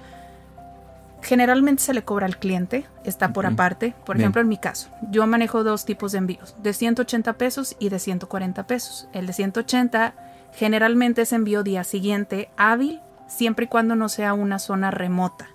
generalmente 1.22 1.84
se 1.84 1.94
le 1.94 2.02
cobra 2.02 2.26
al 2.26 2.40
cliente, 2.40 2.88
está 3.04 3.34
por 3.34 3.46
aparte. 3.46 3.94
Por 4.04 4.18
ejemplo, 4.18 4.42
en 4.42 4.48
mi 4.48 4.58
caso, 4.58 4.90
yo 5.12 5.28
manejo 5.28 5.64
dos 5.64 5.86
tipos 5.86 6.14
de 6.14 6.18
envíos, 6.18 6.56
de 6.58 6.74
180 6.74 7.34
pesos 7.34 7.76
y 7.78 7.90
de 7.90 8.00
140 8.00 8.66
pesos. 8.66 9.08
El 9.14 9.28
de 9.28 9.34
180 9.34 10.16
Generalmente 10.54 11.26
se 11.26 11.36
envío 11.36 11.64
día 11.64 11.84
siguiente 11.84 12.50
hábil, 12.58 13.00
siempre 13.28 13.66
y 13.66 13.68
cuando 13.68 13.96
no 13.96 14.10
sea 14.10 14.34
una 14.34 14.60
zona 14.60 14.92
remota. 14.92 15.50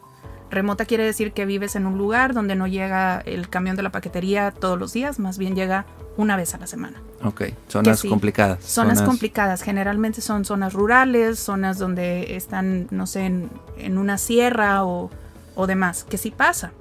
Remota 0.51 0.85
quiere 0.85 1.05
decir 1.05 1.33
que 1.33 1.47
vives 1.47 1.75
en 1.75 1.87
un 1.87 1.99
lugar 1.99 2.33
donde 2.33 2.55
no 2.55 2.67
llega 2.67 3.21
el 3.21 3.49
camión 3.49 3.77
de 3.77 3.83
la 3.83 3.91
paquetería 3.91 4.53
todos 4.53 4.79
los 4.79 4.93
días, 4.93 5.19
más 5.19 5.37
bien 5.37 5.57
llega 5.57 5.85
una 6.17 6.37
vez 6.37 6.55
a 6.55 6.59
la 6.59 6.67
semana. 6.67 7.03
Ok, 7.25 7.43
zonas 7.69 8.03
complicadas. 8.03 8.63
Zonas, 8.63 9.03
complicadas, 9.03 9.63
generalmente 9.63 10.21
son 10.21 10.45
zonas 10.45 10.73
rurales, 10.73 11.41
zonas 11.41 11.79
donde 11.79 12.37
están, 12.37 12.87
no 12.91 13.07
sé, 13.07 13.27
en, 13.27 13.99
una 13.99 14.17
sierra 14.17 14.85
o, 14.85 15.11
o, 15.57 15.67
demás, 15.67 16.05
que 16.05 16.19
sí 16.19 16.31
pasa. 16.31 16.73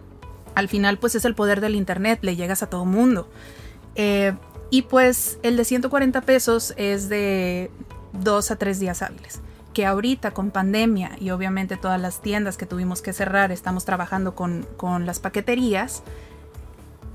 Al 0.53 0.67
final, 0.67 0.99
pues 0.99 1.15
es 1.15 1.25
el 1.25 1.33
poder 1.33 1.61
del 1.61 1.75
Internet, 1.75 2.19
le 2.21 2.35
llegas 2.35 2.61
a 2.61 2.67
todo 2.67 2.85
mundo. 2.85 3.27
Eh, 3.95 4.33
y 4.69 4.83
pues 4.83 5.39
el 5.43 5.57
de 5.57 5.65
140 5.65 6.21
pesos 6.21 6.73
es 6.77 7.09
de 7.09 7.71
dos 8.13 8.51
a 8.51 8.55
tres 8.55 8.79
días 8.79 9.01
hábiles. 9.01 9.41
Que 9.73 9.85
ahorita 9.85 10.31
con 10.31 10.51
pandemia 10.51 11.11
y 11.19 11.31
obviamente 11.31 11.77
todas 11.77 11.99
las 11.99 12.21
tiendas 12.21 12.57
que 12.57 12.65
tuvimos 12.65 13.01
que 13.01 13.11
cerrar, 13.11 13.51
estamos 13.51 13.85
trabajando 13.85 14.35
con, 14.35 14.65
las 15.05 15.19
paqueterías, 15.19 16.03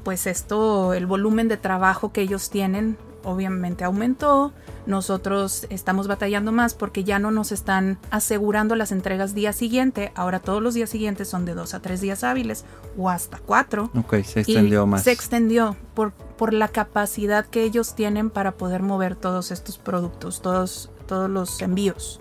pues 0.05 0.27
esto, 0.27 0.93
el 0.95 1.07
volumen 1.07 1.49
de 1.49 1.57
trabajo 1.57 2.13
que 2.13 2.21
ellos 2.21 2.51
tienen, 2.51 2.99
obviamente 3.29 3.85
aumentó. 3.85 4.53
Nosotros 4.87 5.67
estamos 5.69 6.09
batallando 6.09 6.51
más 6.51 6.75
porque 6.75 7.05
ya 7.05 7.19
no 7.19 7.31
nos 7.31 7.53
están 7.53 7.99
asegurando 8.11 8.75
las 8.75 8.91
entregas 8.91 9.35
día 9.35 9.53
siguiente. 9.53 10.13
Ahora 10.15 10.41
todos 10.41 10.63
los 10.63 10.75
días 10.75 10.89
siguientes 10.89 11.29
son 11.29 11.45
de 11.45 11.55
dos 11.55 11.75
a 11.75 11.81
tres 11.81 12.01
días 12.01 12.25
hábiles 12.25 12.65
o 12.97 13.11
hasta 13.11 13.39
cuatro. 13.39 13.91
Ok, 13.95 14.23
se 14.25 14.41
extendió 14.41 14.87
más. 14.87 15.05
Se 15.05 15.13
extendió 15.13 15.77
por, 15.95 16.13
por 16.13 16.55
la 16.55 16.69
capacidad 16.69 17.45
que 17.45 17.63
ellos 17.63 17.95
tienen 17.95 18.31
para 18.31 18.53
poder 18.53 18.83
mover 18.83 19.15
todos 19.15 19.51
estos 19.51 19.77
productos, 19.77 20.41
todos, 20.41 20.91
todos 21.07 21.29
los 21.29 21.61
envíos. 21.61 22.21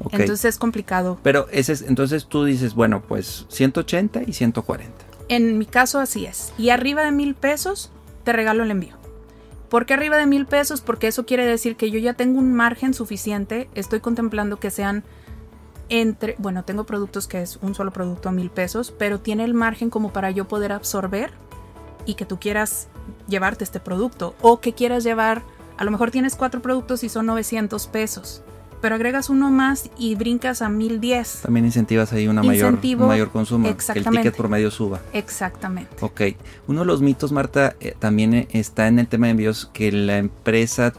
Okay. 0.00 0.20
Entonces 0.20 0.44
es 0.44 0.58
complicado. 0.58 1.18
Pero 1.22 1.48
ese 1.50 1.72
es, 1.72 1.82
entonces 1.82 2.26
tú 2.26 2.44
dices, 2.44 2.74
bueno, 2.74 3.02
pues 3.02 3.46
180 3.48 4.22
y 4.26 4.32
140. 4.32 4.92
En 5.28 5.58
mi 5.58 5.66
caso 5.66 5.98
así 5.98 6.26
es. 6.26 6.52
Y 6.58 6.70
arriba 6.70 7.02
de 7.02 7.12
mil 7.12 7.34
pesos 7.34 7.90
te 8.24 8.32
regalo 8.32 8.62
el 8.62 8.70
envío. 8.70 8.96
¿Por 9.68 9.84
qué 9.84 9.94
arriba 9.94 10.16
de 10.16 10.26
mil 10.26 10.46
pesos? 10.46 10.80
Porque 10.80 11.08
eso 11.08 11.26
quiere 11.26 11.46
decir 11.46 11.76
que 11.76 11.90
yo 11.90 11.98
ya 11.98 12.14
tengo 12.14 12.38
un 12.38 12.54
margen 12.54 12.94
suficiente. 12.94 13.68
Estoy 13.74 14.00
contemplando 14.00 14.58
que 14.58 14.70
sean 14.70 15.04
entre, 15.90 16.36
bueno, 16.38 16.64
tengo 16.64 16.84
productos 16.84 17.26
que 17.26 17.42
es 17.42 17.58
un 17.62 17.74
solo 17.74 17.92
producto 17.92 18.28
a 18.28 18.32
mil 18.32 18.50
pesos, 18.50 18.92
pero 18.98 19.20
tiene 19.20 19.44
el 19.44 19.54
margen 19.54 19.90
como 19.90 20.12
para 20.12 20.30
yo 20.30 20.46
poder 20.46 20.72
absorber 20.72 21.32
y 22.06 22.14
que 22.14 22.24
tú 22.24 22.38
quieras 22.38 22.88
llevarte 23.26 23.64
este 23.64 23.80
producto 23.80 24.34
o 24.40 24.60
que 24.60 24.72
quieras 24.72 25.04
llevar, 25.04 25.42
a 25.76 25.84
lo 25.84 25.90
mejor 25.90 26.10
tienes 26.10 26.36
cuatro 26.36 26.62
productos 26.62 27.04
y 27.04 27.08
son 27.08 27.26
900 27.26 27.86
pesos 27.88 28.42
pero 28.80 28.94
agregas 28.94 29.30
uno 29.30 29.50
más 29.50 29.90
y 29.98 30.14
brincas 30.14 30.62
a 30.62 30.68
1010. 30.68 31.40
También 31.42 31.66
incentivas 31.66 32.12
ahí 32.12 32.28
una 32.28 32.42
mayor, 32.42 32.78
un 32.82 33.06
mayor 33.06 33.30
consumo, 33.30 33.68
que 33.76 33.98
el 33.98 34.04
ticket 34.04 34.36
promedio 34.36 34.70
suba. 34.70 35.00
Exactamente. 35.12 35.96
Ok. 36.00 36.22
Uno 36.66 36.80
de 36.80 36.86
los 36.86 37.00
mitos, 37.02 37.32
Marta, 37.32 37.76
eh, 37.80 37.94
también 37.98 38.34
eh, 38.34 38.48
está 38.52 38.88
en 38.88 38.98
el 38.98 39.08
tema 39.08 39.26
de 39.26 39.32
envíos 39.32 39.70
que 39.72 39.90
la 39.92 40.18
empresa, 40.18 40.92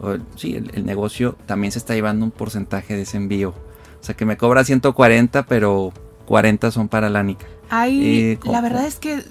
o, 0.00 0.16
sí, 0.36 0.54
el, 0.56 0.70
el, 0.74 0.84
negocio 0.86 1.36
también 1.46 1.72
se 1.72 1.78
está 1.78 1.94
llevando 1.94 2.24
un 2.24 2.30
porcentaje 2.30 2.96
de 2.96 3.02
ese 3.02 3.16
envío. 3.16 3.50
O 3.50 4.04
sea, 4.04 4.16
que 4.16 4.24
me 4.24 4.36
cobra 4.36 4.64
140, 4.64 5.44
pero 5.44 5.92
40 6.26 6.70
son 6.70 6.88
para 6.88 7.10
la 7.10 7.22
NICA. 7.22 7.46
Hay, 7.70 8.32
eh, 8.32 8.38
la 8.44 8.60
verdad 8.60 8.86
es 8.86 8.96
que 8.96 9.22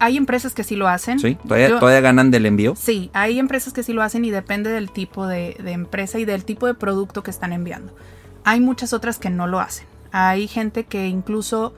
hay 0.00 0.16
empresas 0.16 0.54
que 0.54 0.64
sí 0.64 0.76
lo 0.76 0.88
hacen. 0.88 1.18
Sí, 1.18 1.36
¿Todavía, 1.36 1.68
Yo, 1.68 1.78
¿todavía, 1.78 2.00
ganan 2.00 2.30
del 2.30 2.46
envío. 2.46 2.74
Sí, 2.76 3.10
hay 3.12 3.38
empresas 3.38 3.72
que 3.72 3.82
sí 3.82 3.92
lo 3.92 4.02
hacen 4.02 4.24
y 4.24 4.30
depende 4.30 4.70
del 4.70 4.90
tipo 4.90 5.26
de, 5.26 5.56
de, 5.62 5.72
empresa 5.72 6.18
y 6.18 6.24
del 6.24 6.44
tipo 6.44 6.66
de 6.66 6.74
producto 6.74 7.22
que 7.22 7.30
están 7.30 7.52
enviando. 7.52 7.94
Hay 8.44 8.60
muchas 8.60 8.92
otras 8.92 9.18
que 9.18 9.30
no 9.30 9.46
lo 9.46 9.60
hacen. 9.60 9.86
Hay 10.12 10.48
gente 10.48 10.84
que 10.84 11.06
incluso... 11.08 11.74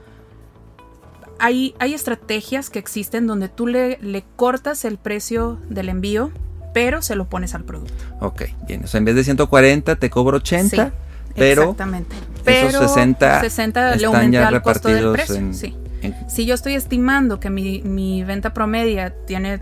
Hay, 1.39 1.73
hay 1.79 1.95
estrategias 1.95 2.69
que 2.69 2.77
existen 2.77 3.25
donde 3.25 3.49
tú 3.49 3.65
le, 3.65 3.97
le 3.99 4.23
cortas 4.35 4.85
el 4.85 4.99
precio 4.99 5.57
del 5.69 5.89
envío, 5.89 6.31
pero 6.71 7.01
se 7.01 7.15
lo 7.15 7.29
pones 7.29 7.55
al 7.55 7.63
producto. 7.63 7.93
Ok, 8.19 8.43
bien. 8.67 8.83
O 8.83 8.87
sea, 8.87 8.99
en 8.99 9.05
vez 9.05 9.15
de 9.15 9.23
140 9.23 9.95
te 9.95 10.09
cobro 10.11 10.37
80. 10.37 10.85
Sí, 10.85 10.91
pero 11.35 11.63
exactamente. 11.63 12.15
Pero 12.43 12.67
esos 12.69 12.93
60, 12.93 13.41
60 13.41 13.95
le 13.95 14.05
aumenté 14.05 14.37
al 14.37 14.61
costo 14.61 14.89
del 14.89 15.11
precio. 15.13 15.35
En, 15.35 15.53
sí. 15.55 15.75
Si 16.27 16.45
yo 16.45 16.55
estoy 16.55 16.73
estimando 16.73 17.39
que 17.39 17.49
mi, 17.49 17.81
mi 17.81 18.23
venta 18.23 18.53
promedia 18.53 19.13
tiene 19.25 19.61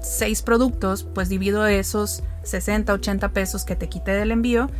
6 0.00 0.42
productos, 0.42 1.04
pues 1.04 1.28
divido 1.28 1.66
esos 1.66 2.22
60, 2.42 2.92
80 2.92 3.32
pesos 3.32 3.64
que 3.64 3.76
te 3.76 3.88
quité 3.88 4.12
del 4.12 4.30
envío 4.30 4.70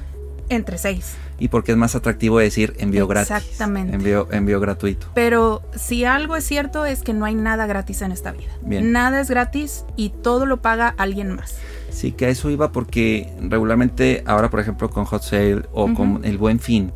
entre 0.48 0.78
6. 0.78 1.14
Y 1.38 1.48
porque 1.48 1.72
es 1.72 1.78
más 1.78 1.94
atractivo 1.94 2.38
decir 2.38 2.74
envío 2.78 3.06
gratis. 3.06 3.30
Exactamente. 3.30 3.96
Envío, 3.96 4.28
envío 4.30 4.60
gratuito. 4.60 5.08
Pero 5.14 5.62
si 5.74 6.04
algo 6.04 6.36
es 6.36 6.44
cierto 6.44 6.84
es 6.84 7.02
que 7.02 7.12
no 7.12 7.24
hay 7.24 7.34
nada 7.34 7.66
gratis 7.66 8.02
en 8.02 8.12
esta 8.12 8.32
vida. 8.32 8.52
Bien. 8.62 8.92
Nada 8.92 9.20
es 9.20 9.30
gratis 9.30 9.84
y 9.96 10.10
todo 10.10 10.46
lo 10.46 10.60
paga 10.62 10.94
alguien 10.96 11.34
más. 11.34 11.56
Sí, 11.90 12.12
que 12.12 12.26
a 12.26 12.28
eso 12.28 12.50
iba 12.50 12.72
porque 12.72 13.32
regularmente 13.40 14.22
ahora, 14.26 14.50
por 14.50 14.60
ejemplo, 14.60 14.90
con 14.90 15.04
Hot 15.04 15.22
Sale 15.22 15.62
o 15.72 15.84
uh 15.84 15.88
-huh. 15.88 15.96
con 15.96 16.24
el 16.24 16.38
Buen 16.38 16.60
Fin, 16.60 16.92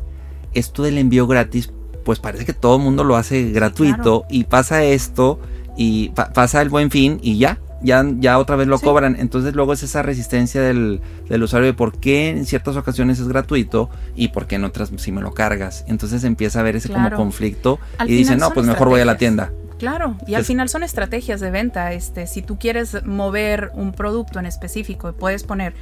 esto 0.53 0.83
del 0.83 0.97
envío 0.97 1.25
gratis 1.25 1.71
pues 2.09 2.17
parece 2.17 2.43
que 2.43 2.53
todo 2.53 2.77
el 2.77 2.81
mundo 2.81 3.03
lo 3.03 3.17
hace 3.17 3.51
gratuito 3.51 4.21
claro. 4.21 4.25
y 4.31 4.45
pasa 4.45 4.83
esto 4.83 5.39
y 5.77 6.09
pa 6.09 6.33
pasa 6.33 6.59
el 6.59 6.69
buen 6.69 6.89
fin 6.89 7.19
y 7.21 7.37
ya, 7.37 7.59
ya, 7.83 8.03
ya 8.17 8.39
otra 8.39 8.55
vez 8.55 8.67
lo 8.67 8.79
sí. 8.79 8.83
cobran. 8.83 9.15
Entonces 9.19 9.53
luego 9.53 9.73
es 9.73 9.83
esa 9.83 10.01
resistencia 10.01 10.59
del, 10.59 11.01
del, 11.29 11.43
usuario 11.43 11.67
de 11.67 11.75
por 11.75 11.99
qué 11.99 12.29
en 12.29 12.47
ciertas 12.47 12.77
ocasiones 12.77 13.19
es 13.19 13.27
gratuito 13.27 13.91
y 14.15 14.29
por 14.29 14.47
qué 14.47 14.55
en 14.55 14.63
otras 14.63 14.91
si 14.97 15.11
me 15.11 15.21
lo 15.21 15.35
cargas. 15.35 15.85
Entonces 15.87 16.23
empieza 16.23 16.57
a 16.57 16.61
haber 16.61 16.77
ese 16.77 16.89
claro. 16.89 17.15
como 17.15 17.25
conflicto 17.25 17.79
al 17.99 18.09
y 18.09 18.15
dicen, 18.15 18.39
no, 18.39 18.49
pues 18.55 18.65
mejor 18.65 18.89
voy 18.89 19.01
a 19.01 19.05
la 19.05 19.17
tienda. 19.17 19.51
Claro, 19.77 20.17
y 20.25 20.33
al 20.33 20.45
final 20.45 20.67
son 20.67 20.81
estrategias 20.81 21.39
de 21.39 21.51
venta. 21.51 21.93
Este, 21.93 22.25
si 22.25 22.41
tú 22.41 22.57
quieres 22.57 23.05
mover 23.05 23.69
un 23.75 23.91
producto 23.91 24.39
en 24.39 24.47
específico, 24.47 25.13
puedes 25.13 25.43
poner 25.43 25.75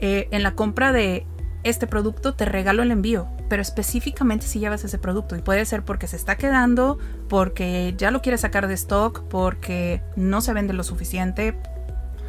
eh, 0.00 0.26
en 0.32 0.42
la 0.42 0.56
compra 0.56 0.90
de 0.90 1.24
este 1.64 1.86
producto 1.86 2.34
te 2.34 2.44
regalo 2.44 2.82
el 2.82 2.90
envío, 2.90 3.26
pero 3.48 3.62
específicamente 3.62 4.46
si 4.46 4.60
llevas 4.60 4.84
ese 4.84 4.98
producto 4.98 5.34
y 5.34 5.40
puede 5.40 5.64
ser 5.64 5.82
porque 5.82 6.06
se 6.06 6.16
está 6.16 6.36
quedando, 6.36 6.98
porque 7.28 7.94
ya 7.96 8.10
lo 8.10 8.20
quieres 8.20 8.42
sacar 8.42 8.68
de 8.68 8.74
stock, 8.74 9.22
porque 9.28 10.02
no 10.14 10.42
se 10.42 10.52
vende 10.52 10.74
lo 10.74 10.84
suficiente. 10.84 11.56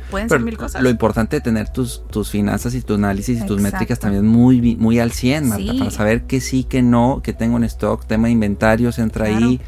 Pueden 0.09 0.29
pero 0.29 0.39
ser 0.39 0.45
mil 0.45 0.57
cosas. 0.57 0.81
Lo 0.81 0.89
importante 0.89 1.37
es 1.37 1.43
tener 1.43 1.69
tus, 1.69 2.03
tus 2.07 2.29
finanzas 2.29 2.75
y 2.75 2.81
tu 2.81 2.93
análisis 2.93 3.41
y 3.41 3.45
tus 3.45 3.59
métricas 3.59 3.99
también 3.99 4.25
muy, 4.25 4.75
muy 4.77 4.99
al 4.99 5.11
100, 5.11 5.49
Marta, 5.49 5.71
sí. 5.71 5.79
para 5.79 5.91
saber 5.91 6.23
que 6.23 6.39
sí, 6.39 6.63
que 6.63 6.81
no, 6.81 7.21
que 7.21 7.33
tengo 7.33 7.57
en 7.57 7.65
stock, 7.65 8.05
tema 8.05 8.27
de 8.27 8.33
inventarios 8.33 8.99
entra 8.99 9.25
claro. 9.25 9.45
ahí. 9.45 9.61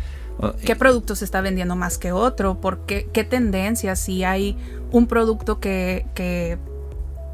¿Qué 0.64 0.76
producto 0.76 1.16
se 1.16 1.26
está 1.26 1.42
vendiendo 1.42 1.76
más 1.76 1.98
que 1.98 2.12
otro? 2.12 2.62
¿Por 2.62 2.86
qué, 2.86 3.10
qué 3.12 3.24
tendencias? 3.24 4.00
Si 4.00 4.24
hay 4.24 4.56
un 4.92 5.08
producto 5.08 5.60
que, 5.60 6.06
que 6.14 6.60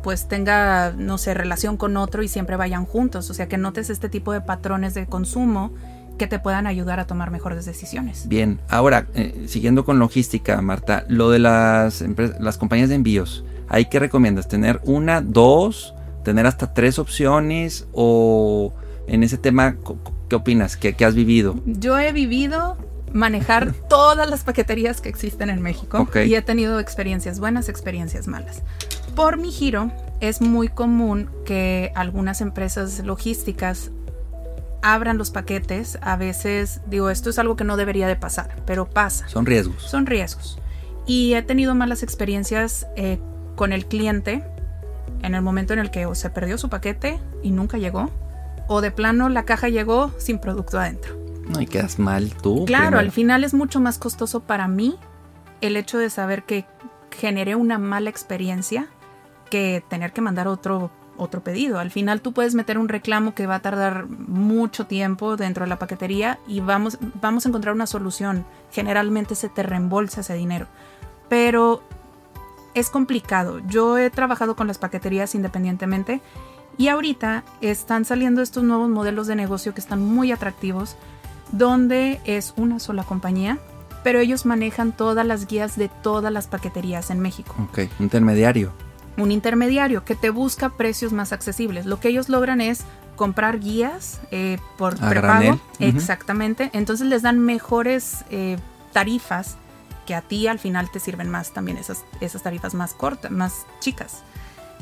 pues 0.04 0.28
tenga, 0.28 0.94
no 0.96 1.18
sé, 1.18 1.34
relación 1.34 1.78
con 1.78 1.98
otro 1.98 2.22
y 2.22 2.28
siempre 2.28 2.58
vayan 2.58 2.86
juntos. 2.86 3.30
O 3.30 3.34
sea, 3.34 3.48
que 3.48 3.58
notes 3.58 3.90
este 3.90 4.10
tipo 4.10 4.34
de 4.34 4.42
patrones 4.42 4.94
de 4.94 5.08
consumo 5.08 5.72
que 6.18 6.28
te 6.28 6.38
puedan 6.38 6.68
ayudar 6.68 7.00
a 7.00 7.08
tomar 7.08 7.32
mejores 7.32 7.66
decisiones. 7.66 8.28
Bien, 8.28 8.60
ahora, 8.70 9.08
eh, 9.16 9.46
siguiendo 9.48 9.84
con 9.84 9.98
logística, 9.98 10.62
Marta, 10.62 11.06
lo 11.08 11.32
de 11.32 11.40
las, 11.40 12.04
las 12.40 12.58
compañías 12.58 12.90
de 12.90 12.96
envíos, 12.96 13.44
¿hay 13.68 13.86
qué 13.86 14.00
recomiendas? 14.00 14.48
¿Tener 14.48 14.80
una, 14.84 15.22
dos, 15.22 15.96
tener 16.24 16.46
hasta 16.46 16.74
tres 16.74 17.00
opciones 17.00 17.88
o 17.94 18.74
en 19.08 19.24
ese 19.24 19.38
tema, 19.38 19.78
qué 20.30 20.36
opinas? 20.36 20.78
¿Qué, 20.78 20.94
qué 20.94 21.06
has 21.06 21.16
vivido? 21.16 21.56
Yo 21.66 21.98
he 21.98 22.12
vivido 22.12 22.78
manejar 23.12 23.74
todas 23.90 24.30
las 24.30 24.44
paqueterías 24.44 25.02
que 25.02 25.10
existen 25.10 25.50
en 25.50 25.62
México 25.62 26.00
okay. 26.00 26.30
y 26.30 26.36
he 26.36 26.42
tenido 26.42 26.80
experiencias 26.80 27.40
buenas, 27.40 27.70
experiencias 27.70 28.28
malas. 28.28 28.62
Por 29.16 29.38
mi 29.38 29.52
giro, 29.52 29.92
es 30.22 30.42
muy 30.42 30.70
común 30.70 31.30
que 31.46 31.92
algunas 31.96 32.42
empresas 32.42 33.00
logísticas 33.00 33.92
abran 34.82 35.18
los 35.18 35.32
paquetes. 35.32 36.00
A 36.02 36.16
veces, 36.18 36.82
digo, 36.88 37.10
esto 37.10 37.30
es 37.30 37.40
algo 37.40 37.56
que 37.56 37.64
no 37.64 37.78
debería 37.78 38.08
de 38.08 38.16
pasar, 38.16 38.56
pero 38.66 38.90
pasa. 38.90 39.28
Son 39.28 39.46
riesgos. 39.46 39.84
Son 39.84 40.06
riesgos. 40.06 40.60
Y 41.06 41.34
he 41.34 41.42
tenido 41.42 41.76
malas 41.76 42.04
experiencias 42.04 42.88
eh, 42.96 43.20
con 43.56 43.74
el 43.74 43.86
cliente 43.86 44.44
en 45.22 45.36
el 45.36 45.42
momento 45.42 45.74
en 45.74 45.80
el 45.80 45.92
que 45.92 46.06
o 46.06 46.16
se 46.16 46.30
perdió 46.30 46.58
su 46.58 46.70
paquete 46.70 47.20
y 47.42 47.52
nunca 47.52 47.78
llegó, 47.78 48.10
o 48.68 48.82
de 48.82 48.92
plano 48.92 49.30
la 49.30 49.46
caja 49.46 49.70
llegó 49.70 50.12
sin 50.18 50.40
producto 50.40 50.80
adentro. 50.80 51.18
No, 51.48 51.62
y 51.62 51.66
quedas 51.66 52.00
mal 52.00 52.34
tú. 52.34 52.66
Claro, 52.66 52.88
primero. 52.88 53.00
al 53.00 53.12
final 53.12 53.44
es 53.44 53.54
mucho 53.54 53.80
más 53.80 53.98
costoso 53.98 54.42
para 54.42 54.68
mí 54.68 54.96
el 55.62 55.78
hecho 55.78 55.98
de 55.98 56.10
saber 56.10 56.44
que 56.44 56.66
generé 57.12 57.56
una 57.56 57.78
mala 57.78 58.10
experiencia 58.10 58.88
que 59.54 59.84
tener 59.88 60.14
que 60.14 60.22
mandar 60.22 60.48
otro, 60.48 60.90
otro 61.16 61.44
pedido. 61.44 61.78
Al 61.78 61.92
final 61.92 62.22
tú 62.22 62.34
puedes 62.34 62.56
meter 62.56 62.80
un 62.80 62.90
reclamo 62.90 63.36
que 63.36 63.46
va 63.46 63.54
a 63.54 63.62
tardar 63.62 64.08
mucho 64.08 64.88
tiempo 64.88 65.38
dentro 65.38 65.64
de 65.64 65.70
la 65.70 65.78
paquetería 65.78 66.40
y 66.48 66.60
vamos, 66.60 66.98
vamos 67.22 67.46
a 67.46 67.50
encontrar 67.50 67.76
una 67.76 67.86
solución. 67.86 68.48
Generalmente 68.72 69.36
se 69.36 69.50
te 69.50 69.62
reembolsa 69.62 70.22
ese 70.22 70.34
dinero. 70.34 70.66
Pero 71.30 71.84
es 72.74 72.90
complicado. 72.90 73.60
Yo 73.68 74.00
he 74.00 74.10
trabajado 74.10 74.56
con 74.56 74.66
las 74.66 74.80
paqueterías 74.80 75.36
independientemente 75.36 76.20
y 76.80 76.88
ahorita 76.88 77.44
están 77.62 78.06
saliendo 78.06 78.42
estos 78.42 78.64
nuevos 78.64 78.90
modelos 78.90 79.28
de 79.28 79.36
negocio 79.36 79.76
que 79.76 79.82
están 79.82 80.02
muy 80.02 80.32
atractivos 80.32 80.96
donde 81.52 82.20
es 82.26 82.56
una 82.58 82.80
sola 82.80 83.04
compañía, 83.04 83.60
pero 84.04 84.18
ellos 84.20 84.48
manejan 84.48 84.94
todas 84.94 85.28
las 85.28 85.46
guías 85.46 85.78
de 85.78 85.90
todas 86.02 86.34
las 86.34 86.48
paqueterías 86.48 87.12
en 87.12 87.20
México. 87.20 87.54
Ok, 87.70 87.82
intermediario. 88.00 88.72
Un 89.18 89.32
intermediario 89.32 90.04
que 90.04 90.16
te 90.16 90.30
busca 90.30 90.70
precios 90.70 91.14
más 91.14 91.34
accesibles. 91.34 91.86
Lo 91.86 92.00
que 92.00 92.10
ellos 92.10 92.30
logran 92.30 92.62
es 92.62 92.84
comprar 93.16 93.60
guías 93.60 94.20
eh, 94.32 94.58
por 94.78 94.96
A 95.04 95.10
prepago. 95.10 95.60
Exactamente. 95.80 96.70
Entonces 96.74 97.08
les 97.08 97.22
dan 97.22 97.40
mejores 97.40 98.26
eh, 98.30 98.58
tarifas 98.92 99.58
que 100.06 100.16
a 100.16 100.22
ti 100.22 100.48
al 100.48 100.60
final 100.60 100.92
te 100.92 101.00
sirven 101.00 101.30
más 101.30 101.52
también 101.52 101.78
esas, 101.78 102.04
esas 102.20 102.44
tarifas 102.44 102.74
más 102.74 102.94
cortas, 102.94 103.32
más 103.32 103.66
chicas. 103.80 104.24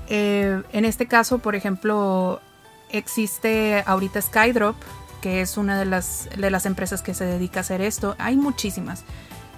Eh, 0.08 0.62
en 0.74 0.86
este 0.86 1.08
caso, 1.08 1.40
por 1.40 1.56
ejemplo, 1.56 2.42
existe 2.90 3.84
ahorita 3.86 4.22
Skydrop, 4.22 4.76
que 5.22 5.42
es 5.42 5.58
una 5.58 5.78
de 5.78 5.86
las, 5.86 6.30
de 6.36 6.50
las 6.50 6.66
empresas 6.66 7.02
que 7.02 7.14
se 7.14 7.26
dedica 7.26 7.60
a 7.60 7.62
hacer 7.62 7.82
esto. 7.82 8.16
Hay 8.18 8.36
muchísimas. 8.36 9.04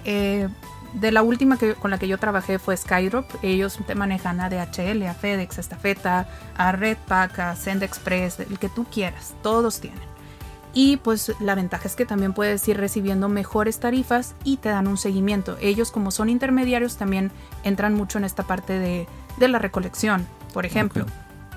Eh, 0.04 0.48
de 0.94 1.10
la 1.12 1.22
última 1.22 1.58
que, 1.58 1.74
con 1.74 1.90
la 1.90 1.98
que 1.98 2.08
yo 2.08 2.18
trabajé 2.18 2.58
fue 2.58 2.76
Skydrop. 2.76 3.26
Ellos 3.42 3.78
te 3.86 3.94
manejan 3.94 4.40
a 4.40 4.48
DHL, 4.48 5.02
a 5.06 5.14
FedEx, 5.14 5.58
a 5.58 5.60
Estafeta, 5.60 6.28
a 6.56 6.72
Redpack, 6.72 7.38
a 7.40 7.56
Send 7.56 7.82
Express, 7.82 8.40
el 8.40 8.58
que 8.58 8.68
tú 8.68 8.84
quieras. 8.84 9.34
Todos 9.42 9.80
tienen. 9.80 10.14
Y 10.72 10.96
pues 10.96 11.32
la 11.38 11.54
ventaja 11.54 11.86
es 11.86 11.94
que 11.94 12.06
también 12.06 12.32
puedes 12.32 12.66
ir 12.66 12.76
recibiendo 12.78 13.28
mejores 13.28 13.78
tarifas 13.78 14.34
y 14.42 14.56
te 14.56 14.70
dan 14.70 14.88
un 14.88 14.96
seguimiento. 14.96 15.56
Ellos 15.60 15.92
como 15.92 16.10
son 16.10 16.28
intermediarios 16.28 16.96
también 16.96 17.30
entran 17.62 17.94
mucho 17.94 18.18
en 18.18 18.24
esta 18.24 18.42
parte 18.42 18.78
de, 18.78 19.06
de 19.36 19.48
la 19.48 19.60
recolección. 19.60 20.26
Por 20.52 20.66
ejemplo, 20.66 21.06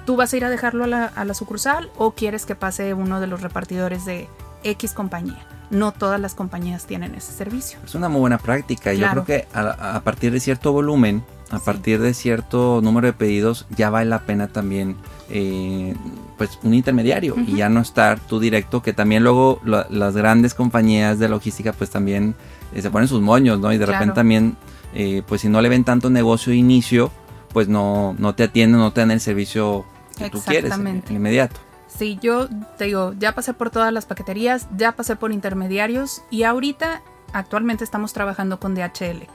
tú 0.05 0.15
vas 0.15 0.33
a 0.33 0.37
ir 0.37 0.45
a 0.45 0.51
dejarlo 0.51 0.83
a 0.83 0.87
la, 0.87 1.05
a 1.05 1.25
la 1.25 1.33
sucursal 1.33 1.91
o 1.97 2.11
quieres 2.11 2.45
que 2.45 2.55
pase 2.55 2.93
uno 2.93 3.19
de 3.19 3.27
los 3.27 3.41
repartidores 3.41 4.05
de 4.05 4.29
X 4.63 4.93
compañía 4.93 5.56
no 5.69 5.91
todas 5.91 6.19
las 6.19 6.35
compañías 6.35 6.85
tienen 6.85 7.15
ese 7.15 7.31
servicio. 7.31 7.79
Es 7.85 7.95
una 7.95 8.09
muy 8.09 8.21
buena 8.21 8.37
práctica. 8.37 8.93
Yo 8.93 9.09
creo 9.09 9.25
que 9.25 9.47
a, 9.53 10.01
partir 10.01 10.31
de 10.31 10.39
cierto 10.39 10.71
volumen, 10.71 11.23
a 11.49 11.59
partir 11.59 12.01
de 12.01 12.13
cierto 12.13 12.81
número 12.81 13.07
de 13.07 13.13
pedidos, 13.13 13.65
ya 13.69 13.89
vale 13.89 14.09
la 14.09 14.21
pena 14.21 14.47
también 14.47 14.95
eh, 15.29 15.93
pues 16.37 16.59
un 16.63 16.73
intermediario 16.73 17.35
y 17.45 17.57
ya 17.57 17.69
no 17.69 17.81
estar 17.81 18.19
tú 18.19 18.39
directo, 18.39 18.81
que 18.81 18.93
también 18.93 19.23
luego 19.23 19.59
las 19.65 20.15
grandes 20.15 20.53
compañías 20.53 21.19
de 21.19 21.29
logística 21.29 21.73
pues 21.73 21.89
también 21.89 22.35
eh, 22.73 22.81
se 22.81 22.89
ponen 22.89 23.07
sus 23.07 23.21
moños, 23.21 23.59
¿no? 23.59 23.73
Y 23.73 23.77
de 23.77 23.85
repente 23.85 24.15
también, 24.15 24.55
eh, 24.93 25.21
pues 25.27 25.41
si 25.41 25.49
no 25.49 25.61
le 25.61 25.69
ven 25.69 25.83
tanto 25.83 26.09
negocio 26.09 26.51
de 26.51 26.57
inicio, 26.57 27.11
pues 27.51 27.67
no, 27.67 28.15
no 28.19 28.35
te 28.35 28.43
atienden, 28.43 28.79
no 28.79 28.93
te 28.93 29.01
dan 29.01 29.11
el 29.11 29.19
servicio 29.19 29.85
que 30.17 30.29
tú 30.29 30.41
quieres 30.41 30.73
inmediato. 31.09 31.66
Sí, 31.97 32.19
yo 32.21 32.47
te 32.77 32.85
digo, 32.85 33.13
ya 33.17 33.33
pasé 33.33 33.53
por 33.53 33.71
todas 33.71 33.91
las 33.91 34.05
paqueterías, 34.05 34.67
ya 34.77 34.91
pasé 34.91 35.15
por 35.15 35.31
intermediarios 35.31 36.21
y 36.29 36.43
ahorita 36.43 37.01
actualmente 37.33 37.83
estamos 37.83 38.13
trabajando 38.13 38.59
con 38.59 38.75
DHL. 38.75 39.27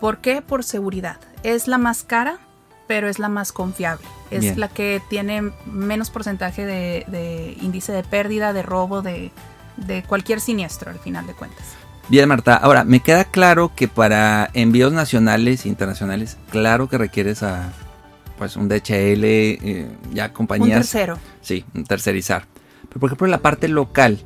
¿Por 0.00 0.18
qué? 0.18 0.40
Por 0.40 0.62
seguridad. 0.62 1.16
Es 1.42 1.66
la 1.66 1.78
más 1.78 2.04
cara, 2.04 2.38
pero 2.86 3.08
es 3.08 3.18
la 3.18 3.28
más 3.28 3.52
confiable. 3.52 4.04
Es 4.30 4.56
la 4.56 4.68
que 4.68 5.00
tiene 5.08 5.52
menos 5.66 6.10
porcentaje 6.10 6.64
de, 6.64 7.56
índice 7.60 7.92
de 7.92 8.04
pérdida, 8.04 8.52
de 8.52 8.62
robo, 8.62 9.02
de, 9.02 9.32
de 9.76 10.02
cualquier 10.04 10.40
siniestro 10.40 10.90
al 10.90 10.98
final 10.98 11.26
de 11.26 11.32
cuentas. 11.32 11.64
Bien, 12.08 12.28
Marta. 12.28 12.54
Ahora, 12.54 12.84
me 12.84 13.00
queda 13.00 13.24
claro 13.24 13.72
que 13.74 13.88
para 13.88 14.48
envíos 14.52 14.92
nacionales 14.92 15.64
e 15.64 15.68
internacionales, 15.68 16.36
claro 16.50 16.88
que 16.88 16.98
requieres 16.98 17.42
a 17.42 17.72
pues 18.38 18.56
un 18.56 18.68
DHL, 18.68 19.24
eh, 19.24 19.86
ya 20.12 20.32
compañías. 20.32 20.76
Un 20.76 20.82
tercero. 20.82 21.18
Sí, 21.40 21.64
un 21.74 21.84
tercerizar. 21.84 22.46
Pero 22.88 23.00
por 23.00 23.08
ejemplo 23.08 23.26
en 23.26 23.30
la 23.30 23.42
parte 23.42 23.68
local, 23.68 24.18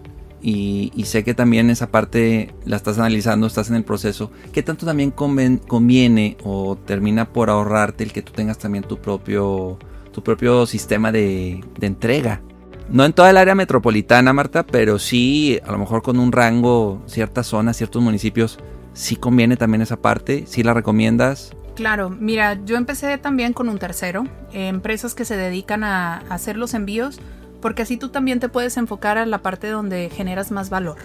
y, 0.43 0.91
sé 1.05 1.23
que 1.25 1.35
también 1.35 1.71
esa 1.71 1.91
parte 1.91 2.55
la 2.65 2.77
estás 2.77 2.99
analizando, 2.99 3.47
estás 3.47 3.69
en 3.69 3.77
el 3.77 3.85
proceso, 3.85 4.31
¿qué 4.53 4.63
tanto 4.63 4.87
también 4.87 5.11
conviene 5.11 6.37
o 6.45 6.77
termina 6.77 7.33
por 7.33 7.51
ahorrarte 7.51 8.05
el 8.05 8.13
que 8.13 8.23
tú 8.23 8.33
tengas 8.33 8.59
también 8.59 8.85
tu 8.85 8.99
propio, 8.99 9.79
tu 10.13 10.23
propio 10.23 10.67
sistema 10.67 11.13
de, 11.13 11.63
de 11.79 11.87
entrega? 11.87 12.41
No 12.89 13.05
en 13.05 13.13
toda 13.13 13.31
el 13.31 13.37
área 13.37 13.55
metropolitana, 13.55 14.33
Marta, 14.33 14.65
pero 14.67 14.99
sí, 14.99 15.61
a 15.65 15.71
lo 15.73 15.79
mejor 15.79 16.03
con 16.03 16.19
un 16.19 16.33
rango, 16.33 17.03
ciertas 17.07 17.47
zonas, 17.47 17.77
ciertos 17.77 18.03
municipios, 18.03 18.59
sí 18.95 19.17
conviene 19.17 19.57
también 19.57 19.83
esa 19.83 19.97
parte, 19.97 20.45
sí 20.47 20.63
la 20.63 20.75
recomiendas. 20.75 21.53
Claro, 21.75 22.11
mira, 22.11 22.59
yo 22.65 22.77
empecé 22.77 23.17
también 23.19 23.53
con 23.53 23.69
un 23.69 23.79
tercero, 23.79 24.25
empresas 24.53 25.15
que 25.15 25.25
se 25.25 25.37
dedican 25.37 25.85
a, 25.85 26.19
hacer 26.29 26.57
los 26.57 26.75
envíos, 26.75 27.21
porque 27.63 27.83
así 27.83 27.97
tú 27.97 28.09
también 28.09 28.41
te 28.41 28.49
puedes 28.49 28.77
enfocar 28.77 29.19
a 29.19 29.27
la 29.27 29.39
parte 29.39 29.69
donde 29.69 30.11
generas 30.11 30.51
más 30.51 30.71
valor. 30.71 30.99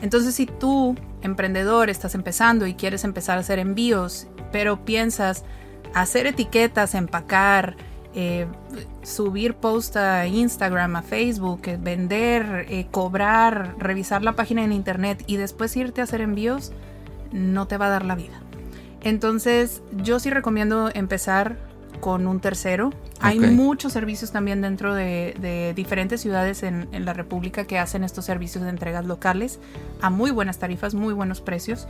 Entonces, 0.00 0.34
si 0.34 0.46
tú, 0.46 0.96
emprendedor, 1.22 1.90
estás 1.90 2.14
empezando 2.14 2.66
y 2.66 2.74
quieres 2.74 3.04
empezar 3.04 3.38
a 3.38 3.40
hacer 3.40 3.58
envíos, 3.58 4.26
pero 4.50 4.84
piensas 4.84 5.44
hacer 5.94 6.26
etiquetas, 6.26 6.94
empacar, 6.94 7.76
eh, 8.14 8.46
subir 9.02 9.54
post 9.54 9.96
a 9.96 10.26
Instagram, 10.26 10.96
a 10.96 11.02
Facebook, 11.02 11.62
eh, 11.64 11.78
vender, 11.80 12.66
eh, 12.68 12.86
cobrar, 12.90 13.74
revisar 13.78 14.22
la 14.22 14.32
página 14.32 14.64
en 14.64 14.72
internet 14.72 15.24
y 15.26 15.36
después 15.36 15.74
irte 15.76 16.00
a 16.00 16.04
hacer 16.04 16.20
envíos, 16.20 16.72
no 17.32 17.66
te 17.66 17.78
va 17.78 17.86
a 17.86 17.90
dar 17.90 18.04
la 18.04 18.14
vida. 18.14 18.42
Entonces, 19.02 19.82
yo 19.92 20.20
sí 20.20 20.30
recomiendo 20.30 20.90
empezar 20.94 21.56
con 22.00 22.26
un 22.26 22.40
tercero. 22.40 22.92
Hay 23.20 23.38
muchos 23.38 23.92
servicios 23.92 24.32
también 24.32 24.60
dentro 24.60 24.94
de, 24.94 25.72
diferentes 25.76 26.20
ciudades 26.20 26.62
en, 26.62 26.88
la 27.04 27.12
República 27.12 27.64
que 27.64 27.78
hacen 27.78 28.04
estos 28.04 28.24
servicios 28.24 28.64
de 28.64 28.70
entregas 28.70 29.06
locales 29.06 29.60
a 30.00 30.10
muy 30.10 30.30
buenas 30.30 30.58
tarifas, 30.58 30.94
muy 30.94 31.14
buenos 31.14 31.40
precios. 31.40 31.86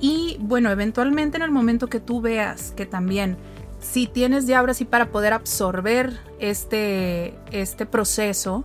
Y 0.00 0.38
bueno, 0.40 0.70
eventualmente 0.70 1.36
en 1.36 1.42
el 1.42 1.50
momento 1.50 1.88
que 1.88 2.00
tú 2.00 2.20
veas 2.20 2.70
que 2.70 2.86
también 2.86 3.36
si 3.80 4.06
tienes 4.06 4.46
ya 4.46 4.60
ahora 4.60 4.74
sí 4.74 4.84
para 4.84 5.10
poder 5.10 5.32
absorber 5.32 6.18
este, 6.38 7.34
este 7.50 7.86
proceso, 7.86 8.64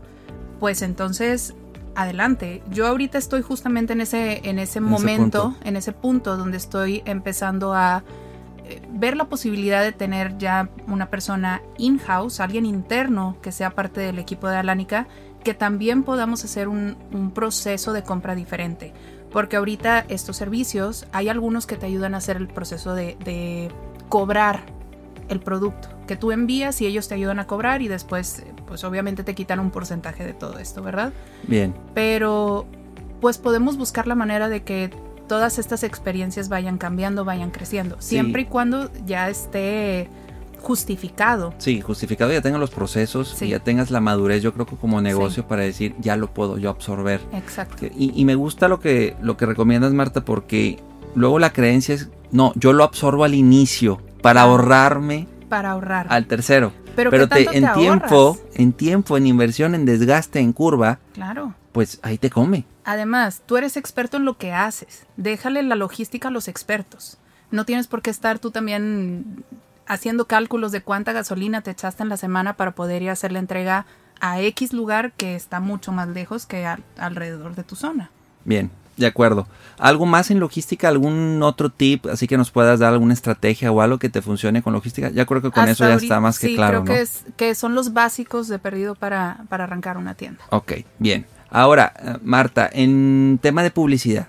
pues 0.60 0.82
entonces 0.82 1.56
adelante. 1.96 2.62
Yo 2.70 2.88
ahorita 2.88 3.18
estoy 3.18 3.42
justamente 3.42 3.94
en 3.94 4.02
ese, 4.02 4.48
en 4.48 4.60
ese 4.60 4.82
momento, 4.82 5.56
en 5.64 5.76
ese 5.76 5.92
punto 5.92 6.38
donde 6.38 6.58
estoy 6.58 7.02
empezando 7.06 7.74
a 7.74 8.04
eh, 8.66 8.82
ver 8.92 9.16
la 9.16 9.26
posibilidad 9.26 9.84
de 9.84 9.92
tener 9.92 10.38
ya 10.38 10.70
una 10.88 11.10
persona 11.10 11.62
in-house, 11.78 12.40
alguien 12.40 12.66
interno 12.66 13.38
que 13.42 13.52
sea 13.52 13.72
parte 13.72 14.02
del 14.02 14.20
equipo 14.20 14.48
de 14.48 14.58
Alánica, 14.58 15.08
que 15.44 15.54
también 15.54 16.04
podamos 16.04 16.44
hacer 16.44 16.68
un, 16.68 16.98
proceso 17.34 17.94
de 17.94 18.04
compra 18.04 18.36
diferente. 18.36 18.94
Porque 19.32 19.58
ahorita 19.58 20.06
estos 20.08 20.38
servicios, 20.38 21.08
hay 21.12 21.30
algunos 21.30 21.68
que 21.68 21.76
te 21.76 21.86
ayudan 21.86 22.16
a 22.16 22.18
hacer 22.18 22.38
el 22.38 22.48
proceso 22.48 22.96
de, 22.96 23.18
de 23.24 23.70
cobrar 24.10 24.62
el 25.28 25.40
producto 25.40 25.90
que 26.08 26.16
tú 26.16 26.32
envías 26.32 26.82
y 26.82 26.86
ellos 26.86 27.08
te 27.08 27.16
ayudan 27.16 27.40
a 27.40 27.48
cobrar 27.48 27.82
y 27.82 27.88
después 27.88 28.44
pues 28.68 28.84
obviamente 28.84 29.24
te 29.24 29.36
quitan 29.36 29.60
un 29.60 29.72
porcentaje 29.72 30.26
de 30.26 30.34
todo 30.34 30.60
esto, 30.60 30.82
¿verdad? 30.82 31.14
Bien. 31.48 31.74
Pero 31.94 32.66
pues 33.22 33.38
podemos 33.38 33.78
buscar 33.78 34.08
la 34.08 34.16
manera 34.16 34.50
de 34.50 34.64
que 34.64 34.92
todas 35.28 35.58
estas 35.60 35.84
experiencias 35.84 36.50
vayan 36.50 36.78
cambiando, 36.78 37.26
vayan 37.26 37.52
creciendo, 37.52 37.98
siempre 38.00 38.44
y 38.44 38.46
cuando 38.46 38.92
ya 39.06 39.30
esté 39.30 40.08
justificado. 40.62 41.54
Sí, 41.60 41.80
justificado, 41.80 42.32
ya 42.32 42.42
tengan 42.42 42.60
los 42.60 42.72
procesos 42.72 43.40
y 43.42 43.50
ya 43.50 43.60
tengas 43.60 43.92
la 43.92 44.02
madurez, 44.02 44.42
yo 44.42 44.54
creo 44.54 44.66
que 44.66 44.76
como 44.76 45.00
negocio 45.00 45.48
para 45.48 45.62
decir, 45.62 45.96
ya 46.00 46.18
lo 46.18 46.34
puedo 46.34 46.58
yo 46.58 46.70
absorber. 46.72 47.22
Exacto. 47.34 47.86
Y, 47.86 48.20
y, 48.20 48.26
me 48.26 48.36
gusta 48.36 48.68
lo 48.68 48.80
que, 48.80 49.16
lo 49.22 49.38
que 49.38 49.46
recomiendas, 49.46 49.94
Marta, 49.94 50.26
porque 50.26 50.80
luego 51.14 51.38
la 51.38 51.54
creencia 51.54 51.94
es, 51.94 52.10
no, 52.32 52.52
yo 52.56 52.74
lo 52.74 52.84
absorbo 52.84 53.24
al 53.24 53.36
inicio 53.36 54.02
para 54.24 54.42
ahorrarme. 54.42 55.28
Para 55.50 55.72
ahorrar. 55.72 56.08
Al 56.10 56.26
tercero. 56.26 56.72
Pero, 56.96 57.12
en 57.12 57.74
tiempo, 57.74 58.38
en 58.54 58.74
tiempo, 58.74 59.18
en 59.18 59.28
inversión, 59.28 59.76
en 59.76 59.86
desgaste, 59.86 60.40
en 60.40 60.54
curva. 60.54 61.00
Claro. 61.14 61.54
Pues 61.72 62.00
ahí 62.04 62.18
te 62.18 62.30
come. 62.30 62.66
Además, 62.86 63.42
tú 63.46 63.58
eres 63.58 63.78
experto 63.78 64.18
en 64.18 64.26
lo 64.26 64.38
que 64.38 64.54
haces. 64.54 65.06
Déjale 65.18 65.62
la 65.64 65.76
logística 65.76 66.30
a 66.30 66.32
los 66.32 66.48
expertos. 66.48 67.18
No 67.52 67.66
tienes 67.66 67.88
por 67.88 68.02
qué 68.02 68.10
estar 68.10 68.40
tú 68.40 68.52
también 68.52 69.44
haciendo 69.88 70.26
cálculos 70.26 70.72
de 70.72 70.82
cuánta 70.82 71.12
gasolina 71.12 71.62
te 71.62 71.72
echaste 71.72 72.04
en 72.04 72.10
la 72.10 72.18
semana 72.18 72.56
para 72.56 72.72
poder 72.72 73.02
ir 73.02 73.10
a 73.10 73.14
hacer 73.14 73.32
la 73.32 73.40
entrega 73.40 73.86
a 74.20 74.42
X 74.42 74.74
lugar 74.74 75.12
que 75.14 75.36
está 75.36 75.60
mucho 75.60 75.92
más 75.92 76.08
lejos 76.08 76.46
que 76.46 76.66
alrededor 76.98 77.56
de 77.56 77.64
tu 77.64 77.76
zona. 77.76 78.10
Bien, 78.46 78.72
de 78.98 79.08
acuerdo. 79.08 79.48
¿Algo 79.78 80.06
más 80.06 80.32
en 80.32 80.40
logística? 80.40 80.88
¿Algún 80.88 81.42
otro 81.44 81.70
tip? 81.70 82.06
Así 82.08 82.28
que 82.28 82.38
nos 82.38 82.52
puedas 82.52 82.80
dar 82.80 82.94
alguna 82.94 83.14
estrategia 83.14 83.72
o 83.72 83.82
algo 83.82 84.00
que 84.00 84.10
te 84.10 84.22
funcione 84.22 84.62
con 84.62 84.74
logística. 84.74 85.10
Ya 85.10 85.26
creo 85.26 85.42
que 85.42 85.52
con 85.52 85.68
eso 85.68 85.88
ya 85.88 85.96
está 85.96 86.20
más 86.20 86.40
que 86.40 86.56
claro. 86.56 86.84
Creo 86.84 86.96
que, 86.96 87.02
es, 87.02 87.26
que 87.36 87.56
son 87.56 87.76
los 87.76 87.94
básicos 87.94 88.48
de 88.48 88.60
perdido 88.60 88.96
para, 88.96 89.44
para 89.50 89.66
arrancar 89.66 89.98
una 89.98 90.14
tienda. 90.14 90.44
Ok, 90.50 90.74
bien. 91.00 91.26
Ahora, 91.50 91.94
eh, 92.00 92.18
Marta, 92.24 92.70
en 92.72 93.40
tema 93.42 93.64
de 93.64 93.72
publicidad. 93.72 94.28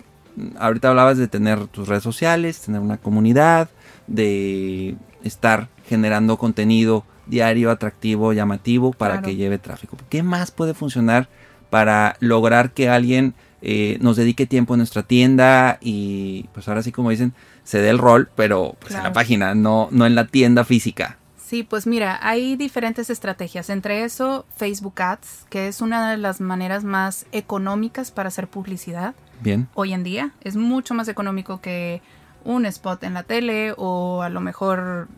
Ahorita 0.59 0.91
hablabas 0.91 1.17
de 1.17 1.29
tener 1.29 1.67
tus 1.69 1.89
redes 1.89 2.03
sociales, 2.03 2.61
tener 2.61 2.81
una 2.81 2.99
comunidad, 2.99 3.71
de 4.07 4.97
estar 5.23 5.69
generando 5.89 6.37
contenido 6.37 7.05
diario, 7.27 7.71
atractivo, 7.71 8.33
llamativo 8.33 8.93
para 8.93 9.23
que 9.23 9.37
lleve 9.37 9.59
tráfico. 9.59 9.97
¿Qué 10.09 10.23
más 10.23 10.51
puede 10.51 10.75
funcionar 10.75 11.29
para 11.71 12.17
lograr 12.21 12.73
que 12.73 12.89
alguien 12.89 13.35
eh, 13.69 13.99
nos 14.01 14.15
dedique 14.15 14.47
tiempo 14.47 14.75
en 14.75 14.79
nuestra 14.79 15.03
tienda 15.03 15.79
y 15.81 16.45
pues 16.53 16.69
ahora 16.69 16.85
sí 16.85 16.93
como 16.93 17.11
dicen, 17.11 17.33
se 17.65 17.81
dé 17.81 17.91
el 17.91 17.99
rol, 17.99 18.31
pero 18.37 18.77
pues 18.79 18.95
en 18.95 19.03
la 19.03 19.13
página, 19.13 19.57
no, 19.57 19.89
no 19.91 20.07
en 20.07 20.15
la 20.15 20.29
tienda 20.29 20.65
física. 20.65 21.19
Sí, 21.37 21.65
pues 21.65 21.85
mira, 21.85 22.21
hay 22.23 22.55
diferentes 22.55 23.11
estrategias. 23.11 23.69
Entre 23.69 24.05
eso, 24.05 24.47
Facebook 24.57 25.03
Ads, 25.03 25.47
que 25.51 25.67
es 25.67 25.81
una 25.81 26.13
de 26.13 26.17
las 26.17 26.41
maneras 26.41 26.85
más 26.85 27.27
económicas 27.33 28.13
para 28.13 28.29
hacer 28.29 28.47
publicidad. 28.47 29.17
Bien. 29.41 29.67
Hoy 29.75 29.95
en 29.95 30.05
día 30.05 30.31
es 30.43 30.55
mucho 30.55 30.95
más 30.95 31.09
económico 31.09 31.61
que 31.61 32.03
un 32.45 32.67
spot 32.67 33.03
en 33.03 33.15
la 33.15 33.25
tele 33.25 33.75
o 33.77 34.23
a 34.23 34.29
lo 34.29 34.41
mejor 34.41 35.09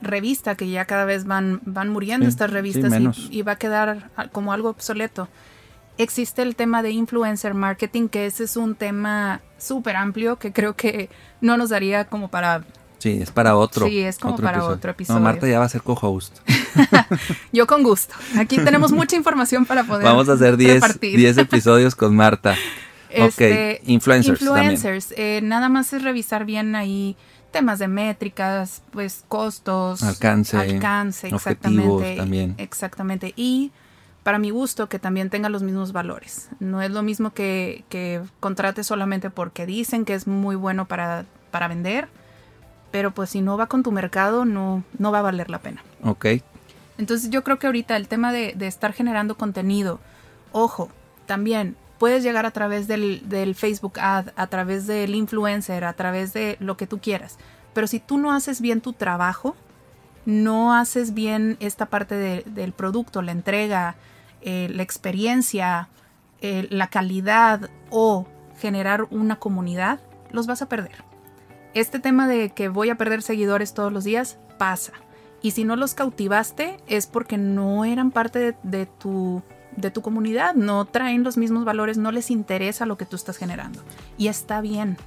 revista, 0.00 0.56
que 0.56 0.68
ya 0.68 0.86
cada 0.86 1.04
vez 1.04 1.24
van, 1.24 1.60
van 1.64 1.88
muriendo 1.88 2.26
estas 2.26 2.50
revistas 2.50 2.92
y, 2.98 3.38
y, 3.38 3.42
va 3.42 3.52
a 3.52 3.56
quedar 3.56 4.10
como 4.32 4.52
algo 4.52 4.70
obsoleto. 4.70 5.28
Existe 6.02 6.42
el 6.42 6.56
tema 6.56 6.82
de 6.82 6.90
influencer 6.90 7.54
marketing, 7.54 8.08
que 8.08 8.26
ese 8.26 8.44
es 8.44 8.56
un 8.56 8.74
tema 8.74 9.40
súper 9.58 9.96
amplio 9.96 10.36
que 10.36 10.52
creo 10.52 10.74
que 10.74 11.08
no 11.40 11.56
nos 11.56 11.70
daría 11.70 12.06
como 12.06 12.28
para... 12.28 12.64
Sí, 12.98 13.18
es 13.20 13.30
para 13.30 13.56
otro. 13.56 13.86
Sí, 13.86 14.00
es 14.00 14.18
como 14.18 14.36
para 14.36 14.64
otro 14.64 14.92
episodio. 14.92 15.18
No, 15.18 15.24
Marta 15.24 15.48
ya 15.48 15.58
va 15.58 15.64
a 15.64 15.68
ser 15.68 15.82
co-host. 15.82 16.38
Yo 17.52 17.66
con 17.66 17.82
gusto. 17.82 18.14
Aquí 18.36 18.56
tenemos 18.58 18.92
mucha 19.00 19.16
información 19.16 19.66
para 19.66 19.84
poder 19.84 20.04
Vamos 20.04 20.28
a 20.28 20.34
hacer 20.34 20.56
10 20.56 21.38
episodios 21.38 21.94
con 21.94 22.14
Marta. 22.14 22.56
Este, 23.14 23.80
ok, 23.82 23.88
influencers. 23.88 24.40
Influencers. 24.40 25.14
Eh, 25.18 25.40
nada 25.42 25.68
más 25.68 25.92
es 25.92 26.02
revisar 26.02 26.46
bien 26.46 26.74
ahí 26.74 27.14
temas 27.52 27.78
de 27.78 27.86
métricas, 27.86 28.82
pues 28.90 29.24
costos, 29.28 30.02
alcance, 30.02 30.56
alcance, 30.56 31.28
exactamente, 31.28 32.16
también. 32.16 32.54
Exactamente. 32.58 33.34
Y 33.36 33.70
para 34.22 34.38
mi 34.38 34.50
gusto 34.50 34.88
que 34.88 34.98
también 34.98 35.30
tenga 35.30 35.48
los 35.48 35.62
mismos 35.62 35.92
valores. 35.92 36.48
No 36.60 36.82
es 36.82 36.90
lo 36.90 37.02
mismo 37.02 37.32
que, 37.32 37.84
que 37.88 38.22
contrate 38.40 38.84
solamente 38.84 39.30
porque 39.30 39.66
dicen 39.66 40.04
que 40.04 40.14
es 40.14 40.26
muy 40.26 40.56
bueno 40.56 40.86
para, 40.86 41.26
para 41.50 41.68
vender, 41.68 42.08
pero 42.90 43.12
pues 43.12 43.30
si 43.30 43.40
no 43.40 43.56
va 43.56 43.66
con 43.66 43.82
tu 43.82 43.90
mercado 43.92 44.44
no, 44.44 44.84
no 44.98 45.12
va 45.12 45.20
a 45.20 45.22
valer 45.22 45.50
la 45.50 45.58
pena. 45.58 45.82
Ok. 46.04 46.26
Entonces 46.98 47.30
yo 47.30 47.42
creo 47.42 47.58
que 47.58 47.66
ahorita 47.66 47.96
el 47.96 48.06
tema 48.06 48.32
de, 48.32 48.54
de 48.56 48.66
estar 48.66 48.92
generando 48.92 49.36
contenido, 49.36 49.98
ojo, 50.52 50.90
también 51.26 51.76
puedes 51.98 52.22
llegar 52.22 52.46
a 52.46 52.50
través 52.50 52.88
del, 52.88 53.28
del, 53.28 53.54
Facebook 53.54 53.98
Ad, 54.00 54.30
a 54.36 54.46
través 54.48 54.86
del 54.86 55.14
influencer, 55.14 55.84
a 55.84 55.92
través 55.92 56.32
de 56.32 56.56
lo 56.60 56.76
que 56.76 56.86
tú 56.86 56.98
quieras. 56.98 57.38
Pero 57.74 57.86
si 57.86 58.00
tú 58.00 58.18
no 58.18 58.32
haces 58.32 58.60
bien 58.60 58.80
tu 58.80 58.92
trabajo, 58.92 59.56
no 60.24 60.74
haces 60.74 61.14
bien 61.14 61.56
esta 61.60 61.86
parte 61.86 62.42
del 62.44 62.72
producto, 62.72 63.22
la 63.22 63.32
entrega, 63.32 63.96
eh, 64.40 64.68
la 64.70 64.82
experiencia, 64.82 65.88
eh, 66.40 66.66
la 66.70 66.88
calidad 66.88 67.70
o 67.90 68.26
generar 68.58 69.06
una 69.10 69.36
comunidad, 69.36 70.00
los 70.30 70.46
vas 70.46 70.62
a 70.62 70.68
perder. 70.68 71.04
Este 71.74 71.98
tema 71.98 72.28
de 72.28 72.50
que 72.50 72.68
voy 72.68 72.90
a 72.90 72.96
perder 72.96 73.22
seguidores 73.22 73.74
todos 73.74 73.92
los 73.92 74.04
días 74.04 74.38
pasa. 74.58 74.92
Y 75.40 75.52
si 75.52 75.64
no 75.64 75.74
los 75.74 75.94
cautivaste 75.94 76.78
es 76.86 77.06
porque 77.06 77.38
no 77.38 77.84
eran 77.84 78.10
parte 78.10 78.54
de 78.62 78.86
tu 78.86 79.42
de 79.76 79.90
tu 79.90 80.02
comunidad, 80.02 80.54
no 80.54 80.84
traen 80.84 81.24
los 81.24 81.36
mismos 81.36 81.64
valores, 81.64 81.98
no 81.98 82.12
les 82.12 82.30
interesa 82.30 82.86
lo 82.86 82.96
que 82.96 83.06
tú 83.06 83.16
estás 83.16 83.38
generando. 83.38 83.82
Y 84.18 84.28
está 84.28 84.60
bien, 84.60 84.98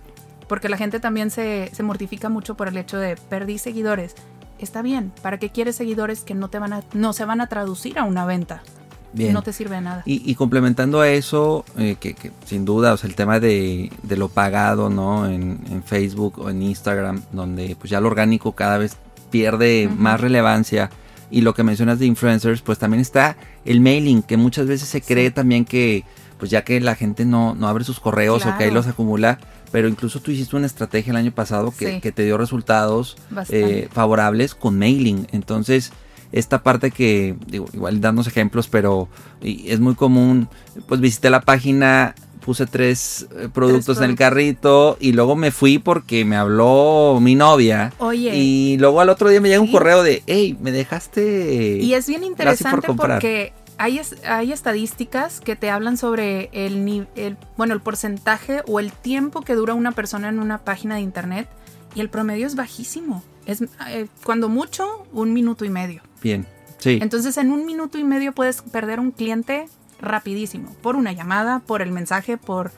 porque 0.48 0.70
la 0.70 0.78
gente 0.78 1.00
también 1.00 1.32
se, 1.32 1.72
mortifica 1.84 2.30
mucho 2.30 2.56
por 2.56 2.68
el 2.68 2.78
hecho 2.78 2.98
de 2.98 3.16
perdí 3.16 3.58
seguidores. 3.58 4.16
Está 4.60 4.82
bien, 4.82 5.12
¿para 5.22 5.38
qué 5.38 5.50
quieres 5.50 5.76
seguidores 5.76 6.22
que 6.22 6.34
no, 6.34 6.50
te 6.50 6.60
van 6.60 6.74
a, 6.74 6.84
no 6.94 7.14
se 7.14 7.26
van 7.26 7.42
a 7.42 7.48
traducir 7.48 8.00
a 8.00 8.04
una 8.04 8.26
venta? 8.26 8.64
Bien. 9.12 9.34
No 9.34 9.42
te 9.42 9.54
sirve 9.54 9.76
de 9.76 9.82
nada. 9.82 10.04
Y, 10.06 10.36
complementando 10.36 11.00
a 11.00 11.08
eso, 11.08 11.64
eh, 11.78 11.96
que, 11.98 12.16
sin 12.46 12.66
duda, 12.66 12.94
o 12.94 12.98
sea, 12.98 13.10
el 13.10 13.16
tema 13.16 13.40
de, 13.40 13.90
lo 14.10 14.28
pagado, 14.28 14.90
¿no? 14.90 15.30
En, 15.30 15.84
Facebook 15.86 16.40
o 16.40 16.50
en 16.50 16.62
Instagram, 16.62 17.22
donde 17.32 17.78
pues 17.80 17.90
ya 17.90 18.02
lo 18.02 18.08
orgánico 18.08 18.52
cada 18.52 18.78
vez 18.78 18.98
pierde 19.32 19.90
más 19.96 20.20
relevancia 20.20 20.90
y 21.32 21.42
lo 21.42 21.54
que 21.54 21.64
mencionas 21.64 22.00
de 22.00 22.08
influencers, 22.08 22.62
pues 22.62 22.78
también 22.78 23.00
está 23.00 23.38
el 23.64 23.80
mailing, 23.80 24.22
que 24.22 24.36
muchas 24.36 24.68
veces 24.68 24.90
se 24.90 25.02
cree 25.02 25.32
también 25.32 25.64
que, 25.64 26.04
pues 26.38 26.52
ya 26.52 26.64
que 26.64 26.82
la 26.82 26.96
gente 26.96 27.24
no, 27.24 27.56
no 27.56 27.68
abre 27.68 27.86
sus 27.86 28.02
correos 28.02 28.46
o 28.46 28.58
que 28.58 28.66
ahí 28.66 28.72
los 28.72 28.88
acumula, 28.88 29.40
pero 29.76 29.90
incluso 29.90 30.22
tú 30.22 30.32
hiciste 30.32 30.56
una 30.56 30.68
estrategia 30.68 31.12
el 31.12 31.18
año 31.18 31.34
pasado 31.34 31.74
que, 31.78 32.00
te 32.00 32.24
dio 32.24 32.38
resultados 32.38 33.18
eh, 33.50 33.90
favorables 33.92 34.56
con 34.56 34.80
mailing. 34.80 35.28
Entonces, 35.34 35.92
esta 36.32 36.64
parte 36.64 36.92
que, 36.92 37.36
digo, 37.46 37.66
igual 37.74 38.00
dándonos 38.00 38.26
ejemplos, 38.28 38.70
pero 38.70 39.10
es 39.42 39.82
muy 39.82 39.96
común, 39.96 40.48
pues 40.88 41.02
visité 41.02 41.30
la 41.30 41.42
página 41.42 42.16
puse 42.40 42.68
tres 42.68 43.28
eh, 43.38 43.50
productos 43.52 43.98
en 43.98 44.12
el 44.12 44.16
carrito 44.16 44.96
y 45.02 45.12
luego 45.12 45.36
me 45.36 45.52
fui 45.52 45.78
porque 45.78 46.24
me 46.24 46.38
habló 46.38 47.20
mi 47.20 47.36
novia. 47.36 47.92
Oye. 47.98 48.34
Y 48.34 48.78
luego 48.78 49.02
al 49.02 49.10
otro 49.10 49.28
día 49.28 49.42
me 49.42 49.50
llega 49.50 49.60
un 49.60 49.72
correo 49.74 50.04
de, 50.04 50.24
hey, 50.26 50.58
me 50.62 50.72
dejaste. 50.72 51.80
Y 51.82 51.94
es 51.96 52.08
bien 52.08 52.24
interesante 52.24 52.94
porque 52.94 53.52
hay, 53.78 54.02
hay 54.28 54.52
estadísticas 54.52 55.40
que 55.40 55.56
te 55.56 55.70
hablan 55.70 55.98
sobre 55.98 56.50
el, 56.54 57.08
el, 57.16 57.38
bueno, 57.58 57.74
el 57.74 57.82
porcentaje 57.82 58.64
o 58.68 58.80
el 58.80 58.92
tiempo 58.92 59.42
que 59.42 59.56
dura 59.56 59.74
una 59.74 59.92
persona 59.92 60.30
en 60.30 60.40
una 60.40 60.60
página 60.60 60.96
de 60.96 61.02
internet 61.02 61.50
y 61.94 62.02
el 62.02 62.10
promedio 62.10 62.48
es 62.48 62.56
bajísimo. 62.56 63.24
Es 63.46 63.62
eh, 63.88 64.08
cuando 64.24 64.50
mucho, 64.50 65.06
un 65.14 65.34
minuto 65.34 65.66
y 65.66 65.70
medio. 65.70 66.02
Bien. 66.22 66.46
Sí. 66.80 67.00
Entonces, 67.02 67.38
en 67.38 67.52
un 67.52 67.66
minuto 67.66 67.98
y 67.98 68.04
medio 68.04 68.34
puedes 68.34 68.62
perder 68.62 69.00
un 69.00 69.12
cliente 69.12 69.68
rapidísimo, 70.00 70.76
por 70.82 70.96
una 70.96 71.14
llamada, 71.14 71.60
por 71.60 71.82
el 71.82 71.92
mensaje, 71.92 72.38
por 72.38 72.72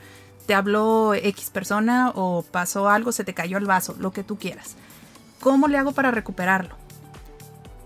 te 0.46 0.54
habló 0.54 1.12
X 1.14 1.50
persona 1.50 2.10
o 2.14 2.42
pasó 2.42 2.88
algo, 2.88 3.12
se 3.12 3.22
te 3.22 3.34
cayó 3.34 3.58
el 3.58 3.66
vaso, 3.66 3.94
lo 3.98 4.12
que 4.12 4.24
tú 4.24 4.38
quieras. 4.38 4.76
¿Cómo 5.40 5.68
le 5.68 5.76
hago 5.76 5.92
para 5.92 6.10
recuperarlo? 6.10 6.74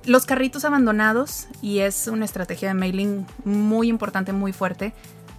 Los 0.04 0.26
carritos 0.26 0.64
abandonados, 0.64 1.46
y 1.60 1.80
es 1.80 2.08
una 2.08 2.24
estrategia 2.24 2.68
de 2.68 2.74
mailing 2.74 3.26
muy 3.44 3.88
importante, 3.88 4.32
muy 4.32 4.52
fuerte, 4.52 4.92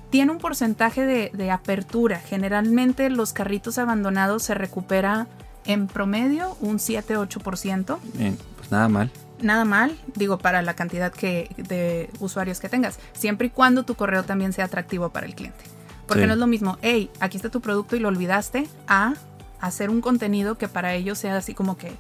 tiene 0.10 0.32
un 0.32 0.38
porcentaje 0.38 1.06
de, 1.06 1.52
apertura. 1.52 2.20
Generalmente 2.20 3.10
los 3.10 3.34
carritos 3.34 3.78
abandonados 3.78 4.44
se 4.44 4.54
recupera 4.54 5.28
en 5.66 5.88
promedio 5.88 6.56
un 6.62 6.78
7-8%. 6.78 7.98
Bien, 8.14 8.38
pues 8.58 8.72
nada 8.72 8.88
mal 8.88 9.12
nada 9.44 9.66
mal, 9.66 9.98
digo, 10.16 10.38
para 10.38 10.62
la 10.62 10.74
cantidad 10.74 11.12
que, 11.12 11.50
de 11.58 12.10
usuarios 12.20 12.60
que 12.60 12.70
tengas, 12.70 12.98
siempre 13.14 13.48
y 13.48 13.50
cuando 13.50 13.84
tu 13.84 13.96
correo 13.96 14.24
también 14.24 14.54
sea 14.54 14.66
atractivo 14.66 15.10
para 15.10 15.26
el 15.26 15.36
cliente. 15.36 15.64
Porque 16.08 16.28
no 16.28 16.34
es 16.34 16.40
lo 16.40 16.48
mismo, 16.48 16.78
hey, 16.82 17.10
aquí 17.20 17.38
está 17.38 17.50
tu 17.50 17.62
producto 17.62 17.96
y 17.96 18.00
lo 18.00 18.08
olvidaste, 18.08 18.68
a 18.88 19.14
hacer 19.60 19.90
un 19.90 20.02
contenido 20.02 20.58
que 20.58 20.68
para 20.68 20.94
ellos 20.94 21.18
sea 21.18 21.38
así 21.38 21.54
como 21.54 21.78
que, 21.78 21.92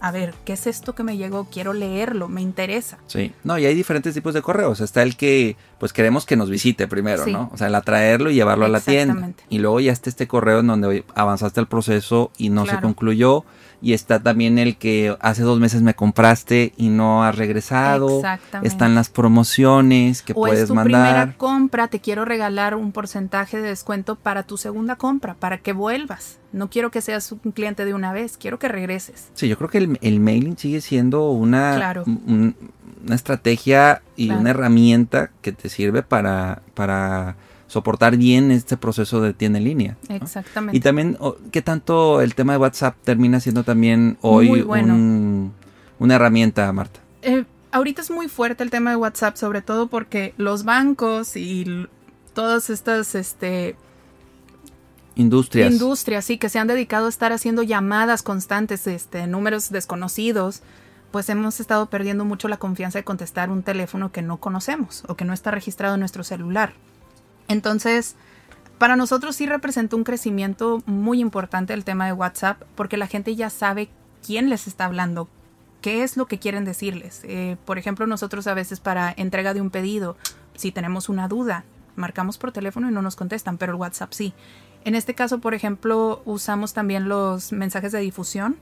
a 0.00 0.10
ver, 0.10 0.34
¿qué 0.44 0.52
es 0.52 0.66
esto 0.66 0.94
que 0.94 1.02
me 1.02 1.16
llegó? 1.16 1.46
Quiero 1.50 1.72
leerlo, 1.72 2.28
me 2.28 2.42
interesa. 2.42 2.98
Sí, 3.06 3.32
no, 3.44 3.58
y 3.58 3.66
hay 3.66 3.74
diferentes 3.74 4.14
tipos 4.14 4.34
de 4.34 4.42
correos. 4.42 4.80
Está 4.80 5.02
el 5.02 5.16
que, 5.16 5.56
pues 5.78 5.92
queremos 5.92 6.26
que 6.26 6.36
nos 6.36 6.50
visite 6.50 6.86
primero, 6.86 7.26
¿no? 7.26 7.50
O 7.52 7.56
sea, 7.56 7.68
el 7.68 7.74
atraerlo 7.74 8.30
y 8.30 8.34
llevarlo 8.34 8.66
a 8.66 8.68
la 8.68 8.80
tienda. 8.80 9.32
Y 9.48 9.58
luego 9.58 9.80
ya 9.80 9.92
está 9.92 10.10
este 10.10 10.28
correo 10.28 10.60
en 10.60 10.66
donde 10.66 11.04
avanzaste 11.14 11.60
el 11.60 11.66
proceso 11.66 12.30
y 12.36 12.50
no 12.50 12.66
se 12.66 12.78
concluyó 12.80 13.44
y 13.86 13.92
está 13.92 14.18
también 14.18 14.58
el 14.58 14.78
que 14.78 15.16
hace 15.20 15.44
dos 15.44 15.60
meses 15.60 15.80
me 15.80 15.94
compraste 15.94 16.72
y 16.76 16.88
no 16.88 17.22
has 17.22 17.36
regresado. 17.36 18.16
Exactamente. 18.16 18.66
Están 18.66 18.96
las 18.96 19.10
promociones 19.10 20.22
que 20.22 20.34
puedes 20.34 20.62
es 20.62 20.66
tu 20.66 20.74
mandar. 20.74 21.12
primera 21.14 21.38
compra, 21.38 21.86
te 21.86 22.00
quiero 22.00 22.24
regalar 22.24 22.74
un 22.74 22.90
porcentaje 22.90 23.60
de 23.60 23.68
descuento 23.68 24.16
para 24.16 24.42
tu 24.42 24.56
segunda 24.56 24.96
compra, 24.96 25.34
para 25.34 25.58
que 25.58 25.72
vuelvas. 25.72 26.40
No 26.50 26.68
quiero 26.68 26.90
que 26.90 27.00
seas 27.00 27.30
un 27.30 27.52
cliente 27.52 27.84
de 27.84 27.94
una 27.94 28.12
vez, 28.12 28.36
quiero 28.36 28.58
que 28.58 28.66
regreses. 28.66 29.28
Sí, 29.34 29.46
yo 29.46 29.56
creo 29.56 29.70
que 29.70 29.78
el, 29.78 30.18
mailing 30.18 30.58
sigue 30.58 30.80
siendo 30.80 31.30
una, 31.30 32.02
una 32.06 33.14
estrategia 33.14 34.02
y 34.16 34.30
una 34.30 34.50
herramienta 34.50 35.30
que 35.42 35.52
te 35.52 35.68
sirve 35.68 36.02
para, 36.02 36.60
para 36.74 37.36
soportar 37.76 38.16
bien 38.16 38.50
este 38.52 38.78
proceso 38.78 39.20
de 39.20 39.34
tienda 39.34 39.58
en 39.58 39.64
línea. 39.64 39.96
Exactamente. 40.08 40.78
Y 40.78 40.80
también, 40.80 41.18
¿qué 41.52 41.60
tanto 41.60 42.22
el 42.22 42.34
tema 42.34 42.54
de 42.54 42.58
WhatsApp 42.58 42.96
termina 43.04 43.38
siendo 43.38 43.64
también 43.64 44.16
hoy 44.22 44.64
una 45.98 46.14
herramienta, 46.14 46.72
Marta? 46.72 47.00
Eh, 47.20 47.44
ahorita 47.72 48.00
es 48.00 48.10
muy 48.10 48.28
fuerte 48.28 48.64
el 48.64 48.70
tema 48.70 48.88
de 48.88 48.96
WhatsApp, 48.96 49.36
sobre 49.36 49.60
todo 49.60 49.88
porque 49.88 50.32
los 50.38 50.64
bancos 50.64 51.36
y 51.36 51.86
todas 52.32 52.70
estas, 52.70 53.14
este... 53.14 53.76
Industrias. 55.14 55.70
Industrias, 55.70 56.24
sí, 56.24 56.38
que 56.38 56.48
se 56.48 56.58
han 56.58 56.68
dedicado 56.68 57.06
a 57.06 57.08
estar 57.10 57.30
haciendo 57.32 57.62
llamadas 57.62 58.22
constantes, 58.22 58.86
este, 58.86 59.26
números 59.26 59.68
desconocidos, 59.70 60.62
pues 61.10 61.28
hemos 61.28 61.60
estado 61.60 61.90
perdiendo 61.90 62.24
mucho 62.24 62.48
la 62.48 62.56
confianza 62.56 62.98
de 62.98 63.04
contestar 63.04 63.50
un 63.50 63.62
teléfono 63.62 64.12
que 64.12 64.22
no 64.22 64.38
conocemos 64.38 65.04
o 65.08 65.14
que 65.14 65.26
no 65.26 65.34
está 65.34 65.50
registrado 65.50 65.94
en 65.94 66.00
nuestro 66.00 66.24
celular. 66.24 66.72
Entonces, 67.48 68.16
para 68.78 68.96
nosotros 68.96 69.36
sí 69.36 69.46
representó 69.46 69.96
un 69.96 70.04
crecimiento 70.04 70.82
muy 70.86 71.20
importante 71.20 71.72
el 71.72 71.84
tema 71.84 72.06
de 72.06 72.12
WhatsApp 72.12 72.62
porque 72.74 72.96
la 72.96 73.06
gente 73.06 73.34
ya 73.34 73.50
sabe 73.50 73.88
quién 74.24 74.50
les 74.50 74.66
está 74.66 74.84
hablando, 74.84 75.28
qué 75.80 76.02
es 76.02 76.16
lo 76.16 76.26
que 76.26 76.38
quieren 76.38 76.64
decirles. 76.64 77.22
Eh, 77.24 77.56
por 77.64 77.78
ejemplo, 77.78 78.06
nosotros 78.06 78.46
a 78.46 78.54
veces 78.54 78.80
para 78.80 79.14
entrega 79.16 79.54
de 79.54 79.60
un 79.60 79.70
pedido, 79.70 80.16
si 80.54 80.72
tenemos 80.72 81.08
una 81.08 81.28
duda, 81.28 81.64
marcamos 81.94 82.36
por 82.36 82.52
teléfono 82.52 82.90
y 82.90 82.92
no 82.92 83.02
nos 83.02 83.16
contestan, 83.16 83.56
pero 83.56 83.72
el 83.72 83.78
WhatsApp 83.78 84.12
sí. 84.12 84.34
En 84.84 84.94
este 84.94 85.14
caso, 85.14 85.40
por 85.40 85.54
ejemplo, 85.54 86.22
usamos 86.24 86.72
también 86.72 87.08
los 87.08 87.52
mensajes 87.52 87.92
de 87.92 88.00
difusión 88.00 88.56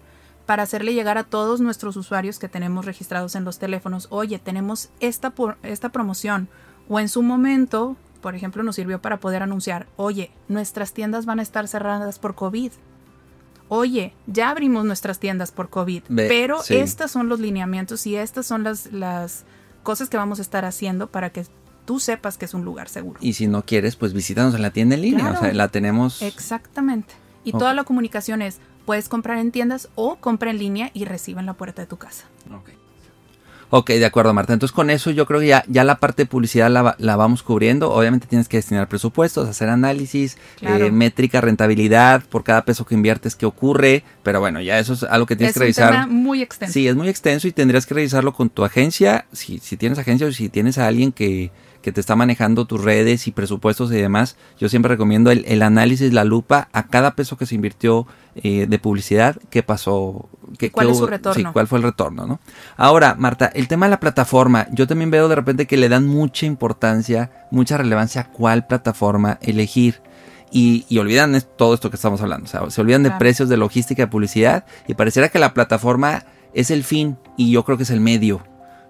para 0.47 0.63
hacerle 0.63 0.95
llegar 0.95 1.19
a 1.19 1.25
todos 1.25 1.61
nuestros 1.61 1.97
usuarios 1.97 2.39
que 2.39 2.49
tenemos 2.49 2.85
registrados 2.85 3.35
en 3.35 3.45
los 3.45 3.59
teléfonos, 3.59 4.09
oye, 4.11 4.39
tenemos 4.39 4.91
esta, 5.01 5.33
esta 5.63 5.89
promoción. 5.89 6.49
O 6.89 7.01
en 7.01 7.09
su 7.09 7.23
momento 7.23 7.97
por 8.25 8.35
ejemplo, 8.35 8.63
nos 8.63 8.77
sirvió 8.77 9.03
para 9.03 9.21
poder 9.21 9.43
anunciar, 9.43 9.87
oye, 9.97 10.31
nuestras 10.49 10.95
tiendas 10.95 11.27
van 11.27 11.41
a 11.41 11.43
estar 11.43 11.69
cerradas 11.69 12.19
por 12.19 12.35
COVID. 12.35 12.73
Oye, 13.69 14.15
ya 14.27 14.49
abrimos 14.49 14.87
nuestras 14.87 15.19
tiendas 15.19 15.53
por 15.53 15.69
COVID, 15.69 16.05
pero 16.09 16.63
estos 16.71 17.11
son 17.11 17.29
los 17.29 17.39
lineamientos 17.39 18.07
y 18.07 18.17
estas 18.17 18.47
son 18.47 18.63
las, 18.65 18.91
las 18.93 19.45
cosas 19.83 20.09
que 20.09 20.17
vamos 20.17 20.39
a 20.39 20.43
estar 20.43 20.65
haciendo 20.65 21.09
para 21.09 21.29
que 21.29 21.45
tú 21.85 22.01
sepas 22.01 22.39
que 22.39 22.47
es 22.47 22.55
un 22.55 22.65
lugar 22.65 22.89
seguro. 22.89 23.21
Y 23.21 23.35
si 23.35 23.47
no 23.47 23.63
quieres, 23.63 23.95
pues 23.95 24.15
visítanos 24.15 24.55
en 24.55 24.63
la 24.63 24.71
tienda 24.71 24.95
en 24.95 25.03
línea, 25.03 25.33
o 25.33 25.41
sea, 25.41 25.53
la 25.53 25.69
tenemos... 25.69 26.23
Exactamente. 26.23 27.13
Y 27.45 27.53
toda 27.53 27.75
la 27.75 27.85
comunicación 27.85 28.41
es, 28.41 28.59
puedes 28.87 29.11
comprar 29.11 29.37
en 29.37 29.53
tiendas 29.53 29.91
o 29.97 30.17
compra 30.17 30.51
en 30.51 30.57
línea 30.57 30.91
y 30.95 31.05
recibe 31.05 31.41
en 31.41 31.47
la 31.47 31.53
puerta 31.53 31.83
de 31.83 31.89
tu 31.89 31.99
casa. 31.99 32.25
Okay. 32.51 32.84
Ok, 33.77 33.91
de 33.91 34.07
acuerdo, 34.07 34.33
Marta. 34.33 34.53
Entonces, 34.53 34.73
con 34.73 34.89
eso 34.89 35.11
yo 35.11 35.27
creo 35.27 35.41
que 35.41 35.49
ya, 35.49 35.65
ya 35.67 35.83
la 35.83 35.97
parte 35.97 36.23
de 36.23 36.27
publicidad 36.27 36.71
la, 36.71 37.17
vamos 37.17 37.43
cubriendo. 37.43 37.91
Obviamente 37.91 38.29
tienes 38.29 38.47
que 38.47 38.57
destinar 38.57 38.89
presupuestos, 38.89 39.49
hacer 39.49 39.69
análisis, 39.69 40.39
eh, 40.61 40.93
métrica, 40.93 41.41
rentabilidad 41.41 42.23
por 42.23 42.45
cada 42.45 42.65
peso 42.65 42.87
que 42.87 42.95
inviertes, 42.95 43.35
qué 43.35 43.47
ocurre. 43.47 44.05
Pero 44.23 44.39
bueno, 44.39 44.61
ya 44.61 44.79
eso 44.79 44.93
es 44.93 45.03
algo 45.03 45.27
que 45.27 45.35
tienes 45.35 45.55
que 45.55 45.59
revisar. 45.61 45.93
Es 45.93 46.07
muy 46.07 46.41
extenso. 46.41 46.73
Sí, 46.73 46.87
es 46.87 46.95
muy 46.95 47.09
extenso 47.09 47.49
y 47.49 47.53
tendrías 47.53 47.85
que 47.85 47.95
revisarlo 47.95 48.33
con 48.33 48.49
tu 48.49 48.65
agencia. 48.65 49.27
Si, 49.33 49.59
si 49.59 49.77
tienes 49.77 49.99
agencia 49.99 50.29
o 50.29 50.31
si 50.31 50.49
tienes 50.49 50.79
a 50.79 50.87
alguien 50.87 51.11
que, 51.11 51.51
que 51.85 51.93
te 51.93 52.01
está 52.01 52.17
manejando 52.17 52.65
tus 52.65 52.83
redes 52.83 53.29
y 53.29 53.31
presupuestos 53.31 53.93
y 53.93 53.97
demás, 53.97 54.39
yo 54.59 54.71
siempre 54.71 54.89
recomiendo 54.89 55.31
el, 55.31 55.61
análisis, 55.61 56.15
la 56.15 56.25
lupa 56.25 56.69
a 56.73 56.87
cada 56.87 57.15
peso 57.15 57.37
que 57.37 57.45
se 57.45 57.55
invirtió 57.55 58.07
eh, 58.37 58.65
de 58.67 58.79
publicidad, 58.79 59.37
qué 59.51 59.63
pasó, 59.63 60.31
qué, 60.59 60.71
cuál 60.71 60.89
es 60.89 60.97
su 60.97 61.07
retorno. 61.07 61.53
cuál 61.53 61.69
fue 61.69 61.77
el 61.77 61.85
retorno, 61.85 62.27
¿no? 62.27 62.41
Ahora, 62.79 63.17
Marta, 63.19 63.51
el 63.55 63.69
tema 63.69 63.85
de 63.85 63.91
la 63.91 64.01
plataforma, 64.01 64.67
yo 64.73 64.87
también 64.87 65.11
veo 65.11 65.29
de 65.29 65.35
repente 65.35 65.67
que 65.67 65.77
le 65.77 65.91
dan 65.91 66.07
mucha 66.07 66.47
importancia, 66.47 67.31
mucha 67.51 67.77
relevancia 67.77 68.23
a 68.23 68.31
cuál 68.31 68.67
plataforma 68.67 69.39
elegir. 69.43 70.01
Y, 70.51 70.87
olvidan 70.99 71.39
todo 71.59 71.75
esto 71.75 71.91
que 71.91 71.97
estamos 71.97 72.23
hablando. 72.23 72.47
O 72.47 72.49
sea, 72.49 72.71
se 72.71 72.81
olvidan 72.81 73.03
de 73.03 73.11
precios, 73.11 73.51
de 73.51 73.57
logística, 73.59 74.05
de 74.05 74.07
publicidad. 74.07 74.65
Y 74.87 74.95
pareciera 74.95 75.29
que 75.29 75.41
la 75.41 75.53
plataforma 75.53 76.25
es 76.55 76.71
el 76.71 76.83
fin 76.85 77.19
y 77.37 77.51
yo 77.51 77.65
creo 77.65 77.77
que 77.77 77.83
es 77.83 77.91
el 77.91 78.01
medio, 78.01 78.41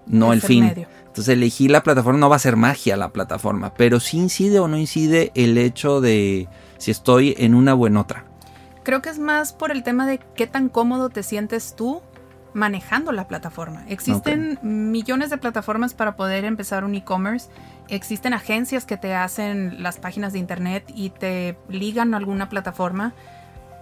no 0.05 0.31
el, 0.31 0.41
fin. 0.41 0.65
Medio. 0.65 0.87
Entonces 1.15 1.33
elegir 1.33 1.71
la 1.71 1.81
plataforma 1.81 2.19
no 2.19 2.27
va 2.29 2.35
a 2.35 2.39
ser 2.39 2.57
magia 2.57 2.97
la 2.97 3.13
plataforma, 3.13 3.73
pero 3.73 4.01
sí 4.01 4.17
incide 4.17 4.59
o 4.59 4.67
no 4.67 4.77
incide 4.77 5.31
el 5.33 5.57
hecho 5.57 6.01
de 6.01 6.49
si 6.77 6.91
estoy 6.91 7.33
en 7.37 7.55
una 7.55 7.73
o 7.73 7.87
en 7.87 7.95
otra. 7.95 8.25
Creo 8.83 9.01
que 9.01 9.11
es 9.11 9.17
más 9.17 9.53
por 9.53 9.71
el 9.71 9.81
tema 9.81 10.05
de 10.07 10.19
qué 10.35 10.45
tan 10.45 10.67
cómodo 10.67 11.07
te 11.07 11.23
sientes 11.23 11.73
tú 11.77 12.01
manejando 12.53 13.13
la 13.13 13.29
plataforma. 13.29 13.85
Existen 13.87 14.59
millones 14.61 15.29
de 15.29 15.37
plataformas 15.37 15.93
para 15.93 16.17
poder 16.17 16.43
empezar 16.43 16.83
un 16.83 16.95
e-commerce. 16.95 17.49
Existen 17.87 18.33
agencias 18.33 18.83
que 18.83 18.97
te 18.97 19.15
hacen 19.15 19.81
las 19.81 19.99
páginas 19.99 20.33
de 20.33 20.39
internet 20.39 20.83
y 20.93 21.11
te 21.11 21.57
ligan 21.69 22.13
a 22.13 22.17
alguna 22.17 22.49
plataforma. 22.49 23.13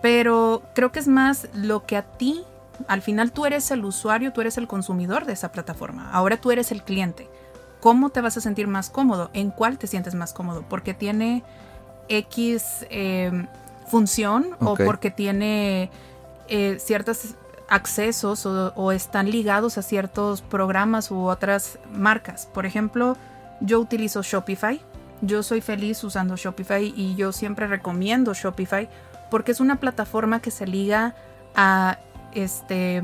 Pero 0.03 0.61
creo 0.75 0.91
que 0.91 0.99
es 0.99 1.07
más 1.07 1.47
lo 1.55 1.87
que 1.87 1.97
a 1.97 2.03
ti 2.03 2.43
al 2.87 3.01
final 3.01 3.31
tú 3.31 3.45
eres 3.45 3.69
el 3.71 3.85
usuario, 3.85 4.33
tú 4.33 4.41
eres 4.41 4.57
el 4.57 4.67
consumidor 4.67 5.25
de 5.25 5.33
esa 5.33 5.51
plataforma. 5.51 6.11
Ahora 6.11 6.37
tú 6.37 6.51
eres 6.51 6.71
el 6.71 6.83
cliente. 6.83 7.29
¿Cómo 7.79 8.09
te 8.09 8.21
vas 8.21 8.37
a 8.37 8.41
sentir 8.41 8.67
más 8.67 8.89
cómodo? 8.89 9.29
¿En 9.33 9.51
cuál 9.51 9.77
te 9.77 9.87
sientes 9.87 10.15
más 10.15 10.33
cómodo? 10.33 10.63
Porque 10.69 10.93
tiene 10.93 11.43
X 12.07 12.85
em, 12.89 13.47
función 13.87 14.55
o 14.59 14.75
porque 14.75 15.11
tiene 15.11 15.89
eh, 16.47 16.77
ciertos 16.79 17.35
accesos 17.69 18.45
o, 18.45 18.91
están 18.91 19.29
ligados 19.29 19.77
a 19.77 19.81
ciertos 19.81 20.41
programas 20.41 21.11
u 21.11 21.25
otras 21.25 21.79
marcas. 21.91 22.47
Por 22.53 22.65
ejemplo, 22.65 23.17
yo 23.61 23.79
utilizo 23.79 24.21
Shopify. 24.21 24.81
Yo 25.21 25.41
soy 25.41 25.61
feliz 25.61 26.03
usando 26.03 26.35
Shopify 26.35 26.93
y 26.95 27.15
yo 27.15 27.31
siempre 27.31 27.67
recomiendo 27.67 28.33
Shopify 28.33 28.89
porque 29.31 29.51
es 29.51 29.59
una 29.59 29.77
plataforma 29.77 30.41
que 30.41 30.51
se 30.51 30.67
liga 30.67 31.15
a 31.55 31.97
este 32.35 33.01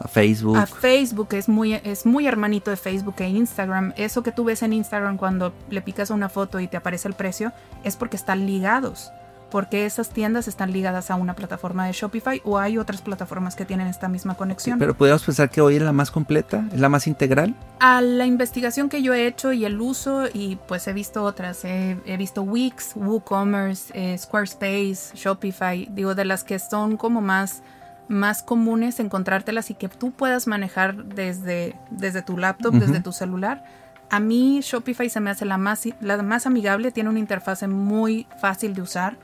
a 0.00 0.08
Facebook. 0.08 0.56
A 0.56 0.66
Facebook 0.66 1.28
es 1.32 1.48
muy, 1.48 1.74
es 1.74 2.06
muy 2.06 2.26
hermanito 2.26 2.70
de 2.70 2.78
Facebook 2.78 3.16
e 3.18 3.28
Instagram. 3.28 3.92
Eso 3.96 4.22
que 4.22 4.32
tú 4.32 4.44
ves 4.44 4.62
en 4.62 4.72
Instagram 4.72 5.18
cuando 5.18 5.52
le 5.68 5.82
picas 5.82 6.08
una 6.08 6.30
foto 6.30 6.58
y 6.58 6.68
te 6.68 6.78
aparece 6.78 7.06
el 7.06 7.14
precio 7.14 7.52
es 7.84 7.96
porque 7.96 8.16
están 8.16 8.46
ligados. 8.46 9.12
Porque 9.50 9.84
esas 9.84 10.08
tiendas 10.10 10.48
están 10.48 10.72
ligadas 10.72 11.10
a 11.10 11.16
una 11.16 11.34
plataforma 11.34 11.84
de 11.84 11.92
Shopify 11.92 12.40
o 12.44 12.58
hay 12.58 12.78
otras 12.78 13.02
plataformas 13.02 13.56
que 13.56 13.66
tienen 13.66 13.88
esta 13.88 14.08
misma 14.08 14.36
conexión. 14.36 14.78
pero 14.78 14.94
podemos 14.94 15.24
pensar 15.24 15.50
que 15.50 15.60
hoy 15.60 15.76
es 15.76 15.82
la 15.82 15.92
más 15.92 16.10
completa, 16.10 16.64
es 16.72 16.80
la 16.80 16.88
más 16.88 17.06
integral. 17.06 17.54
A 17.80 18.00
la 18.00 18.24
investigación 18.26 18.88
que 18.88 19.02
yo 19.02 19.12
he 19.12 19.26
hecho 19.26 19.52
y 19.52 19.64
el 19.64 19.80
uso, 19.80 20.28
y 20.32 20.56
pues 20.68 20.86
he 20.86 20.92
visto 20.92 21.24
otras, 21.24 21.64
he, 21.64 22.16
visto 22.16 22.42
Wix, 22.42 22.92
WooCommerce, 22.94 23.92
eh, 23.92 24.16
Squarespace, 24.16 25.16
Shopify, 25.16 25.88
digo, 25.90 26.14
de 26.14 26.24
las 26.24 26.44
que 26.44 26.60
son 26.60 26.96
como 26.96 27.20
más 27.20 27.62
más 28.10 28.42
comunes 28.42 28.98
encontrártelas 28.98 29.70
y 29.70 29.74
que 29.74 29.88
tú 29.88 30.10
puedas 30.10 30.46
manejar 30.46 31.04
desde, 31.04 31.76
desde 31.90 32.22
tu 32.22 32.36
laptop, 32.36 32.74
desde 32.74 33.00
tu 33.00 33.12
celular. 33.12 33.64
A 34.10 34.18
mí 34.18 34.60
Shopify 34.62 35.08
se 35.08 35.20
me 35.20 35.30
hace 35.30 35.44
la 35.44 35.56
más, 35.56 35.88
la 36.00 36.20
más 36.22 36.44
amigable, 36.44 36.90
tiene 36.90 37.08
una 37.08 37.20
interfase 37.20 37.68
muy 37.68 38.26
fácil 38.40 38.74
de 38.74 38.82
usar, 38.82 39.16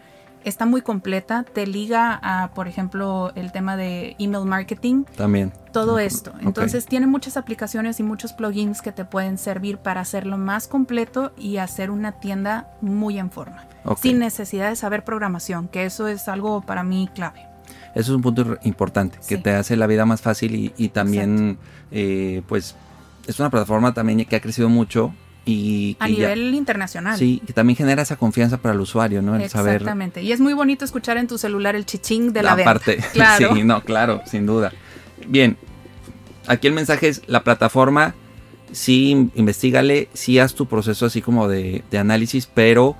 está 0.44 0.64
muy 0.64 0.82
completa, 0.82 1.42
te 1.42 1.66
liga 1.66 2.20
a, 2.22 2.52
por 2.54 2.68
ejemplo, 2.68 3.32
el 3.34 3.50
tema 3.50 3.76
de 3.76 4.14
email 4.20 4.44
marketing. 4.44 5.02
También. 5.16 5.52
Todo 5.72 5.98
esto. 5.98 6.32
Entonces 6.40 6.86
tiene 6.86 7.08
muchas 7.08 7.36
aplicaciones 7.36 7.98
y 7.98 8.04
muchos 8.04 8.32
plugins 8.32 8.80
que 8.80 8.92
te 8.92 9.04
pueden 9.04 9.36
servir 9.36 9.78
para 9.78 10.00
hacerlo 10.00 10.38
más 10.38 10.68
completo 10.68 11.32
y 11.36 11.56
hacer 11.56 11.90
una 11.90 12.12
tienda 12.12 12.70
muy 12.80 13.18
en 13.18 13.32
forma. 13.32 13.66
Sin 14.00 14.20
necesidad 14.20 14.70
de 14.70 14.76
saber 14.76 15.02
programación, 15.02 15.66
que 15.66 15.84
eso 15.84 16.06
es 16.06 16.28
algo 16.28 16.60
para 16.60 16.84
mí 16.84 17.10
clave. 17.12 17.55
Eso 17.96 18.12
es 18.12 18.16
un 18.16 18.20
punto 18.20 18.58
importante, 18.62 19.18
que 19.26 19.38
te 19.38 19.50
hace 19.52 19.74
la 19.74 19.86
vida 19.86 20.04
más 20.04 20.20
fácil 20.20 20.70
y, 20.76 20.88
también, 20.90 21.56
eh, 21.90 22.42
pues, 22.46 22.76
es 23.26 23.40
una 23.40 23.48
plataforma 23.48 23.94
también 23.94 24.22
que 24.26 24.36
ha 24.36 24.40
crecido 24.40 24.68
mucho 24.68 25.14
y 25.46 25.96
a 25.98 26.06
nivel 26.06 26.54
internacional. 26.54 27.18
Sí, 27.18 27.40
que 27.46 27.54
también 27.54 27.74
genera 27.74 28.02
esa 28.02 28.16
confianza 28.16 28.58
para 28.58 28.74
el 28.74 28.80
usuario, 28.80 29.22
¿no? 29.22 29.34
El 29.34 29.40
Exactamente. 29.40 30.22
Y 30.22 30.30
es 30.32 30.40
muy 30.40 30.52
bonito 30.52 30.84
escuchar 30.84 31.16
en 31.16 31.26
tu 31.26 31.38
celular 31.38 31.74
el 31.74 31.86
chichín 31.86 32.34
de 32.34 32.42
la, 32.42 32.54
la 32.54 32.64
parte. 32.64 32.98
Claro. 33.14 33.54
Sí, 33.54 33.64
no, 33.64 33.80
claro, 33.82 34.20
sin 34.26 34.44
duda. 34.44 34.72
Bien. 35.26 35.56
Aquí 36.46 36.66
el 36.66 36.74
mensaje 36.74 37.08
es 37.08 37.22
la 37.26 37.44
plataforma 37.44 38.14
sí 38.72 39.30
investigale, 39.34 40.10
sí 40.12 40.38
haz 40.38 40.54
tu 40.54 40.66
proceso 40.66 41.06
así 41.06 41.22
como 41.22 41.48
de, 41.48 41.82
de 41.90 41.98
análisis, 41.98 42.46
pero 42.52 42.94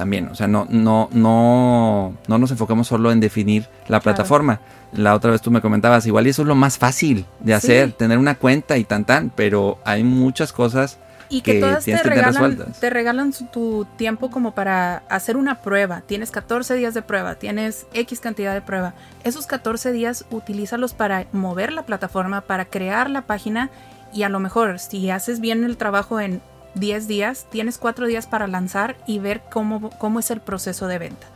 también. 0.00 0.28
O 0.28 0.34
sea, 0.34 0.48
no, 0.48 0.66
no, 0.70 1.10
no, 1.12 2.14
no 2.26 2.38
nos 2.38 2.50
enfocamos 2.50 2.88
solo 2.88 3.12
en 3.12 3.20
definir 3.20 3.66
la 3.86 4.00
plataforma. 4.00 4.60
La 4.94 5.14
otra 5.14 5.30
vez 5.30 5.42
tú 5.42 5.50
me 5.50 5.60
comentabas, 5.60 6.06
igual 6.06 6.26
y 6.26 6.30
eso 6.30 6.40
es 6.40 6.48
lo 6.48 6.54
más 6.54 6.78
fácil 6.78 7.26
de 7.40 7.52
hacer, 7.52 7.92
tener 7.92 8.16
una 8.16 8.36
cuenta 8.36 8.78
y 8.78 8.84
tan 8.84 9.04
tan, 9.04 9.28
pero 9.28 9.78
hay 9.84 10.02
muchas 10.02 10.54
cosas 10.54 10.98
y 11.28 11.42
que, 11.42 11.60
todas 11.60 11.84
te 11.84 12.02
regalan, 12.02 12.72
te 12.80 12.88
regalan 12.88 13.34
tu 13.52 13.86
tiempo 13.98 14.30
como 14.30 14.54
para 14.54 15.02
hacer 15.10 15.36
una 15.36 15.60
prueba. 15.60 16.00
Tienes 16.06 16.30
14 16.30 16.74
días 16.76 16.94
de 16.94 17.02
prueba, 17.02 17.34
tienes 17.34 17.86
X 17.92 18.20
cantidad 18.20 18.54
de 18.54 18.62
prueba. 18.62 18.94
Esos 19.22 19.46
14 19.46 19.92
días 19.92 20.24
utilízalos 20.30 20.94
para 20.94 21.26
mover 21.32 21.74
la 21.74 21.82
plataforma, 21.82 22.40
para 22.40 22.64
crear 22.64 23.10
la 23.10 23.26
página 23.26 23.68
y 24.14 24.22
a 24.22 24.30
lo 24.30 24.40
mejor 24.40 24.78
si 24.78 25.10
haces 25.10 25.40
bien 25.40 25.62
el 25.62 25.76
trabajo 25.76 26.20
en 26.20 26.40
10 26.74 27.08
días, 27.08 27.46
tienes 27.50 27.78
4 27.78 28.06
días 28.06 28.26
para 28.26 28.46
lanzar 28.46 28.96
y 29.06 29.18
ver 29.18 29.42
cómo, 29.50 29.90
cómo 29.90 30.20
es 30.20 30.30
el 30.30 30.40
proceso 30.40 30.86
de 30.86 30.98
venta. 30.98 31.26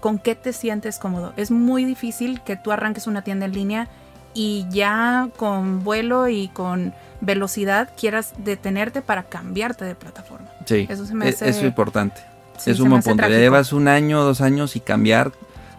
¿Con 0.00 0.18
qué 0.18 0.34
te 0.34 0.52
sientes 0.52 0.98
cómodo? 0.98 1.32
Es 1.36 1.50
muy 1.50 1.84
difícil 1.84 2.42
que 2.42 2.56
tú 2.56 2.72
arranques 2.72 3.06
una 3.06 3.22
tienda 3.22 3.46
en 3.46 3.52
línea 3.52 3.88
y 4.34 4.66
ya 4.68 5.28
con 5.36 5.82
vuelo 5.84 6.28
y 6.28 6.48
con 6.48 6.92
velocidad 7.20 7.88
quieras 7.98 8.34
detenerte 8.38 9.00
para 9.00 9.22
cambiarte 9.24 9.84
de 9.84 9.94
plataforma. 9.94 10.48
Sí, 10.66 10.86
eso, 10.90 11.06
me 11.14 11.28
e-, 11.28 11.36
es 11.40 11.62
importante. 11.62 12.20
es 12.66 12.80
un 12.80 12.90
buen 12.90 13.02
punto. 13.02 13.26
Le 13.28 13.38
llevas 13.38 13.72
un 13.72 13.88
año, 13.88 14.22
dos 14.22 14.40
años 14.40 14.76
y 14.76 14.80
cambiar, 14.80 15.32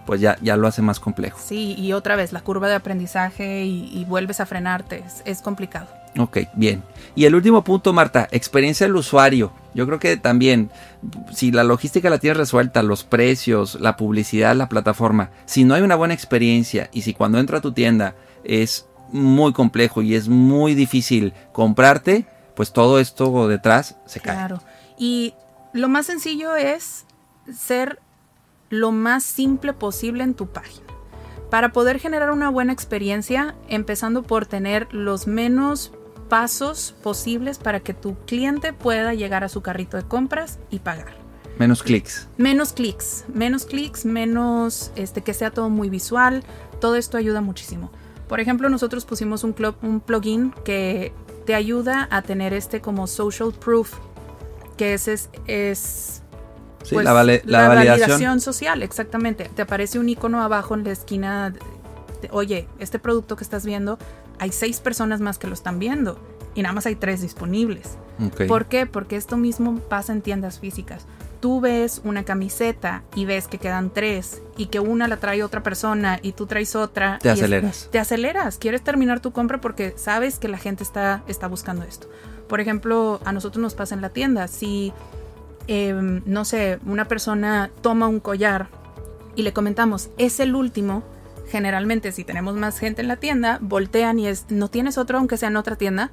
pues 0.06 0.22
ya, 0.22 0.38
ya 0.42 0.58
lo 0.58 0.68
hace 0.68 0.82
más 0.82 1.00
complejo. 1.00 1.40
Sí, 1.44 1.76
y 1.78 1.94
otra 1.94 2.16
vez 2.16 2.32
la 2.32 2.42
curva 2.42 2.68
de 2.68 2.76
aprendizaje 2.76 3.66
y, 3.66 4.06
vuelves 4.06 4.40
a 4.40 4.46
frenarte, 4.46 5.04
es 5.26 5.42
complicado. 5.42 5.88
Ok, 6.18 6.40
bien. 6.54 6.84
Y 7.16 7.26
el 7.26 7.36
último 7.36 7.64
punto, 7.64 7.92
Marta, 7.92 8.28
experiencia 8.32 8.88
del 8.88 8.96
usuario. 8.96 9.52
Yo 9.74 9.86
creo 9.86 10.00
que 10.00 10.16
también, 10.16 10.72
si 11.34 11.52
la 11.52 11.64
logística 11.64 12.10
la 12.10 12.20
tienes 12.20 12.38
resuelta, 12.38 12.84
los 12.84 13.04
precios, 13.04 13.76
la 13.82 13.98
publicidad, 13.98 14.56
la 14.56 14.70
plataforma, 14.70 15.32
si 15.46 15.66
no 15.66 15.74
hay 15.74 15.82
una 15.82 15.96
buena 15.96 16.14
experiencia 16.14 16.90
y 16.94 17.02
si 17.02 17.14
cuando 17.14 17.40
entra 17.40 17.58
a 17.58 17.62
tu 17.62 17.74
tienda 17.74 18.16
es 18.46 18.88
muy 19.12 19.52
complejo 19.52 20.02
y 20.02 20.16
es 20.16 20.30
muy 20.30 20.74
difícil 20.74 21.34
comprarte, 21.52 22.26
pues 22.56 22.72
todo 22.72 23.00
esto 23.00 23.48
detrás 23.48 23.98
se 24.06 24.22
cae. 24.22 24.36
Claro. 24.36 24.62
Y 24.98 25.34
lo 25.74 25.90
más 25.90 26.06
sencillo 26.06 26.56
es 26.56 27.06
ser 27.54 28.00
lo 28.80 28.92
más 28.92 29.24
simple 29.24 29.74
posible 29.74 30.24
en 30.24 30.34
tu 30.34 30.48
página 30.48 30.86
para 31.50 31.72
poder 31.72 32.00
generar 32.00 32.32
una 32.32 32.50
buena 32.50 32.74
experiencia, 32.74 33.56
empezando 33.70 34.24
por 34.24 34.46
tener 34.46 34.94
los 34.94 35.28
menos 35.28 35.94
pasos 36.28 36.96
posibles 37.04 37.60
para 37.60 37.80
que 37.80 37.94
tu 37.94 38.16
cliente 38.26 38.74
pueda 38.74 39.14
llegar 39.14 39.44
a 39.44 39.50
su 39.50 39.62
carrito 39.62 39.98
de 39.98 40.04
compras 40.04 40.60
y 40.70 40.80
pagar. 40.80 41.14
Menos 41.58 41.84
clics. 41.84 42.28
Menos 42.38 42.74
clics, 42.74 43.24
menos 43.34 43.66
clics, 43.66 44.06
menos 44.06 44.92
este 44.96 45.22
que 45.22 45.34
sea 45.34 45.52
todo 45.52 45.70
muy 45.70 45.90
visual. 45.90 46.44
Todo 46.82 46.96
esto 46.96 47.18
ayuda 47.18 47.40
muchísimo. 47.40 47.92
Por 48.28 48.40
ejemplo, 48.40 48.68
nosotros 48.68 49.06
pusimos 49.06 49.44
un, 49.44 49.56
un 49.82 50.02
plugin 50.02 50.52
que 50.66 51.14
te 51.46 51.56
ayuda 51.56 52.10
a 52.12 52.24
tener 52.24 52.54
este 52.54 52.82
como 52.82 53.08
social 53.08 53.54
proof. 53.54 53.94
que 54.76 54.96
ese 54.96 55.14
es, 55.14 55.30
es 55.48 56.24
Sí, 56.86 56.96
pues, 56.96 57.06
la, 57.06 57.14
vale- 57.14 57.42
la 57.46 57.68
validación. 57.68 58.40
social, 58.40 58.84
exactamente. 58.84 59.50
Te 59.56 59.62
aparece 59.64 60.00
un 60.00 60.08
icono 60.10 60.42
abajo 60.42 60.74
en 60.76 60.84
la 60.84 60.92
esquina. 60.92 61.50
de- 61.52 62.30
Oye, 62.32 62.68
este 62.80 62.98
producto 63.00 63.36
que 63.36 63.44
estás 63.44 63.66
viendo, 63.66 64.00
hay 64.40 64.52
seis 64.52 64.80
personas 64.80 65.20
más 65.22 65.38
que 65.38 65.48
lo 65.48 65.54
están 65.54 65.80
viendo 65.80 66.18
y 66.56 66.62
nada 66.62 66.74
más 66.74 66.86
hay 66.86 66.96
tres 66.96 67.22
disponibles. 67.22 67.98
¿Por 68.48 68.66
qué? 68.66 68.86
Porque 68.86 69.16
esto 69.18 69.36
mismo 69.38 69.78
pasa 69.80 70.14
en 70.14 70.22
tiendas 70.22 70.60
físicas. 70.60 71.06
Tú 71.42 71.60
ves 71.60 72.02
una 72.06 72.24
camiseta 72.24 73.04
y 73.14 73.26
ves 73.26 73.48
que 73.48 73.58
quedan 73.60 73.92
tres 73.92 74.42
y 74.58 74.68
que 74.68 74.80
una 74.80 75.08
la 75.08 75.18
trae 75.18 75.44
otra 75.44 75.62
persona 75.62 76.18
y 76.24 76.32
tú 76.32 76.48
traes 76.48 76.76
otra. 76.76 77.20
Te 77.22 77.30
es- 77.30 77.36
aceleras. 77.40 77.90
te 77.92 78.00
aceleras, 78.00 78.58
quieres 78.58 78.82
terminar 78.84 79.20
tu 79.20 79.32
compra 79.32 79.60
porque 79.62 79.94
sabes 79.98 80.40
que 80.40 80.48
la 80.48 80.58
gente 80.58 80.82
está, 80.84 81.24
está 81.28 81.48
buscando 81.48 81.84
esto. 81.84 82.08
Por 82.48 82.62
ejemplo, 82.62 83.20
a 83.26 83.32
nosotros 83.34 83.62
nos 83.62 83.76
pasa 83.76 83.94
en 83.96 84.02
la 84.02 84.10
tienda, 84.10 84.48
si, 84.48 84.94
em, 85.68 86.22
no 86.26 86.46
sé, 86.46 86.80
una 86.86 87.06
persona 87.08 87.72
toma 87.82 88.08
un 88.08 88.20
collar 88.20 88.68
y 89.36 89.44
le 89.44 89.54
comentamos, 89.54 90.10
es 90.18 90.40
el 90.40 90.56
último, 90.56 91.04
generalmente 91.48 92.12
si 92.12 92.24
tenemos 92.24 92.56
más 92.56 92.80
gente 92.80 93.02
en 93.02 93.08
la 93.08 93.18
tienda, 93.18 93.60
voltean 93.62 94.20
y 94.20 94.28
es, 94.28 94.46
¿no 94.50 94.70
tienes 94.70 94.98
otro 94.98 95.18
aunque 95.18 95.38
sea 95.38 95.50
en 95.50 95.58
otra 95.58 95.76
tienda? 95.76 96.12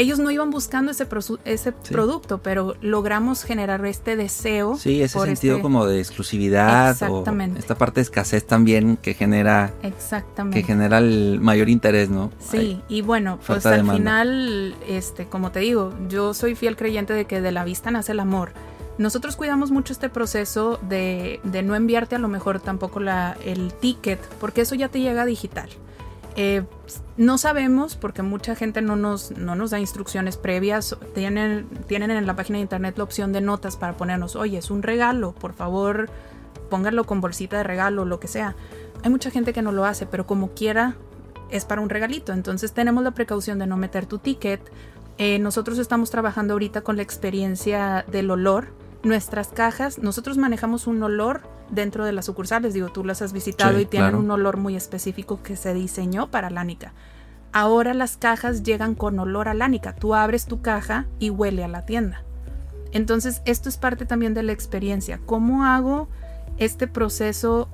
Ellos 0.00 0.18
no 0.18 0.30
iban 0.30 0.50
buscando 0.50 0.90
ese, 0.92 1.06
ese 1.44 1.74
Sí. 1.82 1.92
producto, 1.92 2.38
pero 2.38 2.74
logramos 2.80 3.44
generar 3.44 3.84
este 3.84 4.16
deseo. 4.16 4.76
Sí, 4.78 5.02
ese 5.02 5.18
sentido 5.20 5.56
este- 5.56 5.62
como 5.62 5.84
de 5.84 5.98
exclusividad 5.98 6.92
Exactamente. 6.92 7.56
o 7.56 7.60
esta 7.60 7.74
parte 7.76 7.96
de 7.96 8.02
escasez 8.04 8.46
también 8.46 8.96
que 8.96 9.12
genera 9.12 9.74
Exactamente. 9.82 10.58
que 10.60 10.66
genera 10.66 10.98
el 10.98 11.38
mayor 11.42 11.68
interés, 11.68 12.08
¿no? 12.08 12.30
Sí, 12.38 12.80
y 12.88 13.02
bueno, 13.02 13.38
pues 13.46 13.66
al 13.66 13.76
demanda. 13.76 13.98
final, 13.98 14.74
este, 14.88 15.26
como 15.26 15.50
te 15.52 15.60
digo, 15.60 15.92
yo 16.08 16.32
soy 16.32 16.54
fiel 16.54 16.76
creyente 16.76 17.12
de 17.12 17.26
que 17.26 17.42
de 17.42 17.52
la 17.52 17.64
vista 17.64 17.90
nace 17.90 18.12
el 18.12 18.20
amor. 18.20 18.52
Nosotros 18.96 19.36
cuidamos 19.36 19.70
mucho 19.70 19.92
este 19.92 20.08
proceso 20.08 20.78
de, 20.88 21.40
de 21.44 21.62
no 21.62 21.74
enviarte 21.74 22.16
a 22.16 22.18
lo 22.18 22.28
mejor 22.28 22.60
tampoco 22.60 23.00
la, 23.00 23.36
el 23.44 23.72
ticket, 23.74 24.18
porque 24.40 24.62
eso 24.62 24.74
ya 24.74 24.88
te 24.88 25.00
llega 25.00 25.26
digital. 25.26 25.68
Eh, 26.36 26.62
no 27.16 27.38
sabemos, 27.38 27.96
porque 27.96 28.22
mucha 28.22 28.54
gente 28.54 28.82
no 28.82 28.96
nos, 28.96 29.32
no 29.32 29.54
nos 29.54 29.70
da 29.70 29.80
instrucciones 29.80 30.36
previas. 30.36 30.96
Tienen, 31.14 31.66
tienen 31.86 32.10
en 32.10 32.26
la 32.26 32.36
página 32.36 32.58
de 32.58 32.62
internet 32.62 32.96
la 32.96 33.04
opción 33.04 33.32
de 33.32 33.40
notas 33.40 33.76
para 33.76 33.96
ponernos, 33.96 34.36
oye, 34.36 34.58
es 34.58 34.70
un 34.70 34.82
regalo, 34.82 35.32
por 35.32 35.52
favor, 35.52 36.08
pónganlo 36.68 37.04
con 37.04 37.20
bolsita 37.20 37.58
de 37.58 37.64
regalo, 37.64 38.04
lo 38.04 38.20
que 38.20 38.28
sea. 38.28 38.54
Hay 39.02 39.10
mucha 39.10 39.30
gente 39.30 39.52
que 39.52 39.62
no 39.62 39.72
lo 39.72 39.84
hace, 39.84 40.06
pero 40.06 40.26
como 40.26 40.50
quiera, 40.50 40.96
es 41.50 41.64
para 41.64 41.80
un 41.80 41.90
regalito. 41.90 42.32
Entonces 42.32 42.72
tenemos 42.72 43.02
la 43.04 43.10
precaución 43.10 43.58
de 43.58 43.66
no 43.66 43.76
meter 43.76 44.06
tu 44.06 44.18
ticket. 44.18 44.60
Eh, 45.18 45.38
nosotros 45.38 45.78
estamos 45.78 46.10
trabajando 46.10 46.54
ahorita 46.54 46.82
con 46.82 46.96
la 46.96 47.02
experiencia 47.02 48.04
del 48.10 48.30
olor. 48.30 48.68
Nuestras 49.02 49.48
cajas, 49.48 49.98
nosotros 49.98 50.38
manejamos 50.38 50.86
un 50.86 51.02
olor 51.02 51.42
dentro 51.70 52.04
de 52.04 52.12
las 52.12 52.26
sucursales. 52.26 52.74
Digo, 52.74 52.88
tú 52.88 53.04
las 53.04 53.22
has 53.22 53.32
visitado 53.32 53.76
Sí, 53.76 53.82
y 53.82 53.86
tienen 53.86 54.10
claro. 54.10 54.22
un 54.24 54.30
olor 54.30 54.56
muy 54.56 54.76
específico 54.76 55.42
que 55.42 55.56
se 55.56 55.74
diseñó 55.74 56.30
para 56.30 56.50
lánica. 56.50 56.92
Ahora 57.52 57.94
las 57.94 58.16
cajas 58.16 58.62
llegan 58.62 58.94
con 58.94 59.18
olor 59.18 59.48
a 59.48 59.54
lánica. 59.54 59.94
Tú 59.94 60.14
abres 60.14 60.46
tu 60.46 60.60
caja 60.62 61.06
y 61.18 61.30
huele 61.30 61.64
a 61.64 61.68
la 61.68 61.84
tienda. 61.84 62.22
Entonces, 62.92 63.42
esto 63.44 63.68
es 63.68 63.76
parte 63.76 64.06
también 64.06 64.34
de 64.34 64.42
la 64.42 64.52
experiencia. 64.52 65.20
¿Cómo 65.26 65.64
hago 65.64 66.08
este 66.58 66.86
proceso 66.86 67.68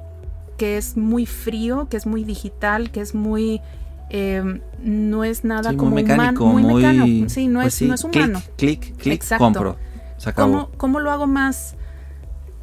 que 0.57 0.77
es 0.79 0.97
muy 0.97 1.27
frío, 1.27 1.89
que 1.91 1.97
es 1.99 2.07
muy 2.07 2.25
digital, 2.25 2.91
que 2.91 3.01
es 3.03 3.15
muy... 3.15 3.61
eh, 4.09 4.61
no 4.83 5.25
es 5.25 5.45
nada 5.45 5.71
Sí, 5.71 5.77
como 5.77 5.91
muy 5.93 6.03
mecánico, 6.05 6.45
humano, 6.45 6.53
muy, 6.61 6.63
muy, 6.63 6.83
mecánico. 6.83 7.29
Sí, 7.29 7.49
no, 7.49 7.61
pues 7.61 7.69
es, 7.69 7.75
sí, 7.75 7.89
no 7.89 7.95
es 7.95 8.05
humano. 8.05 8.41
Clic, 8.57 8.81
clic, 8.81 8.97
clic, 8.97 9.15
Exacto. 9.15 9.45
compro. 9.45 9.77
Se 10.17 10.31
acabó. 10.31 10.53
¿Cómo, 10.53 10.71
cómo 10.79 11.01
lo 11.01 11.11
hago 11.11 11.27
más, 11.27 11.77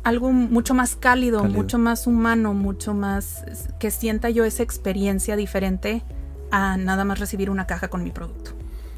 algo 0.03 0.31
mucho 0.31 0.73
más 0.73 0.95
cálido, 0.95 1.41
Cálido. 1.41 1.61
mucho 1.61 1.77
más 1.77 2.07
humano, 2.07 2.53
mucho 2.53 2.93
más, 2.93 3.45
que 3.79 3.89
sienta 3.91 4.29
yo 4.29 4.45
esa 4.45 4.63
experiencia 4.63 5.35
diferente 5.35 6.03
a 6.51 6.77
nada 6.77 7.05
más 7.05 7.19
recibir 7.19 7.49
una 7.49 7.65
caja 7.65 7.87
con 7.87 8.03
mi 8.03 8.11
producto? 8.11 8.51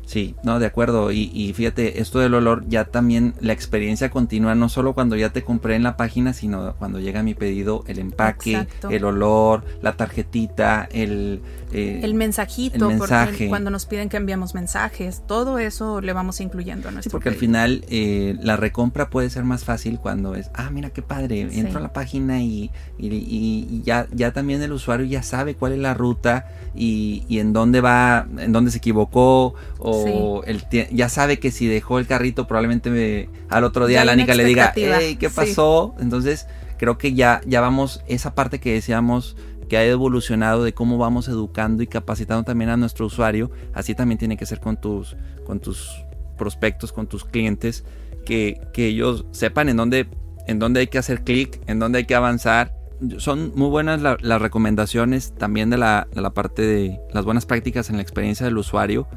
Sí, 0.06 0.36
no, 0.44 0.60
de 0.60 0.68
acuerdo. 0.68 1.12
Y, 1.12 1.32
y 1.34 1.54
fíjate, 1.54 2.00
esto 2.00 2.20
del 2.20 2.36
olor 2.36 2.64
ya 2.68 2.86
también 2.86 3.34
la 3.40 3.54
experiencia 3.54 4.10
continúa 4.12 4.54
no 4.54 4.70
solo 4.70 4.94
cuando 4.94 5.16
ya 5.16 5.30
te 5.32 5.44
compré 5.44 5.76
en 5.76 5.84
la 5.84 5.98
página, 5.98 6.34
sino 6.34 6.76
cuando 6.76 7.00
llega 7.00 7.24
mi 7.24 7.34
pedido, 7.34 7.84
el 7.88 8.00
empaque, 8.00 8.52
Exacto. 8.52 8.90
el 8.90 9.04
olor, 9.04 9.64
la 9.82 9.94
tarjetita, 9.94 10.88
el... 10.92 11.42
eh, 11.76 12.00
El 12.04 12.14
mensajito, 12.14 12.90
el 12.90 12.98
porque 12.98 13.48
cuando 13.50 13.70
nos 13.70 13.86
piden 13.86 14.10
que 14.10 14.18
enviamos 14.18 14.54
mensajes, 14.56 15.22
todo 15.28 15.60
eso 15.60 16.02
le 16.02 16.14
vamos 16.14 16.40
incluyendo 16.42 16.88
a 16.88 16.92
Sí, 16.92 16.96
nuestro 16.96 17.12
porque 17.12 17.30
al 17.30 17.36
final 17.36 17.84
eh, 17.90 18.36
la 18.42 18.56
recompra 18.58 19.10
puede 19.10 19.30
ser 19.30 19.44
más 19.44 19.64
fácil 19.64 20.00
cuando 20.00 20.36
es, 20.36 20.50
ah, 20.54 20.70
mira 20.72 20.90
qué 20.90 21.02
padre, 21.02 21.50
Sí. 21.52 21.60
entro 21.60 21.80
a 21.80 21.82
la 21.82 21.94
página 21.94 22.42
y, 22.42 22.72
y- 22.98 23.82
ya, 23.84 24.08
ya 24.14 24.32
también 24.32 24.62
el 24.62 24.72
usuario 24.72 25.06
ya 25.06 25.24
sabe 25.24 25.56
cuál 25.56 25.74
es 25.74 25.80
la 25.80 25.94
ruta 25.94 26.48
y, 26.74 27.24
y 27.28 27.40
en 27.40 27.54
dónde 27.54 27.82
va, 27.82 28.28
en 28.38 28.52
dónde 28.52 28.72
se 28.72 28.78
equivocó 28.80 29.54
o 29.80 30.44
el 30.46 30.64
ya 30.92 31.10
sabe 31.10 31.40
que 31.40 31.52
si 31.52 31.68
dejó 31.68 32.00
el 32.00 32.08
carrito 32.08 32.48
probablemente 32.48 32.90
me- 32.90 33.30
al 33.50 33.64
otro 33.64 33.88
día 33.88 34.00
la 34.06 34.14
una 34.14 34.24
Anica 34.24 34.36
le 34.36 34.46
diga, 34.46 34.74
hey, 34.76 35.18
¿qué 35.20 35.30
pasó? 35.30 35.96
Entonces 36.00 36.48
creo 36.78 36.98
que 36.98 37.14
ya, 37.14 37.42
ya 37.46 37.62
vamos, 37.62 38.02
esa 38.08 38.36
parte 38.36 38.60
que 38.60 38.74
decíamos 38.74 39.36
que 39.68 39.78
ha 39.78 39.86
evolucionado 39.86 40.64
de 40.64 40.74
cómo 40.74 40.98
vamos 40.98 41.28
educando 41.28 41.84
y 41.84 41.88
capacitando 41.88 42.44
también 42.44 42.70
a 42.70 42.78
nuestro 42.78 43.06
usuario, 43.06 43.52
así 43.74 43.96
también 43.96 44.18
tiene 44.18 44.38
que 44.38 44.46
ser 44.46 44.60
con 44.60 44.80
tus, 44.80 45.16
con 45.46 45.60
tus 45.60 46.04
prospectos, 46.38 46.92
con 46.92 47.08
tus 47.08 47.24
clientes, 47.26 47.84
que, 48.26 48.60
que 48.74 48.88
ellos 48.88 49.26
sepan 49.32 49.70
en 49.70 49.78
dónde, 49.78 50.08
en 50.48 50.60
dónde 50.60 50.80
hay 50.82 50.88
que 50.88 50.98
hacer 50.98 51.24
clic, 51.24 51.62
en 51.68 51.80
dónde 51.80 52.00
hay 52.00 52.06
que 52.06 52.16
avanzar. 52.16 52.76
Son 53.18 53.52
muy 53.56 53.70
buenas 53.70 54.02
la- 54.02 54.18
las 54.22 54.42
recomendaciones 54.42 55.34
también 55.38 55.70
de 55.70 55.78
la, 55.78 56.08
de 56.14 56.22
la 56.22 56.32
parte 56.32 56.62
de 56.62 57.00
las 57.14 57.26
buenas 57.26 57.46
prácticas 57.46 57.90
en 57.90 57.98
la 57.98 58.02
experiencia 58.02 58.46
del 58.46 58.58
usuario. 58.58 59.08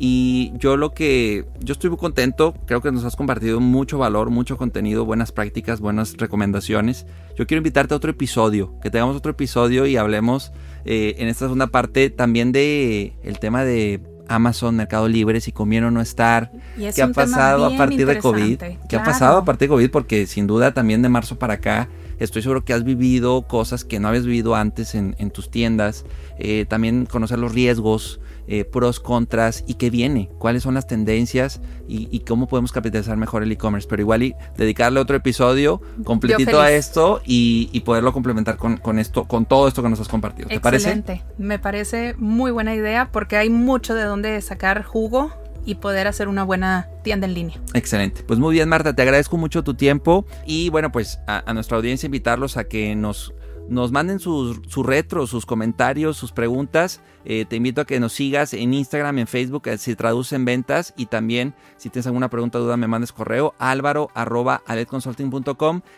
Y 0.00 0.52
yo 0.58 0.76
lo 0.76 0.92
que, 0.94 1.44
yo 1.60 1.72
estoy 1.72 1.90
muy 1.90 1.98
contento, 1.98 2.54
creo 2.66 2.80
que 2.80 2.92
nos 2.92 3.04
has 3.04 3.16
compartido 3.16 3.58
mucho 3.58 3.98
valor, 3.98 4.30
mucho 4.30 4.56
contenido, 4.56 5.04
buenas 5.04 5.32
prácticas, 5.32 5.80
buenas 5.80 6.16
recomendaciones. 6.16 7.04
Yo 7.36 7.46
quiero 7.46 7.58
invitarte 7.58 7.94
a 7.94 7.96
otro 7.96 8.12
episodio, 8.12 8.78
que 8.80 8.90
tengamos 8.90 9.16
otro 9.16 9.32
episodio 9.32 9.86
y 9.86 9.96
hablemos 9.96 10.52
eh, 10.84 11.16
en 11.18 11.26
esta 11.26 11.46
segunda 11.46 11.66
parte 11.66 12.10
también 12.10 12.52
de 12.52 13.14
el 13.24 13.40
tema 13.40 13.64
de 13.64 14.00
Amazon, 14.28 14.76
Mercado 14.76 15.08
Libre, 15.08 15.40
si 15.40 15.50
conviene 15.52 15.86
o 15.86 15.90
no 15.90 16.00
estar, 16.00 16.52
es 16.78 16.94
qué 16.94 17.02
ha 17.02 17.08
pasado 17.08 17.64
a 17.64 17.76
partir 17.76 18.06
de 18.06 18.18
COVID, 18.18 18.42
interesante, 18.42 18.86
qué 18.88 18.96
ha 18.96 19.02
claro. 19.02 19.12
pasado 19.12 19.38
a 19.38 19.44
partir 19.44 19.68
de 19.68 19.74
COVID, 19.74 19.90
porque 19.90 20.26
sin 20.26 20.46
duda 20.46 20.72
también 20.74 21.02
de 21.02 21.08
marzo 21.08 21.38
para 21.38 21.54
acá 21.54 21.88
estoy 22.20 22.42
seguro 22.42 22.64
que 22.64 22.72
has 22.72 22.84
vivido 22.84 23.42
cosas 23.48 23.84
que 23.84 23.98
no 23.98 24.08
habías 24.08 24.26
vivido 24.26 24.54
antes 24.54 24.94
en, 24.94 25.16
en 25.18 25.30
tus 25.30 25.50
tiendas, 25.50 26.04
Eh, 26.40 26.66
también 26.68 27.06
conocer 27.06 27.40
los 27.40 27.52
riesgos, 27.52 28.20
eh, 28.48 28.64
pros, 28.64 28.98
contras 28.98 29.62
y 29.66 29.74
qué 29.74 29.90
viene, 29.90 30.30
cuáles 30.38 30.62
son 30.62 30.74
las 30.74 30.86
tendencias 30.86 31.60
y, 31.86 32.08
y 32.10 32.20
cómo 32.20 32.48
podemos 32.48 32.72
capitalizar 32.72 33.16
mejor 33.16 33.42
el 33.42 33.52
e-commerce, 33.52 33.86
pero 33.88 34.02
igual 34.02 34.22
y 34.22 34.34
dedicarle 34.56 35.00
otro 35.00 35.16
episodio 35.16 35.80
completito 36.02 36.60
a 36.60 36.72
esto 36.72 37.20
y, 37.24 37.68
y 37.72 37.80
poderlo 37.80 38.12
complementar 38.12 38.56
con, 38.56 38.78
con 38.78 38.98
esto, 38.98 39.24
con 39.24 39.44
todo 39.46 39.68
esto 39.68 39.82
que 39.82 39.88
nos 39.90 40.00
has 40.00 40.08
compartido. 40.08 40.48
¿Te 40.48 40.60
parece? 40.60 40.88
Excelente. 40.88 41.22
Me 41.36 41.58
parece 41.58 42.14
muy 42.16 42.50
buena 42.50 42.74
idea 42.74 43.10
porque 43.12 43.36
hay 43.36 43.50
mucho 43.50 43.94
de 43.94 44.04
donde 44.04 44.40
sacar 44.40 44.82
jugo 44.82 45.30
y 45.64 45.74
poder 45.74 46.06
hacer 46.06 46.28
una 46.28 46.44
buena 46.44 46.88
tienda 47.02 47.26
en 47.26 47.34
línea. 47.34 47.60
Excelente. 47.74 48.22
Pues 48.22 48.38
muy 48.38 48.54
bien, 48.54 48.70
Marta, 48.70 48.94
te 48.94 49.02
agradezco 49.02 49.36
mucho 49.36 49.62
tu 49.62 49.74
tiempo. 49.74 50.24
Y 50.46 50.70
bueno, 50.70 50.90
pues 50.90 51.20
a, 51.26 51.42
a 51.44 51.52
nuestra 51.52 51.76
audiencia 51.76 52.06
invitarlos 52.06 52.56
a 52.56 52.64
que 52.64 52.96
nos, 52.96 53.34
nos 53.68 53.92
manden 53.92 54.18
sus, 54.18 54.60
sus 54.68 54.84
retros, 54.84 55.30
sus 55.30 55.46
comentarios, 55.46 56.16
sus 56.16 56.32
preguntas. 56.32 57.00
Eh, 57.24 57.44
te 57.44 57.56
invito 57.56 57.82
a 57.82 57.84
que 57.84 58.00
nos 58.00 58.14
sigas 58.14 58.54
en 58.54 58.72
Instagram, 58.72 59.18
en 59.18 59.26
Facebook, 59.26 59.68
eh, 59.68 59.78
si 59.78 59.94
traduce 59.94 60.36
en 60.36 60.44
ventas. 60.44 60.94
Y 60.96 61.06
también, 61.06 61.54
si 61.76 61.90
tienes 61.90 62.06
alguna 62.06 62.30
pregunta 62.30 62.58
o 62.58 62.62
duda, 62.62 62.76
me 62.76 62.86
mandes 62.86 63.12
correo 63.12 63.54
álvaro. 63.58 64.10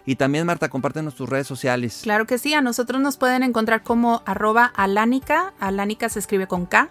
Y 0.06 0.16
también, 0.16 0.46
Marta, 0.46 0.68
compártenos 0.68 1.14
tus 1.14 1.28
redes 1.28 1.46
sociales. 1.46 2.00
Claro 2.02 2.26
que 2.26 2.38
sí, 2.38 2.54
a 2.54 2.60
nosotros 2.60 3.00
nos 3.00 3.16
pueden 3.16 3.42
encontrar 3.42 3.82
como 3.82 4.22
arroba 4.26 4.64
alánica, 4.64 5.54
alánica 5.60 6.08
se 6.08 6.18
escribe 6.18 6.46
con 6.46 6.66
K. 6.66 6.90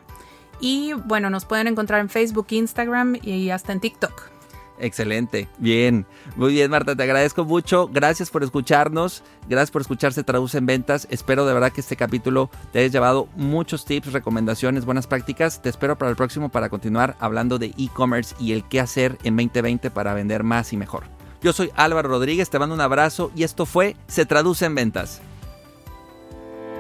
Y 0.61 0.93
bueno, 0.93 1.30
nos 1.30 1.45
pueden 1.45 1.67
encontrar 1.67 2.01
en 2.01 2.09
Facebook, 2.09 2.47
Instagram 2.49 3.17
y 3.21 3.49
hasta 3.49 3.73
en 3.73 3.80
TikTok. 3.80 4.38
Excelente, 4.80 5.49
bien, 5.57 6.05
muy 6.38 6.53
bien 6.53 6.71
Marta, 6.71 6.95
te 6.95 7.03
agradezco 7.03 7.43
mucho, 7.43 7.89
gracias 7.91 8.30
por 8.30 8.43
escucharnos, 8.43 9.23
gracias 9.49 9.71
por 9.71 9.82
escuchar 9.82 10.13
Se 10.13 10.23
Traduce 10.23 10.57
en 10.57 10.65
Ventas, 10.65 11.05
espero 11.11 11.45
de 11.45 11.53
verdad 11.53 11.71
que 11.71 11.82
este 11.82 11.97
capítulo 11.97 12.49
te 12.71 12.80
hayas 12.80 12.93
llevado 12.93 13.27
muchos 13.36 13.84
tips, 13.84 14.13
recomendaciones, 14.13 14.86
buenas 14.86 15.05
prácticas, 15.05 15.61
te 15.61 15.67
espero 15.67 15.97
para 15.97 16.11
el 16.11 16.15
próximo 16.15 16.49
para 16.49 16.69
continuar 16.69 17.17
hablando 17.19 17.59
de 17.59 17.73
e-commerce 17.77 18.36
y 18.39 18.53
el 18.53 18.63
qué 18.63 18.80
hacer 18.80 19.17
en 19.23 19.36
2020 19.36 19.91
para 19.91 20.13
vender 20.13 20.43
más 20.43 20.71
y 20.71 20.77
mejor. 20.77 21.03
Yo 21.41 21.53
soy 21.53 21.71
Álvaro 21.75 22.09
Rodríguez, 22.09 22.49
te 22.49 22.59
mando 22.59 22.75
un 22.75 22.82
abrazo 22.82 23.32
y 23.36 23.43
esto 23.43 23.65
fue 23.65 23.95
Se 24.07 24.25
Traduce 24.25 24.65
en 24.65 24.75
Ventas. 24.75 25.21